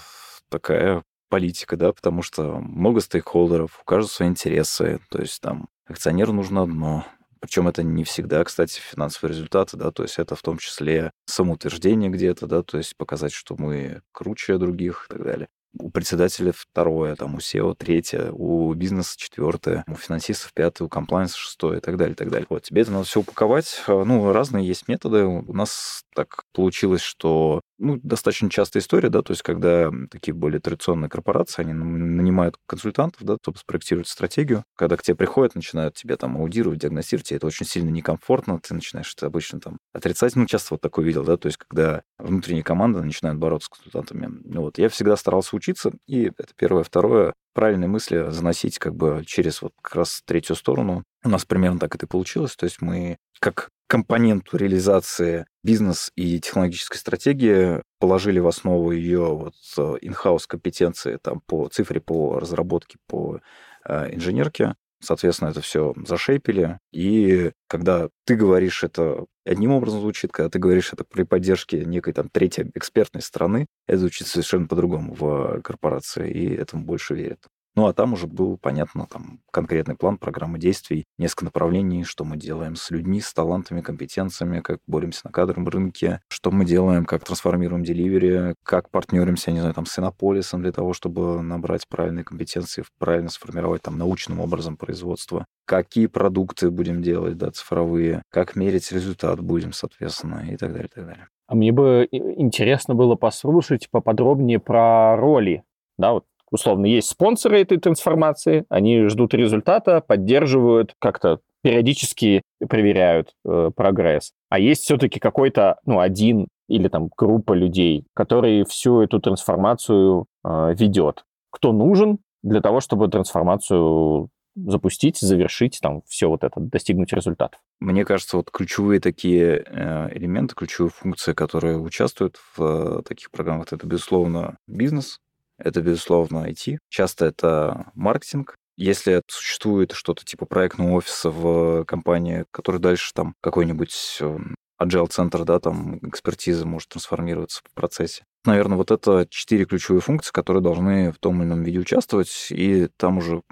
такая 0.49 1.03
политика, 1.29 1.77
да, 1.77 1.93
потому 1.93 2.23
что 2.23 2.59
много 2.61 3.01
стейкхолдеров, 3.01 3.81
у 3.81 3.85
каждого 3.85 4.11
свои 4.11 4.29
интересы, 4.29 5.01
то 5.11 5.21
есть 5.21 5.41
там 5.41 5.69
акционеру 5.87 6.33
нужно 6.33 6.63
одно, 6.63 7.07
причем 7.41 7.69
это 7.69 7.83
не 7.83 8.05
всегда, 8.05 8.45
кстати, 8.45 8.81
финансовые 8.81 9.35
результаты, 9.35 9.77
да, 9.77 9.91
то 9.91 10.03
есть 10.03 10.19
это 10.19 10.35
в 10.35 10.43
том 10.43 10.59
числе 10.59 11.13
самоутверждение 11.27 12.11
где-то, 12.11 12.47
да, 12.47 12.63
то 12.63 12.79
есть 12.79 12.97
показать, 12.97 13.33
что 13.33 13.55
мы 13.57 14.03
круче 14.13 14.59
других 14.59 15.07
и 15.09 15.15
так 15.15 15.25
далее 15.25 15.49
у 15.79 15.91
председателя 15.91 16.53
второе, 16.53 17.17
там, 17.17 17.35
у 17.35 17.39
SEO 17.39 17.75
третье, 17.77 18.31
у 18.33 18.73
бизнеса 18.75 19.15
четвертое, 19.17 19.85
у 19.87 19.95
финансистов 19.95 20.53
пятое, 20.53 20.87
у 20.87 20.89
комплайенса 20.89 21.37
шестое 21.39 21.79
и 21.79 21.81
так 21.81 21.97
далее, 21.97 22.13
и 22.15 22.17
так 22.17 22.31
далее. 22.31 22.47
Вот, 22.51 22.63
тебе 22.65 22.83
это 22.83 22.91
надо 22.91 23.05
все 23.05 23.21
упаковать. 23.21 23.83
Э, 23.87 24.03
ну, 24.05 24.33
разные 24.33 24.67
есть 24.67 24.89
методы. 24.89 25.25
У 25.25 25.53
нас 25.53 26.05
так 26.15 26.43
получилось, 26.53 27.03
что 27.03 27.61
ну, 27.79 27.99
достаточно 28.03 28.51
частая 28.51 28.83
история, 28.83 29.09
да, 29.09 29.23
то 29.23 29.33
есть 29.33 29.43
когда 29.43 29.91
такие 30.11 30.35
более 30.35 30.61
традиционные 30.61 31.09
корпорации, 31.09 31.63
они 31.63 31.73
нанимают 31.73 32.57
консультантов, 32.67 33.23
да, 33.23 33.37
чтобы 33.43 33.59
спроектировать 33.59 34.09
стратегию, 34.09 34.65
когда 34.77 34.97
к 34.97 35.03
тебе 35.03 35.15
приходят, 35.15 35.55
начинают 35.55 35.95
тебя 35.95 36.17
там 36.17 36.37
аудировать, 36.37 36.81
диагностировать, 36.81 37.29
тебе 37.29 37.39
это 37.39 37.47
очень 37.47 37.67
сильно 37.67 37.91
некомфортно, 37.91 38.61
ты 38.61 38.75
начинаешь 38.75 39.13
это 39.17 39.27
обычно 39.27 39.61
там 39.61 39.79
отрицать, 39.95 40.37
ну, 40.37 40.47
часто 40.47 40.75
вот 40.75 40.81
такое 40.81 41.05
видел, 41.05 41.25
да, 41.25 41.37
то 41.37 41.47
есть 41.47 41.59
когда 41.59 42.03
внутренние 42.19 42.65
команды 42.65 43.03
начинают 43.03 43.39
бороться 43.39 43.67
с 43.67 43.69
консультантами. 43.69 44.29
Вот, 44.57 44.79
я 44.79 44.89
всегда 44.89 45.17
старался 45.17 45.57
учиться, 45.57 45.93
и 46.07 46.27
это 46.27 46.53
первое. 46.57 46.83
Второе, 46.83 47.35
правильные 47.55 47.89
мысли 47.89 48.31
заносить 48.31 48.79
как 48.79 48.95
бы 48.95 49.23
через 49.27 49.63
вот 49.63 49.73
как 49.83 49.97
раз 49.97 50.23
третью 50.25 50.57
сторону. 50.57 51.05
У 51.25 51.29
нас 51.29 51.45
примерно 51.45 51.79
так 51.79 51.95
это 51.95 52.07
и 52.07 52.09
получилось. 52.09 52.57
То 52.57 52.65
есть 52.65 52.81
мы 52.81 53.17
как 53.41 53.69
компоненту 53.91 54.57
реализации 54.57 55.47
бизнес 55.65 56.13
и 56.15 56.39
технологической 56.39 56.97
стратегии 56.97 57.83
положили 57.99 58.39
в 58.39 58.47
основу 58.47 58.93
ее 58.93 59.35
вот 59.35 59.55
in-house 59.77 60.45
компетенции 60.47 61.19
там 61.21 61.41
по 61.45 61.67
цифре, 61.67 62.01
по 62.01 62.39
разработке, 62.39 62.99
по 63.09 63.41
э, 63.85 64.15
инженерке. 64.15 64.77
Соответственно, 65.03 65.49
это 65.49 65.61
все 65.61 65.93
зашейпили. 66.07 66.79
И 66.93 67.51
когда 67.67 68.11
ты 68.27 68.37
говоришь 68.37 68.85
это 68.85 69.25
одним 69.45 69.73
образом 69.73 70.03
звучит, 70.03 70.31
когда 70.31 70.51
ты 70.51 70.61
говоришь 70.61 70.93
это 70.93 71.03
при 71.03 71.25
поддержке 71.25 71.85
некой 71.85 72.13
там 72.13 72.29
третьей 72.29 72.71
экспертной 72.77 73.23
страны, 73.23 73.67
это 73.89 73.99
звучит 73.99 74.29
совершенно 74.29 74.69
по-другому 74.69 75.15
в 75.15 75.63
корпорации, 75.63 76.31
и 76.31 76.55
этому 76.55 76.85
больше 76.85 77.15
верят. 77.15 77.41
Ну, 77.77 77.87
а 77.87 77.93
там 77.93 78.15
уже 78.15 78.27
был, 78.27 78.59
понятно, 78.59 79.07
там 79.11 79.41
конкретный 79.53 79.95
план 79.95 80.19
программы 80.19 80.59
действий, 80.59 81.05
несколько 81.19 81.45
направлений, 81.45 82.05
что 82.05 82.25
мы 82.25 82.37
делаем 82.37 82.75
с 82.75 82.91
людьми, 82.91 83.21
с 83.21 83.33
талантами, 83.33 83.81
компетенциями, 83.81 84.61
как 84.61 84.81
боремся 84.87 85.21
на 85.25 85.31
кадровом 85.31 85.69
рынке, 85.69 86.21
что 86.29 86.51
мы 86.51 86.65
делаем, 86.65 87.05
как 87.05 87.25
трансформируем 87.25 87.85
деливери, 87.85 88.55
как 88.65 88.91
партнеримся, 88.91 89.53
не 89.53 89.61
знаю, 89.61 89.75
там, 89.75 89.87
с 89.87 89.99
Иннополисом 89.99 90.63
для 90.63 90.73
того, 90.73 90.93
чтобы 90.93 91.43
набрать 91.43 91.87
правильные 91.89 92.25
компетенции, 92.25 92.85
правильно 92.99 93.31
сформировать 93.31 93.83
там 93.83 93.97
научным 93.97 94.41
образом 94.41 94.77
производство, 94.77 95.47
какие 95.65 96.07
продукты 96.07 96.71
будем 96.71 97.03
делать, 97.03 97.37
да, 97.39 97.51
цифровые, 97.53 98.23
как 98.31 98.57
мерить 98.57 98.91
результат 98.91 99.41
будем, 99.41 99.73
соответственно, 99.73 100.45
и 100.51 100.57
так 100.57 100.73
далее, 100.73 100.89
и 100.89 100.95
так 100.95 101.07
далее. 101.07 101.29
А 101.47 101.55
мне 101.55 101.73
бы 101.73 102.09
интересно 102.11 102.95
было 102.95 103.15
послушать 103.15 103.89
поподробнее 103.91 104.59
про 104.59 105.17
роли 105.17 105.65
да, 106.01 106.13
вот 106.13 106.25
условно, 106.51 106.87
есть 106.87 107.09
спонсоры 107.11 107.61
этой 107.61 107.79
трансформации, 107.79 108.65
они 108.69 109.07
ждут 109.09 109.35
результата, 109.35 110.01
поддерживают, 110.01 110.95
как-то 110.99 111.41
периодически 111.63 112.43
проверяют 112.69 113.35
э, 113.45 113.71
прогресс. 113.75 114.33
А 114.49 114.59
есть 114.59 114.83
все-таки 114.83 115.21
какой-то, 115.21 115.79
ну, 115.85 116.01
один 116.01 116.49
или 116.69 116.89
там 116.89 117.11
группа 117.17 117.53
людей, 117.53 118.07
которые 118.15 118.65
всю 118.65 119.01
эту 119.01 119.21
трансформацию 119.21 120.27
э, 120.45 120.75
ведет. 120.79 121.25
Кто 121.51 121.73
нужен 121.73 122.19
для 122.43 122.61
того, 122.61 122.81
чтобы 122.81 123.09
трансформацию 123.09 124.31
запустить, 124.57 125.19
завершить, 125.19 125.79
там, 125.81 126.03
все 126.07 126.29
вот 126.29 126.45
это, 126.45 126.61
достигнуть 126.61 127.13
результатов. 127.13 127.61
Мне 127.79 128.05
кажется, 128.05 128.37
вот 128.37 128.51
ключевые 128.51 129.01
такие 129.01 129.65
э, 129.67 130.17
элементы, 130.17 130.55
ключевые 130.55 130.91
функции, 130.91 131.33
которые 131.33 131.79
участвуют 131.79 132.37
в 132.57 132.63
э, 132.63 133.03
таких 133.03 133.31
программах, 133.31 133.73
это, 133.73 133.87
безусловно, 133.87 134.59
бизнес, 134.67 135.21
это, 135.63 135.83
безусловно, 135.83 136.49
IT. 136.49 136.79
Часто 136.89 137.27
это 137.27 137.91
маркетинг, 137.95 138.55
если 138.77 139.23
существует 139.29 139.93
что-то 139.93 140.25
типа 140.25 140.47
проектного 140.47 140.93
офиса 140.93 141.31
в 141.31 141.85
компании, 141.85 142.45
который 142.51 142.81
дальше 142.81 143.13
там 143.15 143.35
какой-нибудь 143.43 144.19
эм, 144.21 144.55
agile-центр, 144.81 145.45
да, 145.45 145.61
там 145.61 145.99
экспертиза 145.99 146.67
может 146.67 146.89
трансформироваться 146.89 147.61
в 147.63 147.75
процессе. 147.75 148.25
Наверное, 148.47 148.79
вот 148.79 148.91
это 148.91 149.27
четыре 149.29 149.67
ключевые 149.67 150.01
функции, 150.01 150.33
которые 150.33 150.63
должны 150.63 151.13
в 151.13 151.19
том 151.19 151.43
или 151.43 151.49
ином 151.49 151.63
виде 151.63 151.79
участвовать, 151.79 152.47
и 152.51 152.89
там 152.97 153.19
уже 153.19 153.43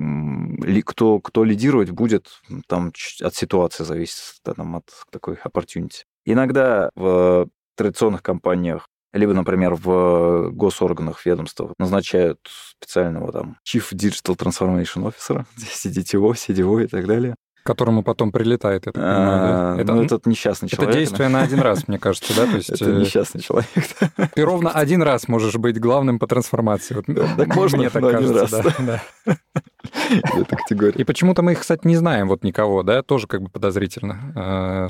кто, 0.87 1.21
кто 1.21 1.45
лидировать 1.45 1.91
будет, 1.91 2.41
там 2.67 2.93
от 3.21 3.35
ситуации 3.35 3.85
зависит, 3.85 4.37
да, 4.47 4.55
там, 4.55 4.77
от 4.77 4.87
такой 5.11 5.35
opportunity. 5.35 6.05
Иногда 6.25 6.91
в 6.95 7.49
традиционных 7.77 8.23
компаниях 8.23 8.87
либо, 9.13 9.33
например, 9.33 9.75
в 9.75 10.51
госорганах, 10.51 11.25
ведомствах 11.25 11.73
назначают 11.79 12.39
специального 12.79 13.33
там 13.33 13.57
Chief 13.67 13.85
Digital 13.93 14.37
Transformation 14.37 15.13
Officer, 15.13 15.45
CDTO, 15.57 16.33
CDO 16.33 16.85
и 16.85 16.87
так 16.87 17.07
далее 17.07 17.35
которому 17.69 18.03
потом 18.03 18.33
прилетает, 18.33 18.87
я 18.87 18.93
так 18.93 18.95
понимаю, 18.95 19.41
да? 19.41 19.75
А, 19.75 19.77
это, 19.79 19.93
ну, 19.93 20.03
этот 20.03 20.25
несчастный 20.25 20.71
человек. 20.71 20.89
Это 20.89 20.99
действие 21.01 21.29
на 21.29 21.43
один 21.43 21.61
раз, 21.61 21.87
мне 21.87 21.99
кажется, 21.99 22.35
да? 22.35 22.47
То 22.47 22.57
есть, 22.57 22.71
это 22.71 22.87
э, 22.87 23.01
несчастный 23.01 23.43
человек. 23.43 23.69
Ты 24.35 24.43
ровно 24.43 24.71
один 24.71 25.03
раз 25.03 25.29
можешь 25.29 25.55
быть 25.57 25.79
главным 25.79 26.19
по 26.19 26.27
трансформации. 26.27 26.95
Вот, 26.95 27.05
так 27.37 27.55
можно, 27.55 27.77
мне 27.77 27.91
так 27.91 28.03
кажется. 28.03 28.63
Да, 28.79 29.03
да. 29.27 29.37
категория. 30.49 30.95
И 30.99 31.05
почему-то 31.05 31.43
мы 31.43 31.53
их, 31.53 31.61
кстати, 31.61 31.87
не 31.87 31.97
знаем 31.97 32.29
вот 32.29 32.43
никого, 32.43 32.83
да? 32.83 33.03
Тоже 33.03 33.27
как 33.27 33.43
бы 33.43 33.51
подозрительно. 33.51 34.33
А, 34.35 34.89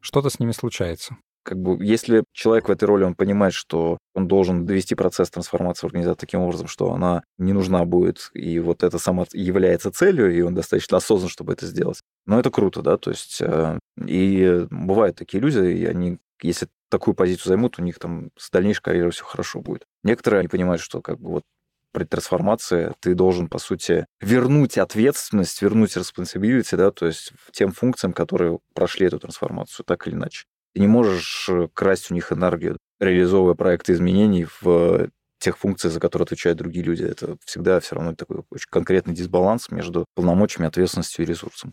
что-то 0.00 0.28
с 0.28 0.38
ними 0.38 0.52
случается 0.52 1.16
как 1.48 1.58
бы, 1.58 1.82
если 1.82 2.24
человек 2.34 2.68
в 2.68 2.72
этой 2.72 2.84
роли, 2.84 3.04
он 3.04 3.14
понимает, 3.14 3.54
что 3.54 3.96
он 4.14 4.28
должен 4.28 4.66
довести 4.66 4.94
процесс 4.94 5.30
трансформации 5.30 5.80
в 5.80 5.84
организации 5.86 6.20
таким 6.20 6.40
образом, 6.40 6.66
что 6.68 6.92
она 6.92 7.22
не 7.38 7.54
нужна 7.54 7.86
будет, 7.86 8.30
и 8.34 8.58
вот 8.58 8.82
это 8.82 8.98
само 8.98 9.24
является 9.32 9.90
целью, 9.90 10.30
и 10.30 10.42
он 10.42 10.54
достаточно 10.54 10.98
осознан, 10.98 11.30
чтобы 11.30 11.54
это 11.54 11.64
сделать. 11.64 12.02
Но 12.26 12.38
это 12.38 12.50
круто, 12.50 12.82
да, 12.82 12.98
то 12.98 13.08
есть, 13.08 13.38
э, 13.40 13.78
и 14.06 14.66
бывают 14.70 15.16
такие 15.16 15.40
люди, 15.40 15.58
и 15.58 15.86
они, 15.86 16.18
если 16.42 16.68
такую 16.90 17.14
позицию 17.14 17.48
займут, 17.48 17.78
у 17.78 17.82
них 17.82 17.98
там 17.98 18.28
с 18.36 18.50
дальнейшей 18.50 18.82
карьерой 18.82 19.12
все 19.12 19.24
хорошо 19.24 19.62
будет. 19.62 19.84
Некоторые, 20.04 20.40
они 20.40 20.48
понимают, 20.48 20.82
что 20.82 21.00
как 21.00 21.18
бы 21.18 21.30
вот 21.30 21.44
при 21.92 22.04
трансформации 22.04 22.92
ты 23.00 23.14
должен, 23.14 23.48
по 23.48 23.58
сути, 23.58 24.04
вернуть 24.20 24.76
ответственность, 24.76 25.62
вернуть 25.62 25.96
responsibility, 25.96 26.76
да, 26.76 26.90
то 26.90 27.06
есть 27.06 27.32
тем 27.52 27.72
функциям, 27.72 28.12
которые 28.12 28.58
прошли 28.74 29.06
эту 29.06 29.18
трансформацию, 29.18 29.86
так 29.86 30.06
или 30.06 30.14
иначе. 30.14 30.44
Ты 30.78 30.82
не 30.82 30.86
можешь 30.86 31.48
э, 31.48 31.66
красть 31.74 32.12
у 32.12 32.14
них 32.14 32.32
энергию, 32.32 32.78
реализовывая 33.00 33.56
проекты 33.56 33.94
изменений 33.94 34.46
в 34.60 35.08
тех 35.40 35.58
функций, 35.58 35.90
за 35.90 35.98
которые 35.98 36.22
отвечают 36.22 36.56
другие 36.56 36.84
люди. 36.84 37.02
Это 37.02 37.36
всегда 37.44 37.80
все 37.80 37.96
равно 37.96 38.14
такой 38.14 38.44
очень 38.48 38.68
конкретный 38.70 39.12
дисбаланс 39.12 39.72
между 39.72 40.06
полномочиями, 40.14 40.68
ответственностью 40.68 41.24
и 41.24 41.28
ресурсом. 41.28 41.72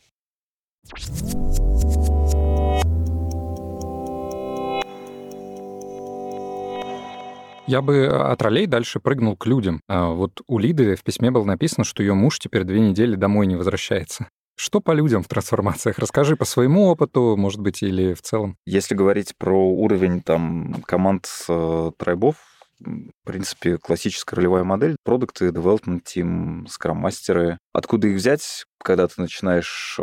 Я 7.68 7.84
бы 7.84 8.08
от 8.08 8.42
ролей 8.42 8.66
дальше 8.66 9.00
прыгнул 9.00 9.38
к 9.38 9.46
людям. 9.46 9.82
А 9.88 10.08
вот 10.08 10.42
у 10.48 10.58
Лиды 10.58 10.96
в 10.96 11.04
письме 11.04 11.30
было 11.30 11.44
написано, 11.44 11.84
что 11.84 12.02
ее 12.02 12.16
муж 12.16 12.40
теперь 12.40 12.64
две 12.64 12.80
недели 12.80 13.14
домой 13.16 13.46
не 13.46 13.56
возвращается. 13.56 14.30
Что 14.56 14.80
по 14.80 14.92
людям 14.92 15.22
в 15.22 15.28
трансформациях? 15.28 16.00
Расскажи 16.00 16.36
по 16.36 16.46
своему 16.46 16.86
опыту, 16.86 17.36
может 17.38 17.60
быть, 17.60 17.84
или 17.84 18.14
в 18.14 18.22
целом. 18.22 18.58
Если 18.66 18.96
говорить 18.96 19.36
про 19.38 19.56
уровень 19.58 20.22
там 20.22 20.82
команд 20.86 21.28
э, 21.50 21.92
трайбов, 21.98 22.38
в 22.80 23.26
принципе, 23.26 23.78
классическая 23.78 24.36
ролевая 24.36 24.64
модель. 24.64 24.98
Продукты, 25.04 25.48
development 25.48 26.04
team, 26.04 26.68
скрам-мастеры. 26.68 27.58
Откуда 27.74 28.08
их 28.08 28.18
взять, 28.18 28.66
когда 28.80 29.08
ты 29.08 29.14
начинаешь 29.18 29.98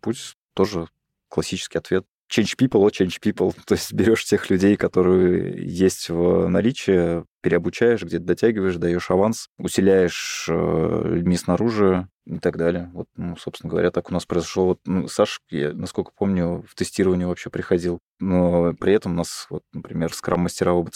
путь? 0.00 0.34
Тоже 0.54 0.88
классический 1.28 1.78
ответ 1.78 2.04
change 2.30 2.56
people 2.56 2.82
or 2.82 2.90
change 2.90 3.20
people. 3.20 3.54
То 3.66 3.74
есть 3.74 3.92
берешь 3.92 4.24
тех 4.24 4.50
людей, 4.50 4.76
которые 4.76 5.66
есть 5.66 6.08
в 6.08 6.48
наличии, 6.48 7.24
переобучаешь, 7.42 8.02
где-то 8.02 8.24
дотягиваешь, 8.24 8.76
даешь 8.76 9.10
аванс, 9.10 9.48
усиляешь 9.58 10.46
э, 10.48 11.02
людьми 11.04 11.36
снаружи 11.36 12.08
и 12.26 12.38
так 12.38 12.56
далее. 12.56 12.90
Вот, 12.92 13.06
ну, 13.16 13.36
собственно 13.36 13.70
говоря, 13.70 13.90
так 13.90 14.10
у 14.10 14.12
нас 14.12 14.26
произошло. 14.26 14.66
Вот, 14.66 14.80
ну, 14.84 15.08
Саш, 15.08 15.40
я, 15.50 15.72
насколько 15.72 16.10
помню, 16.16 16.64
в 16.68 16.74
тестирование 16.74 17.26
вообще 17.26 17.50
приходил. 17.50 18.00
Но 18.20 18.74
при 18.74 18.92
этом 18.92 19.12
у 19.12 19.16
нас, 19.16 19.46
вот, 19.50 19.62
например, 19.72 20.12
скрам-мастера 20.12 20.72
в 20.72 20.88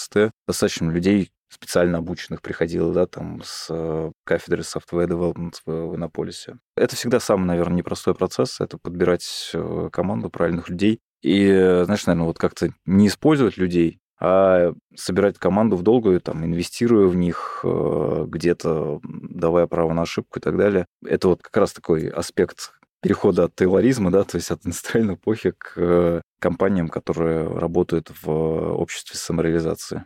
достаточно 0.46 0.90
людей 0.90 1.30
специально 1.52 1.98
обученных 1.98 2.40
приходило, 2.40 2.92
да, 2.92 3.06
там 3.06 3.42
с 3.44 3.66
э, 3.70 4.10
кафедры 4.24 4.62
Software 4.62 5.06
Development 5.06 5.52
в 5.66 5.96
Иннополисе. 5.96 6.58
Это 6.76 6.96
всегда 6.96 7.20
самый, 7.20 7.44
наверное, 7.44 7.78
непростой 7.78 8.14
процесс, 8.14 8.60
это 8.60 8.78
подбирать 8.78 9.50
э, 9.52 9.90
команду 9.92 10.30
правильных 10.30 10.70
людей, 10.70 11.00
и, 11.22 11.82
знаешь, 11.84 12.06
наверное, 12.06 12.26
вот 12.26 12.38
как-то 12.38 12.72
не 12.84 13.08
использовать 13.08 13.56
людей, 13.56 14.00
а 14.20 14.72
собирать 14.94 15.38
команду 15.38 15.76
в 15.76 15.82
долгую, 15.82 16.20
там, 16.20 16.44
инвестируя 16.44 17.06
в 17.08 17.16
них, 17.16 17.60
э, 17.64 18.24
где-то 18.28 19.00
давая 19.02 19.66
право 19.66 19.92
на 19.92 20.02
ошибку 20.02 20.38
и 20.38 20.42
так 20.42 20.56
далее. 20.56 20.86
Это 21.04 21.28
вот 21.28 21.42
как 21.42 21.56
раз 21.56 21.72
такой 21.72 22.08
аспект 22.08 22.72
перехода 23.00 23.44
от 23.44 23.56
тейлоризма, 23.56 24.12
да, 24.12 24.22
то 24.22 24.36
есть 24.36 24.50
от 24.52 24.64
индустриальной 24.64 25.14
эпохи 25.14 25.52
к 25.58 25.72
э, 25.76 26.20
компаниям, 26.40 26.88
которые 26.88 27.48
работают 27.48 28.12
в 28.22 28.30
обществе 28.30 29.18
самореализации. 29.18 30.04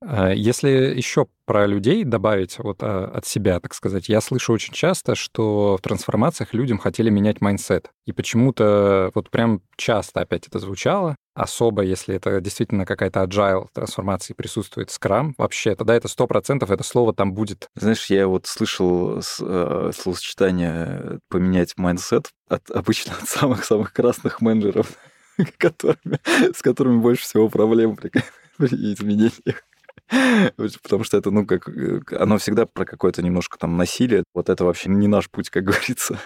А, 0.00 0.30
если 0.32 0.68
еще 0.68 1.26
про 1.44 1.66
людей 1.66 2.04
добавить 2.04 2.58
вот 2.58 2.82
а, 2.82 3.06
от 3.06 3.26
себя, 3.26 3.58
так 3.58 3.74
сказать, 3.74 4.08
я 4.08 4.20
слышу 4.20 4.52
очень 4.52 4.72
часто, 4.72 5.14
что 5.14 5.76
в 5.76 5.80
трансформациях 5.80 6.54
людям 6.54 6.78
хотели 6.78 7.10
менять 7.10 7.40
mindset. 7.40 7.90
И 8.06 8.12
почему-то 8.12 9.10
вот 9.14 9.30
прям 9.30 9.62
часто 9.76 10.20
опять 10.20 10.46
это 10.46 10.60
звучало, 10.60 11.16
особо 11.34 11.82
если 11.82 12.14
это 12.14 12.40
действительно 12.40 12.86
какая-то 12.86 13.22
agile 13.24 13.68
трансформация 13.72 14.34
присутствует, 14.34 14.90
Scrum, 14.90 15.34
вообще, 15.36 15.74
тогда 15.74 15.94
это 15.94 16.06
сто 16.08 16.26
процентов 16.26 16.70
это 16.70 16.84
слово 16.84 17.12
там 17.12 17.32
будет. 17.32 17.68
Знаешь, 17.74 18.06
я 18.06 18.28
вот 18.28 18.46
слышал 18.46 19.18
э, 19.18 19.90
словосочетание 19.94 21.18
«поменять 21.28 21.76
mindset» 21.76 22.30
от, 22.48 22.70
обычно 22.70 23.14
от 23.20 23.28
самых-самых 23.28 23.92
красных 23.92 24.40
менеджеров, 24.40 24.92
с 25.38 26.62
которыми 26.62 27.00
больше 27.00 27.22
всего 27.24 27.48
проблем 27.48 27.96
при, 27.96 28.10
при 28.58 28.92
изменениях. 28.94 29.64
Потому 30.82 31.04
что 31.04 31.16
это, 31.16 31.30
ну, 31.30 31.46
как... 31.46 31.68
Э, 31.68 32.00
оно 32.18 32.38
всегда 32.38 32.66
про 32.66 32.84
какое-то 32.84 33.22
немножко 33.22 33.58
там 33.58 33.76
насилие. 33.76 34.24
Вот 34.34 34.48
это 34.48 34.64
вообще 34.64 34.90
не 34.90 35.08
наш 35.08 35.30
путь, 35.30 35.50
как 35.50 35.64
говорится. 35.64 36.18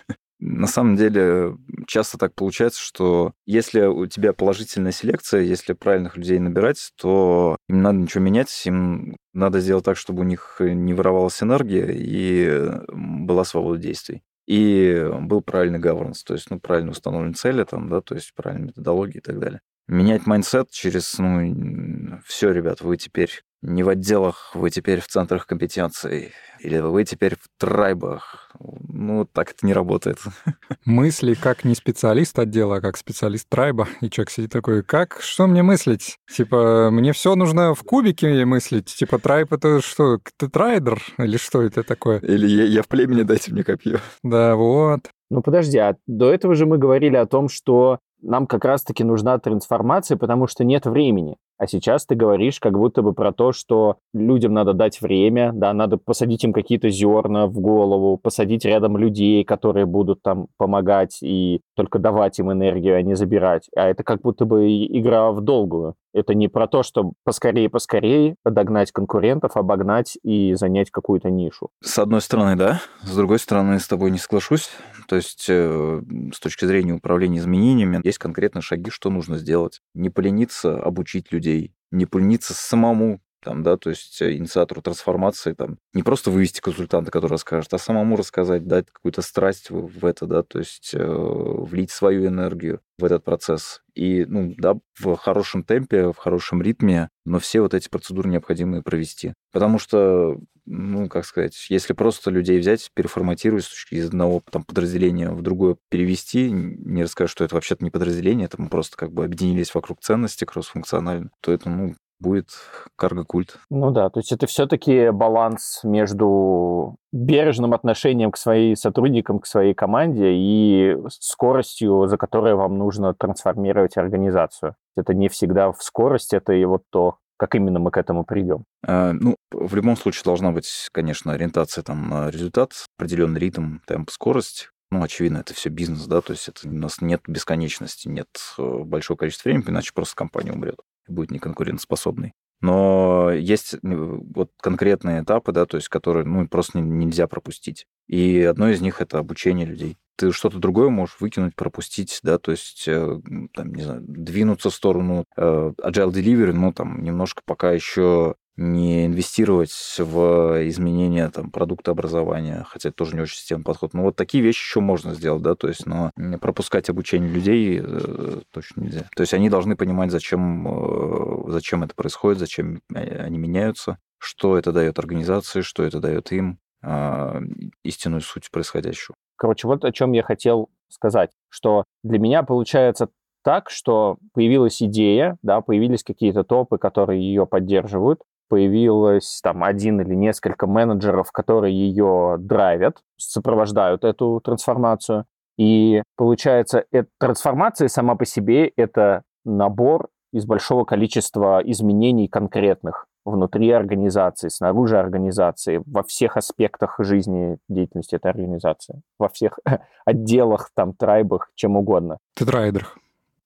На 0.44 0.66
самом 0.66 0.96
деле, 0.96 1.56
часто 1.86 2.18
так 2.18 2.34
получается, 2.34 2.80
что 2.80 3.32
если 3.46 3.82
у 3.82 4.06
тебя 4.06 4.32
положительная 4.32 4.90
селекция, 4.90 5.42
если 5.42 5.72
правильных 5.72 6.16
людей 6.16 6.40
набирать, 6.40 6.90
то 7.00 7.56
им 7.68 7.82
надо 7.82 7.98
ничего 7.98 8.24
менять, 8.24 8.66
им 8.66 9.16
надо 9.32 9.60
сделать 9.60 9.84
так, 9.84 9.96
чтобы 9.96 10.22
у 10.22 10.24
них 10.24 10.56
не 10.58 10.94
воровалась 10.94 11.40
энергия 11.44 11.92
и 11.94 12.72
была 12.92 13.44
свобода 13.44 13.78
действий. 13.78 14.22
И 14.48 15.08
был 15.20 15.42
правильный 15.42 15.78
governance, 15.78 16.22
то 16.26 16.34
есть, 16.34 16.50
ну, 16.50 16.58
правильно 16.58 16.90
установлены 16.90 17.34
цели, 17.34 17.62
там, 17.62 17.88
да, 17.88 18.00
то 18.00 18.16
есть 18.16 18.32
правильная 18.34 18.68
методология 18.68 19.20
и 19.20 19.22
так 19.22 19.38
далее. 19.38 19.60
Менять 19.86 20.26
mindset 20.26 20.70
через, 20.70 21.18
ну, 21.18 22.20
все, 22.26 22.50
ребят, 22.50 22.80
вы 22.80 22.96
теперь 22.96 23.42
не 23.62 23.82
в 23.82 23.88
отделах, 23.88 24.50
вы 24.54 24.70
теперь 24.70 25.00
в 25.00 25.06
центрах 25.06 25.46
компетенций, 25.46 26.32
или 26.60 26.78
вы 26.78 27.04
теперь 27.04 27.36
в 27.36 27.48
tribe 27.58 28.09
ах. 28.09 28.50
Ну, 28.88 29.24
так 29.24 29.52
это 29.52 29.64
не 29.64 29.72
работает. 29.72 30.18
Мысли 30.84 31.34
как 31.34 31.64
не 31.64 31.74
специалист 31.74 32.38
отдела, 32.38 32.76
а 32.76 32.80
как 32.80 32.96
специалист 32.96 33.48
tribe 33.48 33.77
а. 33.77 33.88
И 34.00 34.10
человек 34.10 34.30
сидит 34.30 34.52
такой, 34.52 34.82
как, 34.82 35.18
что 35.20 35.46
мне 35.46 35.62
мыслить? 35.62 36.18
Типа, 36.30 36.90
мне 36.90 37.12
все 37.12 37.34
нужно 37.34 37.74
в 37.74 37.82
кубике 37.82 38.44
мыслить. 38.44 38.86
Типа, 38.86 39.18
tribe 39.18 39.52
это 39.52 39.80
что, 39.80 40.18
ты 40.36 40.48
трайдер? 40.48 41.00
Или 41.18 41.36
что 41.36 41.62
это 41.62 41.82
такое? 41.82 42.18
Или 42.18 42.46
я, 42.48 42.64
я 42.64 42.82
в 42.82 42.88
племени, 42.88 43.22
дайте 43.22 43.52
мне 43.52 43.64
копье. 43.64 43.98
Да, 44.22 44.56
вот. 44.56 45.10
Ну 45.30 45.40
подожди, 45.40 45.78
а 45.78 45.96
до 46.06 46.30
этого 46.30 46.54
же 46.54 46.66
мы 46.66 46.76
говорили 46.78 47.16
о 47.16 47.26
том, 47.26 47.48
что 47.48 48.00
нам 48.20 48.46
как 48.46 48.64
раз-таки 48.64 49.02
нужна 49.02 49.38
трансформация, 49.38 50.16
потому 50.16 50.46
что 50.46 50.64
нет 50.64 50.86
времени. 50.86 51.36
А 51.62 51.68
сейчас 51.68 52.04
ты 52.06 52.16
говоришь 52.16 52.58
как 52.58 52.76
будто 52.76 53.02
бы 53.02 53.12
про 53.12 53.32
то, 53.32 53.52
что 53.52 53.98
людям 54.12 54.52
надо 54.52 54.72
дать 54.72 55.00
время, 55.00 55.52
да, 55.54 55.72
надо 55.72 55.96
посадить 55.96 56.42
им 56.42 56.52
какие-то 56.52 56.90
зерна 56.90 57.46
в 57.46 57.60
голову, 57.60 58.16
посадить 58.16 58.64
рядом 58.64 58.96
людей, 58.96 59.44
которые 59.44 59.86
будут 59.86 60.22
там 60.22 60.48
помогать 60.56 61.18
и 61.22 61.60
только 61.76 62.00
давать 62.00 62.40
им 62.40 62.50
энергию, 62.50 62.96
а 62.96 63.02
не 63.02 63.14
забирать. 63.14 63.68
А 63.76 63.88
это 63.88 64.02
как 64.02 64.22
будто 64.22 64.44
бы 64.44 64.66
игра 64.86 65.30
в 65.30 65.40
долгую. 65.40 65.94
Это 66.12 66.34
не 66.34 66.48
про 66.48 66.66
то, 66.66 66.82
что 66.82 67.12
поскорее-поскорее 67.24 68.36
догнать 68.44 68.92
конкурентов, 68.92 69.56
обогнать 69.56 70.18
и 70.22 70.54
занять 70.54 70.90
какую-то 70.90 71.30
нишу. 71.30 71.70
С 71.82 71.98
одной 71.98 72.20
стороны, 72.20 72.56
да. 72.56 72.80
С 73.02 73.16
другой 73.16 73.38
стороны, 73.38 73.78
с 73.78 73.88
тобой 73.88 74.10
не 74.10 74.18
соглашусь. 74.18 74.70
То 75.08 75.16
есть 75.16 75.46
э, 75.48 76.02
с 76.34 76.40
точки 76.40 76.64
зрения 76.64 76.92
управления 76.92 77.38
изменениями 77.38 78.00
есть 78.04 78.18
конкретные 78.18 78.62
шаги, 78.62 78.90
что 78.90 79.10
нужно 79.10 79.38
сделать. 79.38 79.80
Не 79.94 80.10
полениться 80.10 80.80
обучить 80.80 81.32
людей, 81.32 81.74
не 81.90 82.06
полениться 82.06 82.54
самому 82.54 83.20
там, 83.42 83.62
да, 83.62 83.76
то 83.76 83.90
есть 83.90 84.22
э, 84.22 84.36
инициатору 84.36 84.82
трансформации, 84.82 85.52
там, 85.52 85.78
не 85.92 86.02
просто 86.02 86.30
вывести 86.30 86.60
консультанта, 86.60 87.10
который 87.10 87.32
расскажет, 87.32 87.74
а 87.74 87.78
самому 87.78 88.16
рассказать, 88.16 88.66
дать 88.66 88.86
какую-то 88.90 89.22
страсть 89.22 89.70
в, 89.70 90.06
это, 90.06 90.26
да, 90.26 90.42
то 90.42 90.58
есть 90.58 90.92
э, 90.94 91.04
влить 91.04 91.90
свою 91.90 92.26
энергию 92.26 92.80
в 92.98 93.04
этот 93.04 93.24
процесс. 93.24 93.82
И, 93.94 94.24
ну, 94.26 94.54
да, 94.56 94.74
в 94.98 95.16
хорошем 95.16 95.64
темпе, 95.64 96.12
в 96.12 96.16
хорошем 96.16 96.62
ритме, 96.62 97.08
но 97.24 97.38
все 97.38 97.60
вот 97.60 97.74
эти 97.74 97.88
процедуры 97.88 98.30
необходимо 98.30 98.82
провести. 98.82 99.34
Потому 99.52 99.78
что, 99.78 100.38
ну, 100.64 101.08
как 101.08 101.26
сказать, 101.26 101.66
если 101.68 101.92
просто 101.92 102.30
людей 102.30 102.58
взять, 102.58 102.90
переформатировать 102.94 103.68
из 103.90 104.06
одного 104.06 104.42
там, 104.50 104.64
подразделения 104.64 105.30
в 105.30 105.42
другое 105.42 105.76
перевести, 105.90 106.50
не 106.50 107.02
рассказать, 107.02 107.30
что 107.30 107.44
это 107.44 107.54
вообще-то 107.54 107.84
не 107.84 107.90
подразделение, 107.90 108.46
это 108.46 108.60
мы 108.60 108.68
просто 108.68 108.96
как 108.96 109.12
бы 109.12 109.24
объединились 109.24 109.74
вокруг 109.74 110.00
ценности 110.00 110.44
кроссфункционально, 110.44 111.30
то 111.40 111.52
это, 111.52 111.68
ну, 111.68 111.94
будет 112.22 112.48
карго-культ. 112.96 113.58
Ну 113.68 113.90
да, 113.90 114.08
то 114.08 114.20
есть 114.20 114.32
это 114.32 114.46
все-таки 114.46 115.10
баланс 115.10 115.80
между 115.82 116.96
бережным 117.12 117.74
отношением 117.74 118.30
к 118.30 118.38
своим 118.38 118.76
сотрудникам, 118.76 119.40
к 119.40 119.46
своей 119.46 119.74
команде 119.74 120.30
и 120.32 120.96
скоростью, 121.10 122.06
за 122.06 122.16
которой 122.16 122.54
вам 122.54 122.78
нужно 122.78 123.12
трансформировать 123.12 123.98
организацию. 123.98 124.76
Это 124.96 125.12
не 125.12 125.28
всегда 125.28 125.72
в 125.72 125.82
скорость, 125.82 126.32
это 126.32 126.52
и 126.52 126.64
вот 126.64 126.84
то, 126.90 127.16
как 127.36 127.54
именно 127.54 127.80
мы 127.80 127.90
к 127.90 127.96
этому 127.96 128.24
придем? 128.24 128.64
А, 128.86 129.12
ну, 129.12 129.34
в 129.50 129.74
любом 129.74 129.96
случае 129.96 130.22
должна 130.24 130.52
быть, 130.52 130.88
конечно, 130.92 131.32
ориентация 131.32 131.82
там 131.82 132.08
на 132.08 132.30
результат, 132.30 132.70
определенный 132.96 133.40
ритм, 133.40 133.78
темп, 133.86 134.10
скорость. 134.10 134.70
Ну, 134.92 135.02
очевидно, 135.02 135.38
это 135.38 135.54
все 135.54 135.70
бизнес, 135.70 136.06
да, 136.06 136.20
то 136.20 136.34
есть 136.34 136.48
это 136.48 136.68
у 136.68 136.72
нас 136.72 137.00
нет 137.00 137.22
бесконечности, 137.26 138.08
нет 138.08 138.28
э, 138.58 138.78
большого 138.84 139.16
количества 139.16 139.48
времени, 139.48 139.70
иначе 139.70 139.92
просто 139.94 140.14
компания 140.14 140.52
умрет 140.52 140.76
будет 141.08 141.30
неконкурентоспособной. 141.30 142.34
Но 142.62 143.32
есть 143.32 143.74
вот 143.82 144.50
конкретные 144.60 145.22
этапы, 145.22 145.50
да, 145.50 145.66
то 145.66 145.76
есть 145.76 145.88
которые 145.88 146.24
ну, 146.24 146.46
просто 146.46 146.78
нельзя 146.78 147.26
пропустить. 147.26 147.86
И 148.06 148.40
одно 148.42 148.68
из 148.68 148.80
них 148.80 149.00
это 149.00 149.18
обучение 149.18 149.66
людей. 149.66 149.98
Ты 150.16 150.30
что-то 150.30 150.58
другое 150.58 150.88
можешь 150.88 151.16
выкинуть, 151.18 151.56
пропустить, 151.56 152.20
да, 152.22 152.38
то 152.38 152.52
есть, 152.52 152.84
э, 152.86 153.20
там, 153.54 153.74
не 153.74 153.82
знаю, 153.82 154.02
двинуться 154.06 154.70
в 154.70 154.74
сторону 154.74 155.24
э, 155.36 155.72
agile 155.82 156.12
delivery, 156.12 156.52
ну, 156.52 156.72
там, 156.72 157.02
немножко 157.02 157.42
пока 157.44 157.72
еще 157.72 158.36
не 158.56 159.06
инвестировать 159.06 159.72
в 159.98 160.68
изменение 160.68 161.28
там, 161.30 161.50
продукта 161.50 161.92
образования, 161.92 162.66
хотя 162.68 162.90
это 162.90 162.96
тоже 162.96 163.14
не 163.16 163.22
очень 163.22 163.36
системный 163.36 163.64
подход. 163.64 163.94
Но 163.94 164.02
вот 164.02 164.16
такие 164.16 164.44
вещи 164.44 164.60
еще 164.60 164.80
можно 164.80 165.14
сделать, 165.14 165.42
да, 165.42 165.54
то 165.54 165.68
есть, 165.68 165.86
но 165.86 166.12
пропускать 166.40 166.90
обучение 166.90 167.30
людей 167.30 167.80
э, 167.82 168.40
точно 168.50 168.82
нельзя. 168.82 169.06
То 169.16 169.22
есть 169.22 169.32
они 169.32 169.48
должны 169.48 169.74
понимать, 169.76 170.10
зачем, 170.10 170.68
э, 170.68 171.50
зачем 171.50 171.82
это 171.82 171.94
происходит, 171.94 172.38
зачем 172.38 172.82
они 172.92 173.38
меняются, 173.38 173.98
что 174.18 174.58
это 174.58 174.72
дает 174.72 174.98
организации, 174.98 175.62
что 175.62 175.82
это 175.82 176.00
дает 176.00 176.30
им, 176.32 176.58
э, 176.82 177.40
истинную 177.84 178.20
суть 178.20 178.50
происходящего. 178.50 179.14
Короче, 179.36 179.66
вот 179.66 179.84
о 179.84 179.92
чем 179.92 180.12
я 180.12 180.22
хотел 180.22 180.68
сказать, 180.88 181.30
что 181.48 181.84
для 182.02 182.18
меня 182.18 182.42
получается 182.42 183.08
так, 183.42 183.70
что 183.70 184.18
появилась 184.34 184.82
идея, 184.82 185.36
да, 185.42 185.60
появились 185.62 186.04
какие-то 186.04 186.44
топы, 186.44 186.78
которые 186.78 187.20
ее 187.22 187.46
поддерживают, 187.46 188.20
появилось 188.52 189.40
там 189.42 189.64
один 189.64 190.02
или 190.02 190.14
несколько 190.14 190.66
менеджеров, 190.66 191.32
которые 191.32 191.74
ее 191.74 192.36
драйвят, 192.38 192.98
сопровождают 193.16 194.04
эту 194.04 194.42
трансформацию. 194.44 195.24
И 195.56 196.02
получается, 196.16 196.84
эта 196.92 197.08
трансформация 197.18 197.88
сама 197.88 198.14
по 198.14 198.26
себе– 198.26 198.68
это 198.76 199.22
набор 199.46 200.10
из 200.34 200.44
большого 200.44 200.84
количества 200.84 201.62
изменений 201.64 202.28
конкретных 202.28 203.06
внутри 203.24 203.70
организации, 203.70 204.48
снаружи 204.48 204.98
организации, 204.98 205.82
во 205.86 206.02
всех 206.02 206.36
аспектах 206.36 206.96
жизни 206.98 207.56
деятельности 207.70 208.16
этой 208.16 208.32
организации, 208.32 209.00
во 209.18 209.30
всех 209.30 209.60
отделах, 210.04 210.70
там, 210.74 210.92
трайбах, 210.92 211.48
чем 211.54 211.78
угодно. 211.78 212.18
Тетрайдерах. 212.34 212.98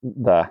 Да. 0.02 0.50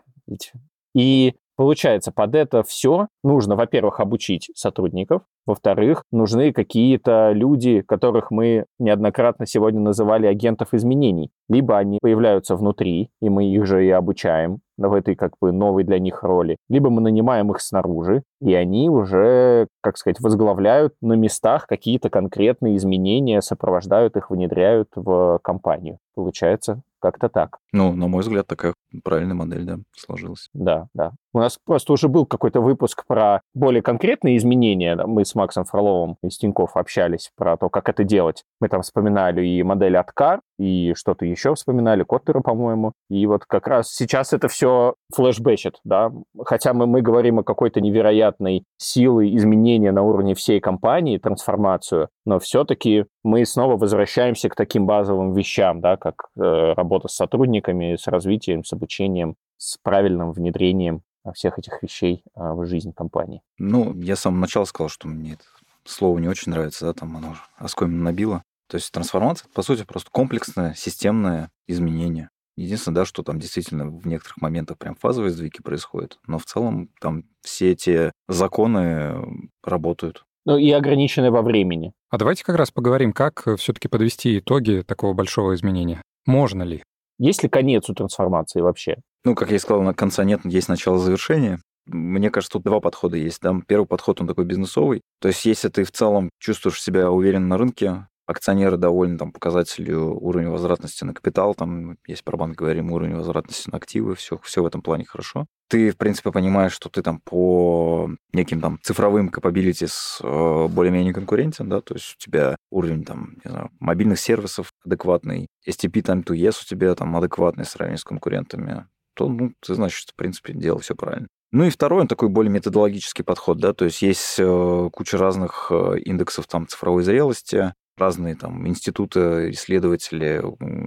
И 0.94 1.36
Получается, 1.56 2.12
под 2.12 2.36
это 2.36 2.64
все 2.64 3.08
нужно, 3.24 3.56
во-первых, 3.56 4.00
обучить 4.00 4.52
сотрудников, 4.56 5.22
во-вторых, 5.46 6.04
нужны 6.12 6.52
какие-то 6.52 7.32
люди, 7.32 7.82
которых 7.82 8.32
мы 8.32 8.66
неоднократно 8.80 9.46
сегодня 9.46 9.80
называли 9.80 10.26
агентов 10.26 10.74
изменений. 10.74 11.30
Либо 11.48 11.78
они 11.78 12.00
появляются 12.02 12.56
внутри, 12.56 13.10
и 13.22 13.30
мы 13.30 13.46
их 13.46 13.66
же 13.66 13.86
и 13.86 13.90
обучаем 13.90 14.60
в 14.78 14.94
этой 14.94 15.16
как 15.16 15.34
бы 15.40 15.52
новой 15.52 15.84
для 15.84 16.00
них 16.00 16.24
роли, 16.24 16.58
либо 16.68 16.90
мы 16.90 17.02
нанимаем 17.02 17.52
их 17.52 17.62
снаружи, 17.62 18.24
и 18.42 18.54
они 18.54 18.90
уже, 18.90 19.68
как 19.82 19.98
сказать, 19.98 20.20
возглавляют 20.20 20.96
на 21.02 21.14
местах 21.14 21.68
какие-то 21.68 22.10
конкретные 22.10 22.76
изменения, 22.76 23.42
сопровождают 23.42 24.18
их, 24.18 24.30
внедряют 24.30 24.90
в 24.96 25.40
компанию. 25.44 26.00
Получается 26.16 26.82
как-то 27.06 27.30
так. 27.30 27.60
Ну, 27.72 27.94
на 27.94 28.08
мой 28.08 28.22
взгляд, 28.22 28.48
такая 28.48 28.74
правильная 29.04 29.36
модель, 29.36 29.64
да, 29.64 29.78
сложилась. 29.96 30.50
Да, 30.54 30.88
да. 30.96 31.12
У 31.34 31.40
нас 31.40 31.60
просто 31.64 31.94
уже 31.94 32.08
был 32.08 32.26
какой-то 32.26 32.62
выпуск 32.62 33.04
про 33.06 33.42
более 33.54 33.84
конкретные 33.84 34.38
изменения. 34.38 34.96
Мы 34.96 35.24
с 35.24 35.36
Максом 35.36 35.66
Фроловым 35.66 36.18
из 36.24 36.38
Тинькофф 36.38 36.76
общались 36.76 37.30
про 37.38 37.58
то, 37.58 37.70
как 37.70 37.90
это 37.90 38.04
делать. 38.04 38.44
Мы 38.60 38.70
там 38.70 38.82
вспоминали 38.82 39.46
и 39.46 39.62
модель 39.62 39.98
Откар, 39.98 40.40
и 40.58 40.94
что-то 40.96 41.26
еще 41.26 41.54
вспоминали, 41.56 42.04
Коттера, 42.04 42.42
по-моему. 42.42 42.94
И 43.10 43.26
вот 43.26 43.46
как 43.46 43.68
раз 43.68 43.92
сейчас 43.92 44.34
это 44.34 44.48
все 44.48 44.96
флешбэчит, 45.14 45.80
да. 45.84 46.12
Хотя 46.44 46.74
мы, 46.74 46.88
мы 46.88 47.02
говорим 47.02 47.40
о 47.40 47.44
какой-то 47.44 47.82
невероятной 47.82 48.64
силы 48.78 49.36
изменения 49.36 49.92
на 49.92 50.04
уровне 50.04 50.36
всей 50.36 50.60
компании, 50.60 51.18
трансформацию, 51.18 52.10
но 52.26 52.40
все-таки 52.40 53.06
мы 53.24 53.46
снова 53.46 53.78
возвращаемся 53.78 54.50
к 54.50 54.56
таким 54.56 54.86
базовым 54.86 55.34
вещам, 55.34 55.82
да, 55.82 55.98
как 55.98 56.28
э, 56.38 56.74
работа 56.74 57.08
с 57.08 57.16
сотрудниками, 57.16 57.96
с 57.96 58.08
развитием, 58.08 58.64
с 58.64 58.74
обучением, 58.74 59.36
с 59.58 59.78
правильным 59.82 60.32
внедрением 60.32 61.02
всех 61.34 61.58
этих 61.60 61.82
вещей 61.82 62.24
э, 62.36 62.54
в 62.54 62.66
жизнь 62.66 62.94
компании. 62.94 63.42
Ну, 63.58 63.94
я 63.96 64.16
с 64.16 64.22
самого 64.22 64.42
начала 64.42 64.66
сказал, 64.66 64.90
что 64.90 65.08
мне 65.08 65.34
это 65.34 65.44
слово 65.86 66.20
не 66.20 66.28
очень 66.28 66.52
нравится, 66.52 66.86
да, 66.86 66.94
там 66.94 67.18
оно 67.18 67.36
оскомину 67.58 68.04
набило. 68.04 68.44
То 68.68 68.76
есть 68.76 68.92
трансформация, 68.92 69.50
по 69.54 69.62
сути, 69.62 69.84
просто 69.84 70.10
комплексное, 70.12 70.74
системное 70.74 71.52
изменение. 71.68 72.30
Единственное, 72.58 72.96
да, 72.96 73.06
что 73.06 73.22
там 73.22 73.40
действительно 73.40 73.90
в 73.90 74.08
некоторых 74.08 74.38
моментах 74.38 74.78
прям 74.78 74.96
фазовые 74.96 75.32
сдвиги 75.32 75.62
происходят, 75.62 76.20
но 76.26 76.40
в 76.40 76.46
целом 76.46 76.90
там 77.02 77.24
все 77.42 77.72
эти 77.72 78.12
законы 78.30 79.50
работают. 79.64 80.24
Ну 80.46 80.58
и 80.58 80.72
ограничены 80.72 81.32
во 81.32 81.42
времени. 81.42 81.92
А 82.10 82.18
давайте 82.18 82.44
как 82.44 82.56
раз 82.56 82.72
поговорим, 82.72 83.12
как 83.12 83.46
все-таки 83.58 83.88
подвести 83.88 84.40
итоги 84.40 84.84
такого 84.88 85.14
большого 85.14 85.56
изменения. 85.56 86.02
Можно 86.26 86.64
ли? 86.64 86.84
Есть 87.18 87.44
ли 87.44 87.50
конец 87.50 87.90
у 87.90 87.94
трансформации 87.94 88.62
вообще? 88.62 88.98
Ну, 89.24 89.36
как 89.36 89.50
я 89.50 89.56
и 89.56 89.60
сказал, 89.60 89.82
на 89.82 89.94
конца 89.94 90.24
нет, 90.24 90.42
есть 90.44 90.70
начало 90.70 91.00
завершения. 91.00 91.60
Мне 91.88 92.30
кажется, 92.30 92.54
тут 92.54 92.64
два 92.64 92.80
подхода 92.80 93.18
есть. 93.18 93.42
Да? 93.42 93.56
Первый 93.68 93.86
подход, 93.86 94.22
он 94.22 94.28
такой 94.28 94.46
бизнесовый. 94.46 95.02
То 95.20 95.28
есть, 95.28 95.46
если 95.46 95.70
ты 95.70 95.84
в 95.84 95.92
целом 95.92 96.30
чувствуешь 96.40 96.82
себя 96.82 97.12
уверенно 97.12 97.48
на 97.48 97.58
рынке, 97.58 98.08
акционеры 98.26 98.78
довольны 98.78 99.18
там, 99.18 99.32
показателю 99.32 100.16
уровня 100.20 100.50
возвратности 100.50 101.04
на 101.04 101.14
капитал, 101.14 101.56
там, 101.56 101.98
есть 102.08 102.24
про 102.24 102.38
банк 102.38 102.58
говорим, 102.58 102.92
уровень 102.92 103.16
возвратности 103.16 103.70
на 103.70 103.78
активы, 103.78 104.16
все, 104.16 104.38
все 104.44 104.64
в 104.64 104.66
этом 104.66 104.82
плане 104.82 105.06
хорошо. 105.06 105.46
Ты, 105.68 105.92
в 105.92 105.98
принципе, 105.98 106.32
понимаешь, 106.32 106.74
что 106.74 106.90
ты 106.90 107.02
там 107.02 107.20
по 107.20 108.10
неким 108.34 108.62
там 108.62 108.80
цифровым 108.84 109.30
capabilities 109.30 110.20
э, 110.22 110.68
более-менее 110.68 111.14
конкурентен, 111.14 111.70
да, 111.70 111.82
то 111.82 111.96
есть 111.96 112.16
у 112.16 112.24
тебя 112.24 112.56
уровень 112.70 113.04
там, 113.04 113.38
не 113.44 113.52
знаю, 113.52 113.72
мобильных 113.80 114.20
сервисов 114.20 114.72
адекватный, 114.86 115.48
STP 115.68 116.02
time 116.02 116.24
to 116.24 116.36
yes 116.36 116.62
у 116.62 116.66
тебя 116.66 116.94
там 116.96 117.16
адекватный 117.16 117.66
в 117.66 117.70
сравнении 117.70 117.98
с 117.98 118.04
конкурентами, 118.04 118.88
то, 119.16 119.28
ну, 119.28 119.54
ты 119.66 119.74
значит, 119.74 120.10
в 120.10 120.16
принципе, 120.16 120.54
делал 120.54 120.80
все 120.80 120.96
правильно. 120.96 121.28
Ну 121.52 121.64
и 121.64 121.70
второй, 121.70 122.02
он 122.02 122.08
такой 122.08 122.28
более 122.28 122.52
методологический 122.52 123.24
подход, 123.24 123.60
да, 123.60 123.74
то 123.74 123.86
есть 123.86 124.02
есть 124.02 124.36
э, 124.40 124.90
куча 124.92 125.18
разных 125.18 125.68
э, 125.70 126.00
индексов 126.00 126.48
там 126.48 126.68
цифровой 126.68 127.04
зрелости, 127.04 127.74
разные 127.98 128.36
там 128.36 128.68
институты, 128.68 129.52
исследователи 129.52 130.44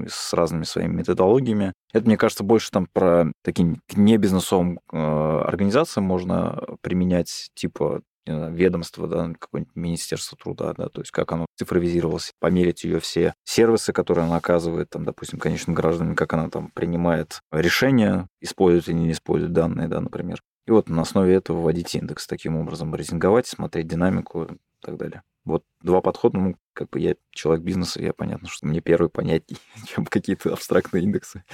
с 0.08 0.32
разными 0.32 0.64
своими 0.64 0.96
методологиями. 0.96 1.72
Это, 1.92 2.06
мне 2.06 2.16
кажется, 2.16 2.44
больше 2.44 2.70
там 2.70 2.86
про 2.92 3.32
таким 3.42 3.80
небизнесовым 3.94 4.80
э, 4.92 4.96
организациям 4.96 6.04
можно 6.04 6.60
применять, 6.82 7.50
типа 7.54 8.02
ведомство, 8.28 9.06
да, 9.06 9.32
какое-нибудь 9.38 9.74
Министерство 9.74 10.36
труда, 10.36 10.74
да, 10.76 10.88
то 10.88 11.00
есть 11.00 11.10
как 11.10 11.32
оно 11.32 11.46
цифровизировалось, 11.56 12.32
померить 12.40 12.84
ее 12.84 13.00
все 13.00 13.34
сервисы, 13.44 13.92
которые 13.92 14.26
она 14.26 14.36
оказывает, 14.36 14.90
там, 14.90 15.04
допустим, 15.04 15.38
конечным 15.38 15.74
гражданам, 15.74 16.14
как 16.14 16.32
она 16.34 16.50
там 16.50 16.70
принимает 16.74 17.40
решения, 17.50 18.28
использует 18.40 18.88
или 18.88 18.96
не 18.96 19.12
использует 19.12 19.52
данные, 19.52 19.88
да, 19.88 20.00
например. 20.00 20.40
И 20.66 20.70
вот 20.70 20.88
на 20.88 21.02
основе 21.02 21.34
этого 21.34 21.62
вводить 21.62 21.94
индекс 21.94 22.26
таким 22.26 22.56
образом, 22.56 22.94
рейтинговать, 22.94 23.46
смотреть 23.46 23.86
динамику 23.86 24.44
и 24.44 24.48
так 24.82 24.98
далее. 24.98 25.22
Вот 25.48 25.64
два 25.82 26.00
подхода, 26.00 26.38
ну, 26.38 26.56
как 26.74 26.90
бы 26.90 27.00
я 27.00 27.14
человек 27.30 27.64
бизнеса, 27.64 28.00
я 28.00 28.12
понятно, 28.12 28.48
что 28.48 28.66
мне 28.66 28.80
первый 28.80 29.08
понятнее, 29.08 29.58
чем 29.86 30.06
какие-то 30.06 30.52
абстрактные 30.52 31.02
индексы. 31.02 31.44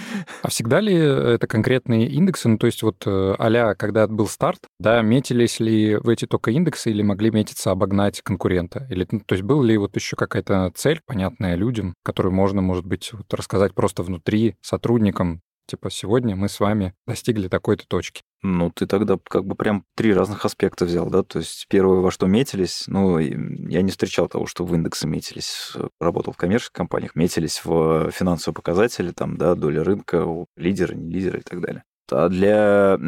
А 0.43 0.49
всегда 0.49 0.81
ли 0.81 0.95
это 0.95 1.47
конкретные 1.47 2.09
индексы? 2.09 2.49
Ну, 2.49 2.59
то 2.59 2.67
есть 2.67 2.83
вот 2.83 3.07
а 3.07 3.75
когда 3.77 4.07
был 4.07 4.27
старт, 4.27 4.61
да, 4.79 5.01
метились 5.03 5.61
ли 5.61 5.97
в 5.97 6.09
эти 6.09 6.27
только 6.27 6.51
индексы 6.51 6.91
или 6.91 7.03
могли 7.03 7.31
метиться 7.31 7.71
обогнать 7.71 8.21
конкурента? 8.23 8.87
Или, 8.91 9.07
ну, 9.11 9.21
то 9.21 9.35
есть 9.35 9.45
был 9.45 9.63
ли 9.63 9.77
вот 9.79 9.95
еще 9.97 10.17
какая-то 10.17 10.73
цель, 10.75 11.01
понятная 11.07 11.55
людям, 11.55 11.95
которую 12.03 12.35
можно, 12.35 12.61
может 12.61 12.85
быть, 12.85 13.13
вот 13.13 13.33
рассказать 13.33 13.75
просто 13.75 14.03
внутри 14.03 14.57
сотрудникам, 14.61 15.41
Типа, 15.67 15.91
сегодня 15.91 16.37
мы 16.37 16.49
с 16.49 16.61
вами 16.61 16.95
достигли 17.07 17.49
такой-то 17.49 17.87
точки. 17.89 18.23
Ну, 18.43 18.71
ты 18.71 18.87
тогда 18.87 19.19
как 19.25 19.47
бы 19.47 19.55
прям 19.55 19.87
три 19.97 20.13
разных 20.13 20.45
аспекта 20.45 20.85
взял, 20.85 21.09
да? 21.09 21.23
То 21.23 21.39
есть 21.39 21.67
первое, 21.71 22.01
во 22.01 22.11
что 22.11 22.27
метились, 22.27 22.85
ну, 22.87 23.19
я 23.19 23.81
не 23.81 23.91
встречал 23.91 24.29
того, 24.29 24.47
что 24.47 24.67
в 24.67 24.75
индексы 24.75 25.07
метились. 25.07 25.73
Работал 25.99 26.35
в 26.35 26.37
коммерческих 26.37 26.73
компаниях, 26.73 27.15
метились 27.15 27.65
в 27.65 28.11
финансовые 28.11 28.55
показатели, 28.55 29.13
там, 29.13 29.39
да, 29.39 29.55
доля 29.55 29.83
рынка, 29.83 30.27
лидеры, 30.57 30.95
не 30.95 31.11
лидеры 31.11 31.39
и 31.39 31.43
так 31.43 31.63
далее. 31.63 31.85
А 32.13 32.29
для 32.29 32.99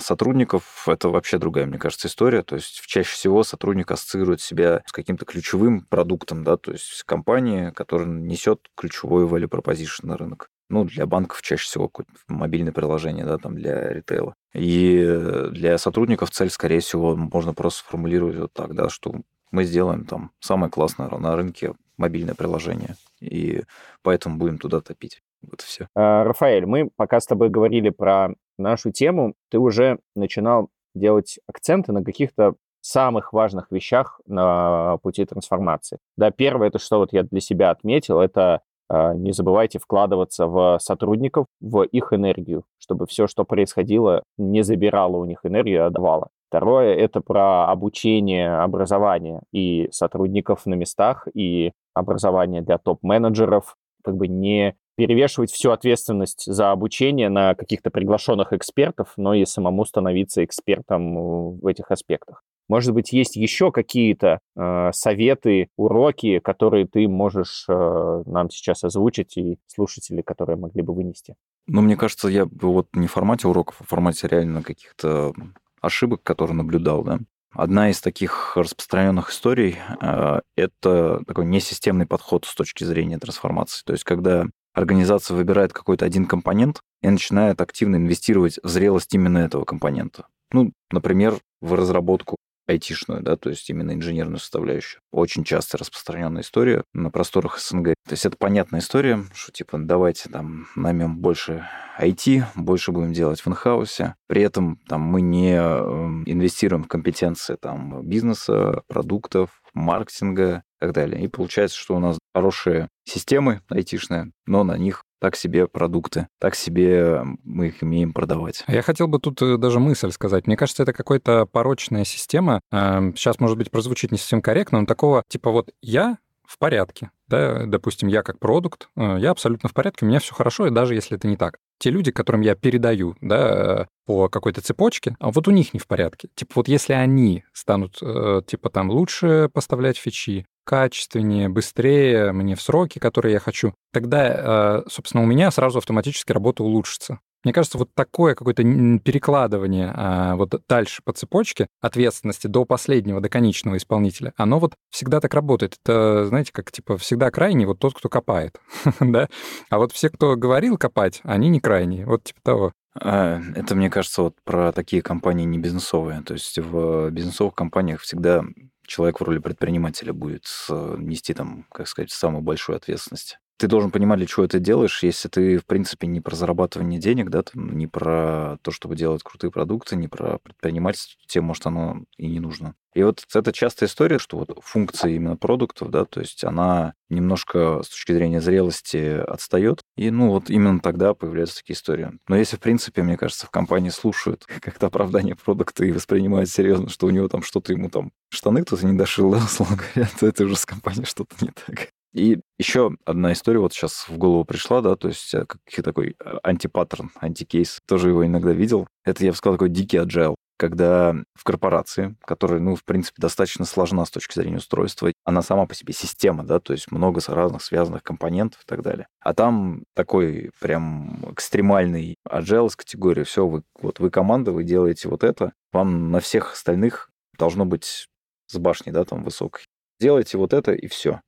сотрудников 0.00 0.86
это 0.86 1.08
вообще 1.08 1.38
другая, 1.38 1.66
мне 1.66 1.78
кажется, 1.78 2.06
история. 2.06 2.44
То 2.44 2.54
есть 2.54 2.80
чаще 2.86 3.10
всего 3.10 3.42
сотрудник 3.42 3.90
ассоциирует 3.90 4.40
себя 4.40 4.82
с 4.86 4.92
каким-то 4.92 5.24
ключевым 5.24 5.80
продуктом, 5.80 6.44
да, 6.44 6.56
то 6.56 6.70
есть 6.70 7.02
компания, 7.04 7.72
которая 7.72 8.06
несет 8.06 8.68
ключевой 8.76 9.26
value 9.26 9.48
proposition 9.48 10.06
на 10.06 10.16
рынок 10.16 10.48
ну, 10.68 10.84
для 10.84 11.06
банков 11.06 11.42
чаще 11.42 11.64
всего 11.64 11.88
какое-то 11.88 12.12
мобильное 12.28 12.72
приложение, 12.72 13.24
да, 13.24 13.38
там 13.38 13.54
для 13.54 13.92
ритейла. 13.92 14.34
И 14.54 15.04
для 15.50 15.78
сотрудников 15.78 16.30
цель, 16.30 16.50
скорее 16.50 16.80
всего, 16.80 17.16
можно 17.16 17.54
просто 17.54 17.80
сформулировать 17.80 18.36
вот 18.36 18.52
так, 18.52 18.74
да, 18.74 18.88
что 18.88 19.14
мы 19.50 19.64
сделаем 19.64 20.04
там 20.04 20.30
самое 20.40 20.70
классное 20.70 21.08
на 21.08 21.36
рынке 21.36 21.74
мобильное 21.96 22.34
приложение, 22.34 22.94
и 23.20 23.62
поэтому 24.02 24.36
будем 24.36 24.58
туда 24.58 24.80
топить. 24.80 25.20
Вот 25.42 25.60
все. 25.60 25.88
А, 25.94 26.24
Рафаэль, 26.24 26.66
мы 26.66 26.90
пока 26.96 27.20
с 27.20 27.26
тобой 27.26 27.48
говорили 27.48 27.90
про 27.90 28.34
нашу 28.58 28.90
тему, 28.90 29.34
ты 29.50 29.58
уже 29.58 29.98
начинал 30.14 30.70
делать 30.94 31.38
акценты 31.46 31.92
на 31.92 32.04
каких-то 32.04 32.54
самых 32.80 33.32
важных 33.32 33.70
вещах 33.70 34.20
на 34.26 34.98
пути 34.98 35.24
трансформации. 35.24 35.98
Да, 36.16 36.30
первое, 36.30 36.68
это 36.68 36.78
что 36.78 36.98
вот 36.98 37.12
я 37.12 37.22
для 37.22 37.40
себя 37.40 37.70
отметил, 37.70 38.20
это 38.20 38.62
не 38.90 39.32
забывайте 39.32 39.78
вкладываться 39.78 40.46
в 40.46 40.78
сотрудников, 40.80 41.46
в 41.60 41.82
их 41.82 42.12
энергию, 42.12 42.64
чтобы 42.78 43.06
все, 43.06 43.26
что 43.26 43.44
происходило, 43.44 44.22
не 44.36 44.62
забирало 44.62 45.16
у 45.16 45.24
них 45.24 45.40
энергию, 45.44 45.86
а 45.86 45.90
давало. 45.90 46.28
Второе– 46.48 46.94
это 46.96 47.20
про 47.20 47.70
обучение, 47.70 48.54
образование 48.56 49.42
и 49.52 49.88
сотрудников 49.90 50.64
на 50.64 50.74
местах, 50.74 51.28
и 51.34 51.72
образование 51.92 52.62
для 52.62 52.78
топ-менеджеров, 52.78 53.76
как 54.02 54.16
бы 54.16 54.28
не 54.28 54.74
перевешивать 54.96 55.52
всю 55.52 55.70
ответственность 55.70 56.44
за 56.46 56.72
обучение 56.72 57.28
на 57.28 57.54
каких-то 57.54 57.90
приглашенных 57.90 58.52
экспертов, 58.52 59.12
но 59.16 59.34
и 59.34 59.44
самому 59.44 59.84
становиться 59.84 60.44
экспертом 60.44 61.58
в 61.58 61.66
этих 61.66 61.90
аспектах. 61.90 62.42
Может 62.68 62.92
быть, 62.92 63.12
есть 63.12 63.36
еще 63.36 63.72
какие-то 63.72 64.40
э, 64.56 64.90
советы, 64.92 65.68
уроки, 65.76 66.38
которые 66.38 66.86
ты 66.86 67.08
можешь 67.08 67.64
э, 67.68 68.22
нам 68.26 68.50
сейчас 68.50 68.84
озвучить 68.84 69.36
и 69.38 69.58
слушатели, 69.66 70.20
которые 70.20 70.56
могли 70.56 70.82
бы 70.82 70.94
вынести? 70.94 71.34
Ну, 71.66 71.80
мне 71.80 71.96
кажется, 71.96 72.28
я 72.28 72.44
бы 72.46 72.72
вот 72.72 72.88
не 72.94 73.06
в 73.06 73.12
формате 73.12 73.48
уроков, 73.48 73.76
а 73.80 73.84
в 73.84 73.88
формате 73.88 74.28
реально 74.28 74.62
каких-то 74.62 75.32
ошибок, 75.80 76.22
которые 76.22 76.56
наблюдал, 76.56 77.02
да. 77.02 77.18
Одна 77.52 77.88
из 77.88 78.00
таких 78.02 78.56
распространенных 78.56 79.30
историй 79.30 79.78
э, 80.02 80.40
это 80.56 81.22
такой 81.26 81.46
несистемный 81.46 82.06
подход 82.06 82.44
с 82.44 82.54
точки 82.54 82.84
зрения 82.84 83.18
трансформации. 83.18 83.82
То 83.86 83.92
есть, 83.92 84.04
когда 84.04 84.44
организация 84.74 85.36
выбирает 85.36 85.72
какой-то 85.72 86.04
один 86.04 86.26
компонент 86.26 86.82
и 87.02 87.08
начинает 87.08 87.60
активно 87.60 87.96
инвестировать 87.96 88.58
в 88.62 88.68
зрелость 88.68 89.14
именно 89.14 89.38
этого 89.38 89.64
компонента. 89.64 90.26
Ну, 90.52 90.72
например, 90.90 91.38
в 91.60 91.74
разработку 91.74 92.36
айтишную, 92.68 93.22
да, 93.22 93.36
то 93.36 93.50
есть 93.50 93.68
именно 93.70 93.92
инженерную 93.92 94.38
составляющую. 94.38 95.00
Очень 95.10 95.44
часто 95.44 95.78
распространенная 95.78 96.42
история 96.42 96.84
на 96.92 97.10
просторах 97.10 97.58
СНГ. 97.58 97.94
То 98.06 98.12
есть 98.12 98.26
это 98.26 98.36
понятная 98.36 98.80
история, 98.80 99.24
что 99.34 99.52
типа 99.52 99.78
давайте 99.78 100.28
там 100.28 100.68
наймем 100.76 101.18
больше 101.18 101.66
IT, 101.98 102.44
больше 102.54 102.92
будем 102.92 103.12
делать 103.12 103.40
в 103.40 103.48
инхаусе. 103.48 104.14
При 104.28 104.42
этом 104.42 104.78
там 104.86 105.00
мы 105.00 105.20
не 105.20 105.54
эм, 105.54 106.22
инвестируем 106.26 106.84
в 106.84 106.88
компетенции 106.88 107.56
там 107.60 108.06
бизнеса, 108.06 108.82
продуктов, 108.86 109.50
маркетинга 109.74 110.62
и 110.80 110.80
так 110.80 110.92
далее. 110.92 111.22
И 111.22 111.28
получается, 111.28 111.76
что 111.78 111.96
у 111.96 111.98
нас 111.98 112.18
хорошие 112.34 112.88
системы 113.04 113.62
айтишные, 113.70 114.30
но 114.46 114.62
на 114.62 114.76
них 114.76 115.02
так 115.20 115.36
себе 115.36 115.66
продукты, 115.66 116.28
так 116.38 116.54
себе 116.54 117.22
мы 117.44 117.68
их 117.68 117.82
умеем 117.82 118.12
продавать. 118.12 118.64
Я 118.68 118.82
хотел 118.82 119.08
бы 119.08 119.18
тут 119.18 119.40
э, 119.42 119.56
даже 119.56 119.80
мысль 119.80 120.10
сказать. 120.10 120.46
Мне 120.46 120.56
кажется, 120.56 120.82
это 120.82 120.92
какая-то 120.92 121.46
порочная 121.46 122.04
система. 122.04 122.60
Сейчас, 122.70 123.36
эм, 123.36 123.44
может 123.44 123.58
быть, 123.58 123.70
прозвучит 123.70 124.12
не 124.12 124.18
совсем 124.18 124.40
корректно, 124.40 124.80
но 124.80 124.86
такого 124.86 125.22
типа 125.28 125.50
вот 125.50 125.70
я 125.82 126.18
в 126.48 126.58
порядке, 126.58 127.10
да, 127.28 127.66
допустим, 127.66 128.08
я 128.08 128.22
как 128.22 128.38
продукт, 128.38 128.88
э, 128.96 129.18
я 129.20 129.32
абсолютно 129.32 129.68
в 129.68 129.74
порядке, 129.74 130.06
у 130.06 130.08
меня 130.08 130.18
все 130.18 130.34
хорошо, 130.34 130.66
и 130.66 130.70
даже 130.70 130.94
если 130.94 131.18
это 131.18 131.28
не 131.28 131.36
так. 131.36 131.58
Те 131.78 131.90
люди, 131.90 132.10
которым 132.10 132.40
я 132.40 132.54
передаю, 132.54 133.16
да, 133.20 133.86
по 134.06 134.30
какой-то 134.30 134.62
цепочке, 134.62 135.14
а 135.20 135.30
вот 135.30 135.46
у 135.46 135.50
них 135.50 135.74
не 135.74 135.78
в 135.78 135.86
порядке. 135.86 136.28
Типа 136.34 136.52
вот 136.56 136.68
если 136.68 136.94
они 136.94 137.44
станут, 137.52 137.98
э, 138.00 138.40
типа 138.46 138.70
там, 138.70 138.90
лучше 138.90 139.50
поставлять 139.52 139.98
фичи, 139.98 140.46
качественнее, 140.68 141.48
быстрее, 141.48 142.32
мне 142.32 142.54
в 142.54 142.60
сроки, 142.60 142.98
которые 142.98 143.32
я 143.32 143.40
хочу, 143.40 143.72
тогда, 143.90 144.82
э, 144.84 144.90
собственно, 144.90 145.22
у 145.22 145.26
меня 145.26 145.50
сразу 145.50 145.78
автоматически 145.78 146.32
работа 146.32 146.62
улучшится. 146.62 147.20
Мне 147.44 147.54
кажется, 147.54 147.78
вот 147.78 147.88
такое 147.94 148.34
какое-то 148.34 148.62
перекладывание 148.62 149.92
а, 149.94 150.34
вот 150.34 150.60
дальше 150.68 151.02
по 151.04 151.12
цепочке 151.12 151.68
ответственности 151.80 152.48
до 152.48 152.64
последнего, 152.64 153.20
до 153.20 153.28
конечного 153.28 153.76
исполнителя, 153.76 154.34
оно 154.36 154.58
вот 154.58 154.74
всегда 154.90 155.20
так 155.20 155.32
работает. 155.34 155.76
Это, 155.82 156.26
знаете, 156.26 156.52
как 156.52 156.72
типа 156.72 156.98
всегда 156.98 157.30
крайний 157.30 157.64
вот 157.64 157.78
тот, 157.78 157.94
кто 157.94 158.08
копает, 158.08 158.60
да? 159.00 159.28
А 159.70 159.78
вот 159.78 159.92
все, 159.92 160.10
кто 160.10 160.36
говорил 160.36 160.76
копать, 160.76 161.20
они 161.22 161.48
не 161.48 161.60
крайние. 161.60 162.04
Вот 162.06 162.24
типа 162.24 162.40
того. 162.42 162.72
А, 163.00 163.40
это, 163.54 163.74
мне 163.74 163.90
кажется, 163.90 164.22
вот 164.22 164.36
про 164.44 164.72
такие 164.72 165.02
компании 165.02 165.44
не 165.44 165.58
бизнесовые. 165.58 166.22
То 166.22 166.34
есть 166.34 166.58
в 166.58 167.10
бизнесовых 167.10 167.54
компаниях 167.54 168.00
всегда 168.00 168.42
человек 168.86 169.20
в 169.20 169.24
роли 169.24 169.38
предпринимателя 169.38 170.12
будет 170.12 170.46
нести 170.68 171.34
там, 171.34 171.66
как 171.72 171.88
сказать, 171.88 172.10
самую 172.10 172.42
большую 172.42 172.76
ответственность 172.76 173.38
ты 173.58 173.66
должен 173.66 173.90
понимать, 173.90 174.18
для 174.18 174.26
чего 174.26 174.46
ты 174.46 174.60
делаешь, 174.60 175.02
если 175.02 175.28
ты, 175.28 175.58
в 175.58 175.66
принципе, 175.66 176.06
не 176.06 176.20
про 176.20 176.36
зарабатывание 176.36 177.00
денег, 177.00 177.28
да, 177.28 177.42
там, 177.42 177.76
не 177.76 177.86
про 177.86 178.58
то, 178.62 178.70
чтобы 178.70 178.96
делать 178.96 179.22
крутые 179.22 179.50
продукты, 179.50 179.96
не 179.96 180.08
про 180.08 180.38
предпринимательство, 180.38 181.20
тебе, 181.26 181.42
может, 181.42 181.66
оно 181.66 182.04
и 182.16 182.28
не 182.28 182.40
нужно. 182.40 182.74
И 182.94 183.02
вот 183.02 183.24
это 183.34 183.52
частая 183.52 183.88
история, 183.88 184.18
что 184.18 184.38
вот 184.38 184.58
функция 184.62 185.10
именно 185.10 185.36
продуктов, 185.36 185.90
да, 185.90 186.04
то 186.04 186.20
есть 186.20 186.42
она 186.44 186.94
немножко 187.10 187.82
с 187.82 187.88
точки 187.88 188.12
зрения 188.12 188.40
зрелости 188.40 189.20
отстает, 189.20 189.82
и 189.96 190.10
ну 190.10 190.30
вот 190.30 190.50
именно 190.50 190.80
тогда 190.80 191.14
появляются 191.14 191.58
такие 191.58 191.74
истории. 191.74 192.12
Но 192.28 192.36
если, 192.36 192.56
в 192.56 192.60
принципе, 192.60 193.02
мне 193.02 193.16
кажется, 193.16 193.46
в 193.46 193.50
компании 193.50 193.90
слушают 193.90 194.46
как-то 194.60 194.86
оправдание 194.86 195.36
продукта 195.36 195.84
и 195.84 195.92
воспринимают 195.92 196.48
серьезно, 196.48 196.88
что 196.88 197.06
у 197.06 197.10
него 197.10 197.28
там 197.28 197.42
что-то 197.42 197.72
ему 197.72 197.90
там 197.90 198.12
штаны 198.30 198.62
кто-то 198.62 198.86
не 198.86 198.96
дошил, 198.96 199.32
да, 199.32 199.38
условно 199.38 199.76
говоря, 199.76 200.10
то 200.20 200.26
это 200.26 200.44
уже 200.44 200.56
с 200.56 200.66
компанией 200.66 201.04
что-то 201.04 201.36
не 201.40 201.50
так. 201.50 201.90
И 202.14 202.40
еще 202.58 202.92
одна 203.04 203.32
история 203.32 203.60
вот 203.60 203.72
сейчас 203.72 204.08
в 204.08 204.16
голову 204.16 204.44
пришла, 204.44 204.80
да, 204.80 204.96
то 204.96 205.08
есть 205.08 205.34
э, 205.34 205.44
как 205.44 205.60
такой 205.84 206.16
э, 206.18 206.38
антипаттерн, 206.42 207.10
антикейс, 207.20 207.80
тоже 207.86 208.08
его 208.08 208.26
иногда 208.26 208.52
видел. 208.52 208.86
Это, 209.04 209.24
я 209.24 209.30
бы 209.30 209.36
сказал, 209.36 209.56
такой 209.56 209.68
дикий 209.68 209.98
agile, 209.98 210.34
когда 210.56 211.14
в 211.34 211.44
корпорации, 211.44 212.16
которая, 212.24 212.60
ну, 212.60 212.74
в 212.74 212.84
принципе, 212.84 213.20
достаточно 213.20 213.64
сложна 213.64 214.04
с 214.06 214.10
точки 214.10 214.34
зрения 214.34 214.56
устройства, 214.56 215.12
она 215.24 215.42
сама 215.42 215.66
по 215.66 215.74
себе 215.74 215.92
система, 215.92 216.44
да, 216.44 216.60
то 216.60 216.72
есть 216.72 216.90
много 216.90 217.20
разных 217.28 217.62
связанных 217.62 218.02
компонентов 218.02 218.62
и 218.62 218.66
так 218.66 218.82
далее. 218.82 219.06
А 219.20 219.34
там 219.34 219.84
такой 219.94 220.50
прям 220.60 221.32
экстремальный 221.32 222.16
agile 222.26 222.70
с 222.70 222.76
категории, 222.76 223.22
все, 223.22 223.46
вы, 223.46 223.62
вот 223.80 224.00
вы 224.00 224.10
команда, 224.10 224.50
вы 224.52 224.64
делаете 224.64 225.08
вот 225.08 225.24
это, 225.24 225.52
вам 225.72 226.10
на 226.10 226.20
всех 226.20 226.54
остальных 226.54 227.10
должно 227.38 227.66
быть 227.66 228.08
с 228.46 228.58
башни, 228.58 228.90
да, 228.90 229.04
там 229.04 229.22
высокой. 229.22 229.64
Делайте 230.00 230.38
вот 230.38 230.52
это, 230.52 230.72
и 230.72 230.86
все 230.86 231.20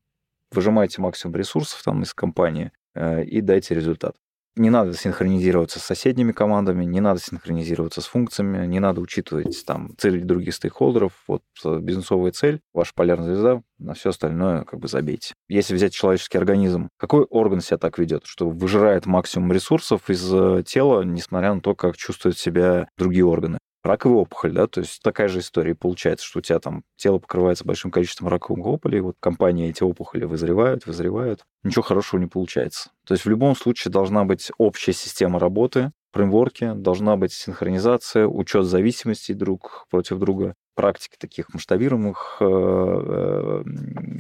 выжимайте 0.52 1.00
максимум 1.00 1.36
ресурсов 1.36 1.82
там 1.82 2.02
из 2.02 2.14
компании 2.14 2.72
э, 2.94 3.24
и 3.24 3.40
дайте 3.40 3.74
результат. 3.74 4.16
Не 4.56 4.68
надо 4.68 4.94
синхронизироваться 4.94 5.78
с 5.78 5.84
соседними 5.84 6.32
командами, 6.32 6.84
не 6.84 7.00
надо 7.00 7.20
синхронизироваться 7.20 8.00
с 8.00 8.06
функциями, 8.06 8.66
не 8.66 8.80
надо 8.80 9.00
учитывать 9.00 9.64
там 9.64 9.94
цели 9.96 10.20
других 10.20 10.54
стейкхолдеров. 10.54 11.12
Вот 11.28 11.42
э, 11.64 11.78
бизнесовая 11.80 12.32
цель, 12.32 12.60
ваша 12.74 12.92
полярная 12.94 13.28
звезда, 13.28 13.62
на 13.78 13.94
все 13.94 14.10
остальное 14.10 14.64
как 14.64 14.80
бы 14.80 14.88
забейте. 14.88 15.34
Если 15.48 15.74
взять 15.74 15.92
человеческий 15.92 16.38
организм, 16.38 16.88
какой 16.98 17.24
орган 17.24 17.60
себя 17.60 17.78
так 17.78 17.98
ведет, 17.98 18.26
что 18.26 18.50
выжирает 18.50 19.06
максимум 19.06 19.52
ресурсов 19.52 20.10
из 20.10 20.28
э, 20.34 20.64
тела, 20.66 21.02
несмотря 21.02 21.54
на 21.54 21.60
то, 21.60 21.76
как 21.76 21.96
чувствуют 21.96 22.36
себя 22.36 22.88
другие 22.98 23.24
органы? 23.24 23.58
Раковая 23.82 24.18
опухоль, 24.18 24.52
да, 24.52 24.66
то 24.66 24.80
есть 24.80 25.02
такая 25.02 25.28
же 25.28 25.40
история. 25.40 25.74
Получается, 25.74 26.26
что 26.26 26.38
у 26.40 26.42
тебя 26.42 26.58
там 26.58 26.82
тело 26.96 27.18
покрывается 27.18 27.64
большим 27.64 27.90
количеством 27.90 28.28
раковых 28.28 28.66
опухолей, 28.66 29.00
вот 29.00 29.16
компания 29.20 29.68
эти 29.68 29.82
опухоли 29.82 30.24
вызревают, 30.24 30.86
вызревают, 30.86 31.44
ничего 31.62 31.82
хорошего 31.82 32.20
не 32.20 32.26
получается. 32.26 32.90
То 33.06 33.14
есть 33.14 33.24
в 33.24 33.30
любом 33.30 33.56
случае 33.56 33.92
должна 33.92 34.24
быть 34.24 34.50
общая 34.58 34.92
система 34.92 35.38
работы, 35.38 35.92
фреймворке, 36.12 36.74
должна 36.74 37.16
быть 37.16 37.32
синхронизация, 37.32 38.26
учет 38.26 38.64
зависимостей 38.64 39.34
друг 39.34 39.86
против 39.90 40.18
друга, 40.18 40.54
практики 40.74 41.16
таких 41.18 41.52
масштабируемых 41.52 42.38
э, 42.40 42.44
э, 42.46 43.62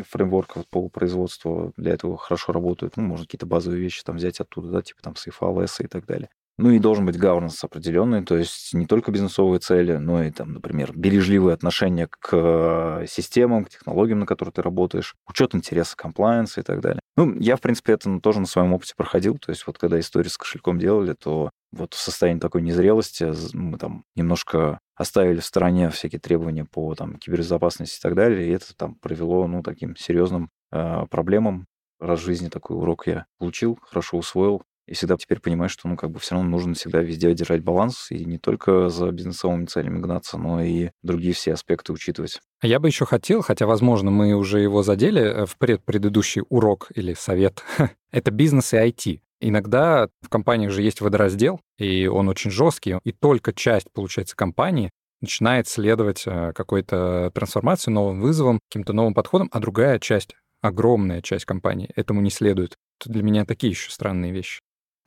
фреймворков 0.08 0.66
по 0.68 0.88
производству 0.88 1.72
для 1.76 1.92
этого 1.92 2.16
хорошо 2.18 2.52
работают. 2.52 2.96
Ну, 2.96 3.04
можно 3.04 3.24
какие-то 3.24 3.46
базовые 3.46 3.80
вещи 3.80 4.02
там 4.04 4.16
взять 4.16 4.40
оттуда, 4.40 4.68
да, 4.68 4.82
типа 4.82 5.00
там 5.02 5.14
CFA, 5.14 5.66
и 5.82 5.86
так 5.86 6.06
далее. 6.06 6.28
Ну 6.60 6.70
и 6.72 6.78
должен 6.78 7.06
быть 7.06 7.16
governance 7.16 7.56
определенный, 7.62 8.22
то 8.22 8.36
есть 8.36 8.74
не 8.74 8.84
только 8.84 9.10
бизнесовые 9.10 9.60
цели, 9.60 9.96
но 9.96 10.22
и, 10.22 10.30
там, 10.30 10.52
например, 10.52 10.92
бережливые 10.94 11.54
отношения 11.54 12.06
к 12.06 12.28
э, 12.32 13.06
системам, 13.08 13.64
к 13.64 13.70
технологиям, 13.70 14.18
на 14.18 14.26
которых 14.26 14.52
ты 14.52 14.60
работаешь, 14.60 15.14
учет 15.26 15.54
интереса 15.54 15.96
комплайенса 15.96 16.60
и 16.60 16.62
так 16.62 16.82
далее. 16.82 17.00
Ну, 17.16 17.34
я, 17.40 17.56
в 17.56 17.62
принципе, 17.62 17.94
это 17.94 18.20
тоже 18.20 18.40
на 18.40 18.46
своем 18.46 18.74
опыте 18.74 18.92
проходил. 18.94 19.38
То 19.38 19.50
есть 19.50 19.66
вот 19.66 19.78
когда 19.78 19.98
историю 19.98 20.30
с 20.30 20.36
кошельком 20.36 20.78
делали, 20.78 21.14
то 21.14 21.48
вот 21.72 21.94
в 21.94 21.98
состоянии 21.98 22.40
такой 22.40 22.60
незрелости 22.60 23.32
мы 23.54 23.78
там 23.78 24.04
немножко 24.14 24.80
оставили 24.96 25.40
в 25.40 25.46
стороне 25.46 25.88
всякие 25.88 26.20
требования 26.20 26.66
по 26.66 26.94
там, 26.94 27.16
кибербезопасности 27.16 27.98
и 27.98 28.02
так 28.02 28.14
далее, 28.14 28.46
и 28.46 28.50
это 28.50 28.76
там 28.76 28.96
привело, 28.96 29.46
ну, 29.46 29.62
таким 29.62 29.96
серьезным 29.96 30.50
э, 30.72 31.06
проблемам. 31.10 31.64
Раз 32.00 32.20
в 32.20 32.24
жизни 32.24 32.48
такой 32.48 32.76
урок 32.76 33.06
я 33.06 33.26
получил, 33.38 33.78
хорошо 33.82 34.18
усвоил, 34.18 34.62
и 34.90 34.94
всегда 34.94 35.16
теперь 35.16 35.38
понимаю, 35.38 35.68
что, 35.68 35.86
ну, 35.86 35.96
как 35.96 36.10
бы 36.10 36.18
все 36.18 36.34
равно 36.34 36.50
нужно 36.50 36.74
всегда 36.74 37.00
везде 37.00 37.32
держать 37.32 37.62
баланс 37.62 38.10
и 38.10 38.24
не 38.24 38.38
только 38.38 38.88
за 38.88 39.12
бизнесовыми 39.12 39.66
целями 39.66 40.00
гнаться, 40.00 40.36
но 40.36 40.60
и 40.60 40.90
другие 41.04 41.32
все 41.32 41.52
аспекты 41.52 41.92
учитывать. 41.92 42.40
Я 42.60 42.80
бы 42.80 42.88
еще 42.88 43.06
хотел, 43.06 43.40
хотя, 43.40 43.66
возможно, 43.66 44.10
мы 44.10 44.34
уже 44.34 44.58
его 44.58 44.82
задели 44.82 45.22
э, 45.22 45.46
в 45.46 45.56
предыдущий 45.56 46.42
урок 46.48 46.88
или 46.92 47.14
совет, 47.14 47.62
это 48.10 48.32
бизнес 48.32 48.74
и 48.74 48.78
IT. 48.78 49.20
Иногда 49.40 50.08
в 50.22 50.28
компаниях 50.28 50.72
же 50.72 50.82
есть 50.82 51.00
водораздел, 51.00 51.60
и 51.78 52.08
он 52.08 52.28
очень 52.28 52.50
жесткий, 52.50 52.98
и 53.04 53.12
только 53.12 53.52
часть, 53.52 53.92
получается, 53.92 54.34
компании 54.34 54.90
начинает 55.20 55.68
следовать 55.68 56.24
э, 56.26 56.52
какой-то 56.52 57.30
трансформации, 57.32 57.92
новым 57.92 58.20
вызовам, 58.20 58.58
каким-то 58.68 58.92
новым 58.92 59.14
подходам, 59.14 59.48
а 59.52 59.60
другая 59.60 60.00
часть, 60.00 60.34
огромная 60.62 61.22
часть 61.22 61.44
компании 61.44 61.90
этому 61.94 62.20
не 62.20 62.30
следует. 62.30 62.74
Это 63.00 63.10
для 63.10 63.22
меня 63.22 63.44
такие 63.44 63.70
еще 63.70 63.92
странные 63.92 64.32
вещи. 64.32 64.60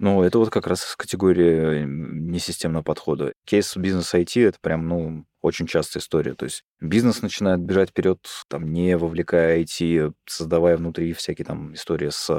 Ну, 0.04 0.22
это 0.22 0.38
вот 0.38 0.50
как 0.50 0.68
раз 0.68 0.84
из 0.84 0.98
категории 0.98 1.86
несистемного 1.86 2.84
подхода. 2.84 3.32
Кейс 3.46 3.78
бизнес 3.78 4.14
IT— 4.14 4.38
это 4.50 4.58
прям, 4.60 4.86
ну, 4.86 5.24
очень 5.42 5.66
частая 5.66 6.04
история. 6.04 6.34
То 6.34 6.44
есть 6.44 6.66
бизнес 6.82 7.22
начинает 7.22 7.62
бежать 7.62 7.92
вперед, 7.92 8.20
там, 8.50 8.74
не 8.74 8.98
вовлекая 8.98 9.64
IT, 9.64 10.14
создавая 10.26 10.76
внутри 10.76 11.14
всякие 11.14 11.46
там 11.46 11.74
истории 11.74 12.10
с 12.10 12.30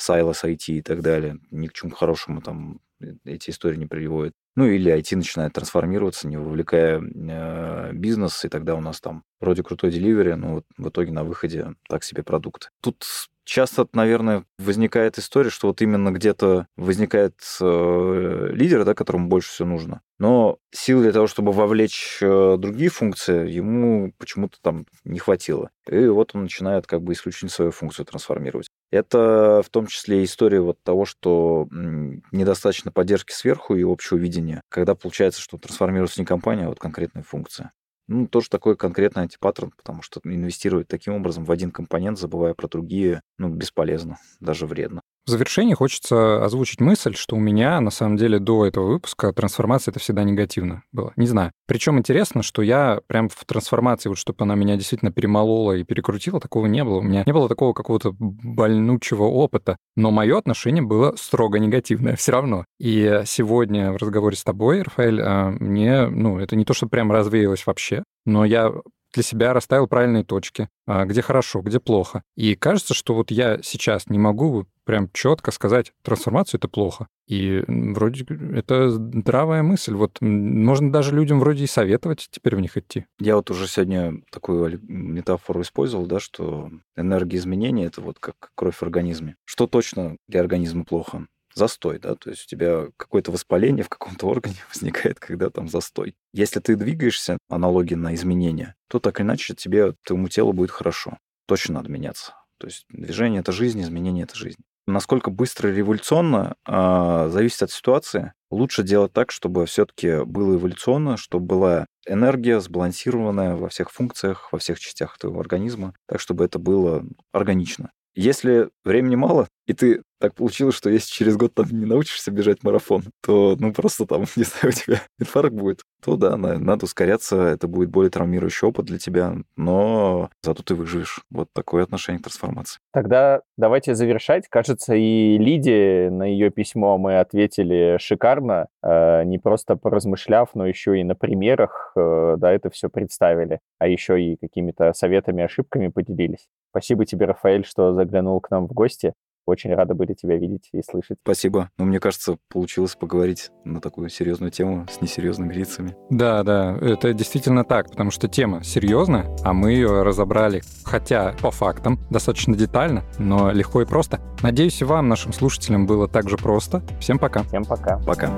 silos 0.00 0.42
IT 0.42 0.72
и 0.72 0.80
так 0.80 1.02
далее. 1.02 1.38
Ни 1.50 1.66
к 1.66 1.74
чему 1.74 1.90
хорошему 1.90 2.40
там 2.40 2.80
э, 3.02 3.12
эти 3.26 3.50
истории 3.50 3.76
не 3.76 3.84
приводят. 3.84 4.32
Ну 4.56 4.64
или 4.64 4.90
IT 4.90 5.14
начинает 5.14 5.52
трансформироваться, 5.52 6.26
не 6.28 6.38
вовлекая 6.38 6.98
э, 6.98 7.92
бизнес, 7.92 8.42
и 8.46 8.48
тогда 8.48 8.74
у 8.74 8.80
нас 8.80 9.02
там 9.02 9.24
вроде 9.38 9.62
крутой 9.62 9.90
деливери, 9.90 10.32
но 10.32 10.54
вот 10.54 10.64
в 10.78 10.88
итоге 10.88 11.12
на 11.12 11.24
выходе 11.24 11.74
так 11.90 12.04
себе 12.04 12.22
продукт. 12.22 12.70
Тут 12.80 13.04
часто, 13.52 13.86
наверное, 13.92 14.44
возникает 14.58 15.18
история, 15.18 15.50
что 15.50 15.68
вот 15.68 15.82
именно 15.82 16.10
где-то 16.10 16.68
возникает 16.76 17.34
э, 17.60 18.48
лидер, 18.52 18.84
да, 18.84 18.94
которому 18.94 19.28
больше 19.28 19.50
всего 19.50 19.68
нужно. 19.68 20.00
Но 20.18 20.58
сил 20.70 21.02
для 21.02 21.12
того, 21.12 21.26
чтобы 21.26 21.52
вовлечь 21.52 22.18
э, 22.22 22.56
другие 22.56 22.88
функции, 22.88 23.50
ему 23.50 24.14
почему-то 24.16 24.56
там 24.62 24.86
не 25.04 25.18
хватило. 25.18 25.70
И 25.86 26.06
вот 26.06 26.30
он 26.34 26.44
начинает 26.44 26.86
как 26.86 27.02
бы 27.02 27.12
исключительно 27.12 27.50
свою 27.50 27.72
функцию 27.72 28.06
трансформировать. 28.06 28.68
Это 28.90 29.60
в 29.62 29.68
том 29.68 29.86
числе 29.86 30.24
история 30.24 30.60
вот 30.60 30.82
того, 30.82 31.04
что 31.04 31.68
недостаточно 31.70 32.90
поддержки 32.90 33.32
сверху 33.32 33.74
и 33.74 33.82
общего 33.82 34.16
видения, 34.16 34.62
когда 34.70 34.94
получается, 34.94 35.42
что 35.42 35.58
трансформируется 35.58 36.20
не 36.20 36.24
компания, 36.24 36.64
а 36.64 36.68
вот 36.68 36.78
конкретная 36.78 37.22
функция. 37.22 37.70
Ну, 38.12 38.26
тоже 38.28 38.50
такой 38.50 38.76
конкретный 38.76 39.22
антипаттерн, 39.22 39.70
потому 39.70 40.02
что 40.02 40.20
инвестировать 40.24 40.86
таким 40.86 41.14
образом 41.14 41.44
в 41.46 41.50
один 41.50 41.70
компонент, 41.70 42.18
забывая 42.18 42.52
про 42.52 42.68
другие, 42.68 43.22
ну, 43.38 43.48
бесполезно, 43.48 44.18
даже 44.38 44.66
вредно. 44.66 45.00
В 45.24 45.30
завершении 45.30 45.74
хочется 45.74 46.44
озвучить 46.44 46.80
мысль, 46.80 47.14
что 47.14 47.36
у 47.36 47.38
меня, 47.38 47.80
на 47.80 47.90
самом 47.90 48.16
деле, 48.16 48.40
до 48.40 48.66
этого 48.66 48.88
выпуска 48.88 49.32
трансформация 49.32 49.92
это 49.92 50.00
всегда 50.00 50.24
негативно 50.24 50.82
было. 50.90 51.12
Не 51.14 51.26
знаю. 51.26 51.52
Причем 51.68 51.96
интересно, 51.98 52.42
что 52.42 52.60
я 52.60 53.00
прям 53.06 53.28
в 53.28 53.44
трансформации, 53.44 54.08
вот 54.08 54.18
чтобы 54.18 54.38
она 54.40 54.56
меня 54.56 54.74
действительно 54.76 55.12
перемолола 55.12 55.72
и 55.72 55.84
перекрутила, 55.84 56.40
такого 56.40 56.66
не 56.66 56.82
было. 56.82 56.98
У 56.98 57.02
меня 57.02 57.22
не 57.24 57.32
было 57.32 57.48
такого 57.48 57.72
какого-то 57.72 58.16
больнучего 58.18 59.22
опыта. 59.22 59.76
Но 59.94 60.10
мое 60.10 60.38
отношение 60.38 60.82
было 60.82 61.14
строго 61.16 61.60
негативное 61.60 62.16
все 62.16 62.32
равно. 62.32 62.64
И 62.80 63.22
сегодня 63.24 63.92
в 63.92 63.96
разговоре 63.98 64.36
с 64.36 64.42
тобой, 64.42 64.82
Рафаэль, 64.82 65.20
а, 65.22 65.50
мне, 65.50 66.08
ну, 66.08 66.40
это 66.40 66.56
не 66.56 66.64
то, 66.64 66.74
что 66.74 66.88
прям 66.88 67.12
развеялось 67.12 67.64
вообще, 67.64 68.02
но 68.26 68.44
я 68.44 68.72
для 69.12 69.22
себя 69.22 69.52
расставил 69.52 69.86
правильные 69.86 70.24
точки, 70.24 70.68
а, 70.86 71.04
где 71.04 71.22
хорошо, 71.22 71.60
где 71.60 71.80
плохо. 71.80 72.22
И 72.36 72.54
кажется, 72.54 72.94
что 72.94 73.14
вот 73.14 73.30
я 73.30 73.60
сейчас 73.62 74.08
не 74.08 74.18
могу 74.18 74.66
прям 74.84 75.10
четко 75.12 75.50
сказать, 75.52 75.92
трансформацию 76.02 76.58
это 76.58 76.68
плохо. 76.68 77.06
И 77.28 77.62
вроде 77.66 78.24
это 78.54 78.90
здравая 78.90 79.62
мысль. 79.62 79.94
Вот 79.94 80.20
можно 80.20 80.90
даже 80.90 81.14
людям 81.14 81.40
вроде 81.40 81.64
и 81.64 81.68
советовать 81.68 82.28
теперь 82.30 82.56
в 82.56 82.60
них 82.60 82.76
идти. 82.76 83.06
Я 83.20 83.36
вот 83.36 83.50
уже 83.50 83.68
сегодня 83.68 84.22
такую 84.30 84.80
метафору 84.82 85.62
использовал, 85.62 86.06
да, 86.06 86.20
что 86.20 86.70
энергия 86.96 87.38
изменения 87.38 87.86
это 87.86 88.00
вот 88.00 88.18
как 88.18 88.50
кровь 88.54 88.76
в 88.76 88.82
организме. 88.82 89.36
Что 89.44 89.66
точно 89.66 90.16
для 90.28 90.40
организма 90.40 90.84
плохо? 90.84 91.26
Застой, 91.54 91.98
да, 91.98 92.14
то 92.14 92.30
есть 92.30 92.44
у 92.44 92.46
тебя 92.48 92.88
какое-то 92.96 93.32
воспаление 93.32 93.84
в 93.84 93.88
каком-то 93.88 94.26
органе 94.28 94.56
возникает, 94.72 95.18
когда 95.20 95.50
там 95.50 95.68
застой. 95.68 96.14
Если 96.32 96.60
ты 96.60 96.76
двигаешься, 96.76 97.38
аналогия 97.48 97.96
на 97.96 98.14
изменения, 98.14 98.74
то 98.88 98.98
так 98.98 99.20
или 99.20 99.26
иначе 99.26 99.54
тебе, 99.54 99.94
твоему 100.04 100.28
телу 100.28 100.52
будет 100.52 100.70
хорошо. 100.70 101.18
Точно 101.46 101.74
надо 101.74 101.90
меняться. 101.90 102.34
То 102.58 102.68
есть 102.68 102.84
движение— 102.88 103.40
это 103.42 103.52
жизнь, 103.52 103.80
изменение— 103.80 104.24
это 104.24 104.36
жизнь. 104.36 104.60
Насколько 104.86 105.30
быстро 105.30 105.70
и 105.70 105.74
революционно, 105.74 106.56
э, 106.66 107.28
зависит 107.30 107.62
от 107.62 107.70
ситуации. 107.70 108.32
Лучше 108.50 108.82
делать 108.82 109.12
так, 109.12 109.30
чтобы 109.30 109.66
все-таки 109.66 110.24
было 110.24 110.56
эволюционно, 110.56 111.16
чтобы 111.16 111.46
была 111.46 111.86
энергия 112.06 112.60
сбалансированная 112.60 113.54
во 113.54 113.68
всех 113.68 113.90
функциях, 113.90 114.52
во 114.52 114.58
всех 114.58 114.80
частях 114.80 115.16
твоего 115.18 115.40
организма, 115.40 115.94
так, 116.08 116.20
чтобы 116.20 116.44
это 116.44 116.58
было 116.58 117.04
органично. 117.32 117.90
Если 118.14 118.68
времени 118.84 119.14
мало, 119.14 119.48
и 119.72 119.74
ты 119.74 120.02
так 120.20 120.34
получилось, 120.34 120.76
что 120.76 120.90
если 120.90 121.10
через 121.10 121.36
год 121.36 121.54
там 121.54 121.66
не 121.70 121.86
научишься 121.86 122.30
бежать 122.30 122.62
марафон, 122.62 123.02
то, 123.22 123.56
ну, 123.58 123.72
просто 123.72 124.06
там, 124.06 124.24
не 124.36 124.44
знаю, 124.44 124.68
у 124.68 124.70
тебя 124.70 125.00
инфаркт 125.18 125.52
будет, 125.52 125.80
то 126.04 126.16
да, 126.16 126.36
надо 126.36 126.84
ускоряться, 126.84 127.42
это 127.42 127.66
будет 127.66 127.90
более 127.90 128.10
травмирующий 128.10 128.68
опыт 128.68 128.86
для 128.86 128.98
тебя, 128.98 129.34
но 129.56 130.30
зато 130.42 130.62
ты 130.62 130.74
выживешь. 130.74 131.20
Вот 131.30 131.48
такое 131.52 131.82
отношение 131.82 132.20
к 132.20 132.24
трансформации. 132.24 132.78
Тогда 132.92 133.40
давайте 133.56 133.94
завершать. 133.94 134.46
Кажется, 134.48 134.94
и 134.94 135.38
Лиде 135.38 136.08
на 136.10 136.24
ее 136.24 136.50
письмо 136.50 136.98
мы 136.98 137.18
ответили 137.18 137.96
шикарно, 137.98 138.68
э, 138.82 139.24
не 139.24 139.38
просто 139.38 139.76
поразмышляв, 139.76 140.50
но 140.54 140.66
еще 140.66 141.00
и 141.00 141.04
на 141.04 141.14
примерах, 141.14 141.92
э, 141.96 142.36
да, 142.38 142.52
это 142.52 142.70
все 142.70 142.88
представили, 142.88 143.60
а 143.78 143.88
еще 143.88 144.22
и 144.22 144.36
какими-то 144.36 144.92
советами, 144.92 145.42
ошибками 145.42 145.88
поделились. 145.88 146.46
Спасибо 146.70 147.04
тебе, 147.04 147.26
Рафаэль, 147.26 147.66
что 147.66 147.92
заглянул 147.92 148.40
к 148.40 148.50
нам 148.50 148.66
в 148.66 148.72
гости. 148.72 149.14
Очень 149.52 149.74
рады 149.74 149.92
были 149.92 150.14
тебя 150.14 150.38
видеть 150.38 150.70
и 150.72 150.80
слышать. 150.80 151.18
Спасибо. 151.22 151.68
Ну, 151.76 151.84
мне 151.84 152.00
кажется, 152.00 152.38
получилось 152.48 152.96
поговорить 152.96 153.50
на 153.66 153.82
такую 153.82 154.08
серьезную 154.08 154.50
тему 154.50 154.86
с 154.90 155.02
несерьезными 155.02 155.52
лицами. 155.52 155.94
Да, 156.08 156.42
да, 156.42 156.74
это 156.80 157.12
действительно 157.12 157.62
так, 157.62 157.90
потому 157.90 158.10
что 158.10 158.28
тема 158.28 158.64
серьезная, 158.64 159.26
а 159.44 159.52
мы 159.52 159.72
ее 159.72 160.04
разобрали, 160.04 160.62
хотя 160.84 161.34
по 161.42 161.50
фактам, 161.50 162.00
достаточно 162.10 162.56
детально, 162.56 163.04
но 163.18 163.50
легко 163.52 163.82
и 163.82 163.84
просто. 163.84 164.20
Надеюсь, 164.42 164.80
вам, 164.80 165.08
нашим 165.08 165.34
слушателям, 165.34 165.86
было 165.86 166.08
так 166.08 166.30
же 166.30 166.38
просто. 166.38 166.82
Всем 166.98 167.18
пока. 167.18 167.42
Всем 167.42 167.66
пока. 167.66 167.98
Пока. 167.98 168.34